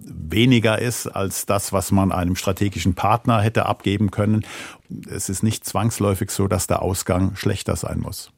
weniger 0.05 0.79
ist 0.79 1.07
als 1.07 1.47
das, 1.47 1.73
was 1.73 1.93
man 1.93 2.13
einem 2.13 2.37
strategischen 2.37 2.95
Partner 2.95 3.41
hätte 3.41 3.67
abgeben 3.67 4.11
können. 4.11 4.45
Es 5.09 5.29
ist 5.29 5.43
nicht 5.43 5.65
zwangsläufig 5.65 6.31
so, 6.31 6.49
dass 6.49 6.67
der 6.67 6.83
Ausgang 6.83 7.37
schlechter 7.37 7.77
sein 7.77 8.01
muss. 8.01 8.31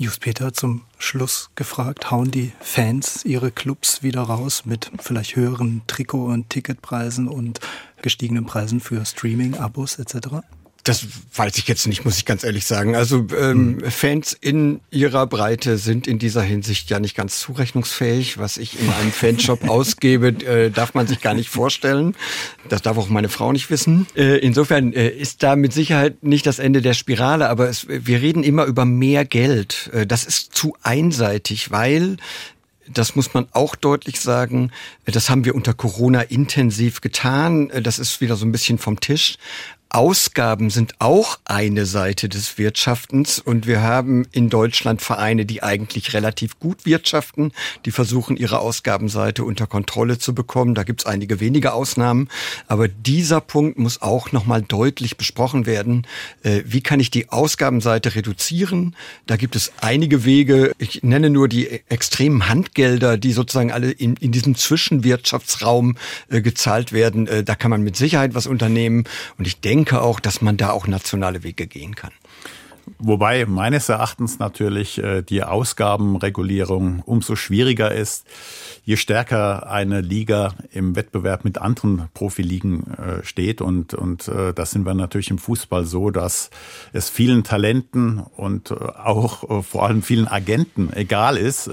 Just 0.00 0.20
Peter 0.20 0.52
zum 0.52 0.82
Schluss 0.96 1.50
gefragt, 1.56 2.12
hauen 2.12 2.30
die 2.30 2.52
Fans 2.60 3.24
ihre 3.24 3.50
Clubs 3.50 4.04
wieder 4.04 4.20
raus 4.20 4.64
mit 4.64 4.92
vielleicht 5.00 5.34
höheren 5.34 5.82
Trikot- 5.88 6.32
und 6.32 6.50
Ticketpreisen 6.50 7.26
und 7.26 7.58
gestiegenen 8.00 8.46
Preisen 8.46 8.78
für 8.78 9.04
Streaming, 9.04 9.56
Abos 9.56 9.98
etc.? 9.98 10.44
Das 10.88 11.06
weiß 11.34 11.58
ich 11.58 11.68
jetzt 11.68 11.86
nicht, 11.86 12.06
muss 12.06 12.16
ich 12.16 12.24
ganz 12.24 12.44
ehrlich 12.44 12.64
sagen. 12.64 12.96
Also 12.96 13.26
ähm, 13.38 13.78
hm. 13.82 13.90
Fans 13.90 14.32
in 14.32 14.80
ihrer 14.90 15.26
Breite 15.26 15.76
sind 15.76 16.06
in 16.06 16.18
dieser 16.18 16.40
Hinsicht 16.40 16.88
ja 16.88 16.98
nicht 16.98 17.14
ganz 17.14 17.40
zurechnungsfähig. 17.40 18.38
Was 18.38 18.56
ich 18.56 18.80
in 18.80 18.88
einem 18.90 19.12
Fanshop 19.12 19.68
ausgebe, 19.68 20.28
äh, 20.28 20.70
darf 20.70 20.94
man 20.94 21.06
sich 21.06 21.20
gar 21.20 21.34
nicht 21.34 21.50
vorstellen. 21.50 22.14
Das 22.70 22.80
darf 22.80 22.96
auch 22.96 23.10
meine 23.10 23.28
Frau 23.28 23.52
nicht 23.52 23.68
wissen. 23.68 24.06
Äh, 24.16 24.38
insofern 24.38 24.94
äh, 24.94 25.10
ist 25.10 25.42
da 25.42 25.56
mit 25.56 25.74
Sicherheit 25.74 26.22
nicht 26.22 26.46
das 26.46 26.58
Ende 26.58 26.80
der 26.80 26.94
Spirale, 26.94 27.50
aber 27.50 27.68
es, 27.68 27.86
wir 27.86 28.22
reden 28.22 28.42
immer 28.42 28.64
über 28.64 28.86
mehr 28.86 29.26
Geld. 29.26 29.90
Äh, 29.92 30.06
das 30.06 30.24
ist 30.24 30.54
zu 30.54 30.74
einseitig, 30.82 31.70
weil 31.70 32.16
das 32.92 33.14
muss 33.14 33.34
man 33.34 33.46
auch 33.52 33.74
deutlich 33.74 34.20
sagen. 34.20 34.70
Das 35.04 35.28
haben 35.28 35.44
wir 35.44 35.54
unter 35.54 35.74
Corona 35.74 36.22
intensiv 36.22 37.00
getan. 37.02 37.70
Das 37.82 37.98
ist 37.98 38.20
wieder 38.20 38.36
so 38.36 38.46
ein 38.46 38.52
bisschen 38.52 38.78
vom 38.78 39.00
Tisch. 39.00 39.36
Ausgaben 39.90 40.68
sind 40.68 40.96
auch 40.98 41.38
eine 41.46 41.86
Seite 41.86 42.28
des 42.28 42.58
Wirtschaftens 42.58 43.38
und 43.38 43.66
wir 43.66 43.80
haben 43.80 44.26
in 44.32 44.50
Deutschland 44.50 45.00
Vereine, 45.00 45.46
die 45.46 45.62
eigentlich 45.62 46.12
relativ 46.12 46.60
gut 46.60 46.84
wirtschaften, 46.84 47.52
die 47.86 47.90
versuchen 47.90 48.36
ihre 48.36 48.58
Ausgabenseite 48.58 49.44
unter 49.44 49.66
Kontrolle 49.66 50.18
zu 50.18 50.34
bekommen. 50.34 50.74
Da 50.74 50.82
gibt 50.82 51.00
es 51.00 51.06
einige 51.06 51.40
wenige 51.40 51.72
Ausnahmen, 51.72 52.28
aber 52.66 52.86
dieser 52.86 53.40
Punkt 53.40 53.78
muss 53.78 54.02
auch 54.02 54.30
nochmal 54.30 54.60
deutlich 54.60 55.16
besprochen 55.16 55.64
werden. 55.64 56.06
Äh, 56.42 56.64
wie 56.66 56.82
kann 56.82 57.00
ich 57.00 57.10
die 57.10 57.30
Ausgabenseite 57.30 58.14
reduzieren? 58.14 58.94
Da 59.26 59.36
gibt 59.36 59.56
es 59.56 59.72
einige 59.80 60.26
Wege. 60.26 60.72
Ich 60.76 61.02
nenne 61.02 61.30
nur 61.30 61.48
die 61.48 61.80
extremen 61.88 62.46
Handgelder, 62.46 63.16
die 63.16 63.32
sozusagen 63.32 63.72
alle 63.72 63.90
in, 63.90 64.16
in 64.16 64.32
diesem 64.32 64.54
Zwischenwirtschaftsraum 64.54 65.96
äh, 66.28 66.42
gezahlt 66.42 66.92
werden. 66.92 67.26
Äh, 67.26 67.42
da 67.42 67.54
kann 67.54 67.70
man 67.70 67.82
mit 67.82 67.96
Sicherheit 67.96 68.34
was 68.34 68.46
unternehmen 68.46 69.04
und 69.38 69.46
ich 69.46 69.60
denke, 69.60 69.77
denke 69.78 70.02
auch, 70.02 70.18
dass 70.18 70.42
man 70.42 70.56
da 70.56 70.70
auch 70.70 70.88
nationale 70.88 71.44
Wege 71.44 71.68
gehen 71.68 71.94
kann. 71.94 72.10
Wobei 73.00 73.46
meines 73.46 73.88
Erachtens 73.88 74.40
natürlich 74.40 74.98
äh, 74.98 75.22
die 75.22 75.44
Ausgabenregulierung 75.44 77.00
umso 77.06 77.36
schwieriger 77.36 77.92
ist, 77.92 78.26
je 78.84 78.96
stärker 78.96 79.70
eine 79.70 80.00
Liga 80.00 80.54
im 80.72 80.96
Wettbewerb 80.96 81.44
mit 81.44 81.58
anderen 81.58 82.08
Profiligen 82.12 82.92
äh, 82.94 83.24
steht. 83.24 83.60
Und, 83.60 83.94
und 83.94 84.26
äh, 84.26 84.52
das 84.52 84.72
sind 84.72 84.84
wir 84.84 84.94
natürlich 84.94 85.30
im 85.30 85.38
Fußball 85.38 85.84
so, 85.84 86.10
dass 86.10 86.50
es 86.92 87.08
vielen 87.08 87.44
Talenten 87.44 88.18
und 88.18 88.72
auch 88.72 89.62
vor 89.64 89.84
allem 89.84 90.02
vielen 90.02 90.26
Agenten 90.26 90.92
egal 90.92 91.36
ist, 91.36 91.68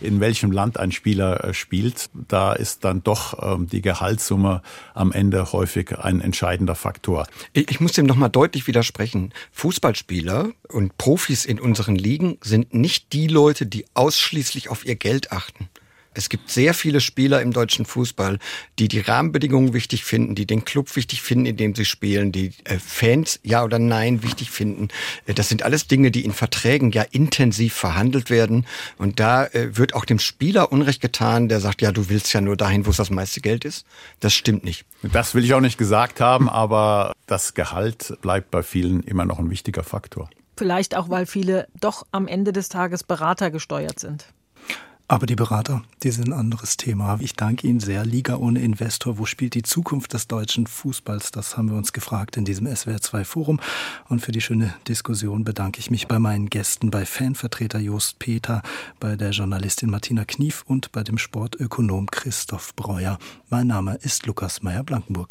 in 0.00 0.20
welchem 0.20 0.50
Land 0.50 0.78
ein 0.78 0.92
Spieler 0.92 1.52
spielt. 1.52 2.10
Da 2.28 2.52
ist 2.52 2.84
dann 2.84 3.02
doch 3.02 3.54
ähm, 3.54 3.68
die 3.68 3.82
Gehaltssumme 3.82 4.62
am 4.94 5.12
Ende 5.12 5.52
häufig 5.52 5.98
ein 5.98 6.20
entscheidender 6.20 6.74
Faktor. 6.74 7.26
Ich 7.52 7.80
muss 7.80 7.92
dem 7.92 8.06
nochmal 8.06 8.30
deutlich 8.30 8.66
widersprechen. 8.66 9.32
Fußballspieler 9.52 10.39
und 10.68 10.98
Profis 10.98 11.46
in 11.46 11.58
unseren 11.58 11.96
Ligen 11.96 12.38
sind 12.42 12.74
nicht 12.74 13.12
die 13.14 13.26
Leute, 13.26 13.66
die 13.66 13.86
ausschließlich 13.94 14.68
auf 14.68 14.84
ihr 14.84 14.96
Geld 14.96 15.32
achten. 15.32 15.69
Es 16.12 16.28
gibt 16.28 16.50
sehr 16.50 16.74
viele 16.74 17.00
Spieler 17.00 17.40
im 17.40 17.52
deutschen 17.52 17.86
Fußball, 17.86 18.38
die 18.80 18.88
die 18.88 18.98
Rahmenbedingungen 18.98 19.72
wichtig 19.72 20.04
finden, 20.04 20.34
die 20.34 20.44
den 20.44 20.64
Club 20.64 20.96
wichtig 20.96 21.22
finden, 21.22 21.46
in 21.46 21.56
dem 21.56 21.76
sie 21.76 21.84
spielen, 21.84 22.32
die 22.32 22.52
äh, 22.64 22.78
Fans 22.78 23.38
ja 23.44 23.62
oder 23.62 23.78
nein 23.78 24.24
wichtig 24.24 24.50
finden. 24.50 24.88
Äh, 25.26 25.34
das 25.34 25.48
sind 25.48 25.62
alles 25.62 25.86
Dinge, 25.86 26.10
die 26.10 26.24
in 26.24 26.32
Verträgen 26.32 26.90
ja 26.90 27.02
intensiv 27.02 27.74
verhandelt 27.74 28.28
werden. 28.28 28.66
Und 28.98 29.20
da 29.20 29.46
äh, 29.46 29.76
wird 29.76 29.94
auch 29.94 30.04
dem 30.04 30.18
Spieler 30.18 30.72
Unrecht 30.72 31.00
getan, 31.00 31.48
der 31.48 31.60
sagt, 31.60 31.80
ja, 31.80 31.92
du 31.92 32.08
willst 32.08 32.32
ja 32.32 32.40
nur 32.40 32.56
dahin, 32.56 32.86
wo 32.86 32.90
es 32.90 32.96
das 32.96 33.10
meiste 33.10 33.40
Geld 33.40 33.64
ist. 33.64 33.86
Das 34.18 34.34
stimmt 34.34 34.64
nicht. 34.64 34.84
Das 35.02 35.36
will 35.36 35.44
ich 35.44 35.54
auch 35.54 35.60
nicht 35.60 35.78
gesagt 35.78 36.20
haben, 36.20 36.48
aber 36.48 37.12
das 37.26 37.54
Gehalt 37.54 38.18
bleibt 38.20 38.50
bei 38.50 38.64
vielen 38.64 39.04
immer 39.04 39.24
noch 39.24 39.38
ein 39.38 39.48
wichtiger 39.48 39.84
Faktor. 39.84 40.28
Vielleicht 40.56 40.96
auch, 40.96 41.08
weil 41.08 41.24
viele 41.24 41.68
doch 41.80 42.04
am 42.10 42.26
Ende 42.26 42.52
des 42.52 42.68
Tages 42.68 43.04
Berater 43.04 43.50
gesteuert 43.50 44.00
sind. 44.00 44.26
Aber 45.10 45.26
die 45.26 45.34
Berater, 45.34 45.82
die 46.04 46.12
sind 46.12 46.28
ein 46.28 46.32
anderes 46.32 46.76
Thema. 46.76 47.18
Ich 47.20 47.34
danke 47.34 47.66
Ihnen 47.66 47.80
sehr. 47.80 48.04
Liga 48.06 48.36
ohne 48.36 48.60
Investor. 48.60 49.18
Wo 49.18 49.26
spielt 49.26 49.54
die 49.54 49.64
Zukunft 49.64 50.12
des 50.12 50.28
deutschen 50.28 50.68
Fußballs? 50.68 51.32
Das 51.32 51.56
haben 51.56 51.68
wir 51.68 51.76
uns 51.76 51.92
gefragt 51.92 52.36
in 52.36 52.44
diesem 52.44 52.68
SWR2 52.68 53.24
Forum. 53.24 53.58
Und 54.08 54.20
für 54.20 54.30
die 54.30 54.40
schöne 54.40 54.72
Diskussion 54.86 55.42
bedanke 55.42 55.80
ich 55.80 55.90
mich 55.90 56.06
bei 56.06 56.20
meinen 56.20 56.48
Gästen, 56.48 56.92
bei 56.92 57.04
Fanvertreter 57.04 57.80
Jost 57.80 58.20
Peter, 58.20 58.62
bei 59.00 59.16
der 59.16 59.30
Journalistin 59.30 59.90
Martina 59.90 60.24
Knief 60.24 60.62
und 60.64 60.92
bei 60.92 61.02
dem 61.02 61.18
Sportökonom 61.18 62.08
Christoph 62.08 62.76
Breuer. 62.76 63.18
Mein 63.48 63.66
Name 63.66 63.96
ist 63.96 64.26
Lukas 64.26 64.62
Meyer-Blankenburg. 64.62 65.28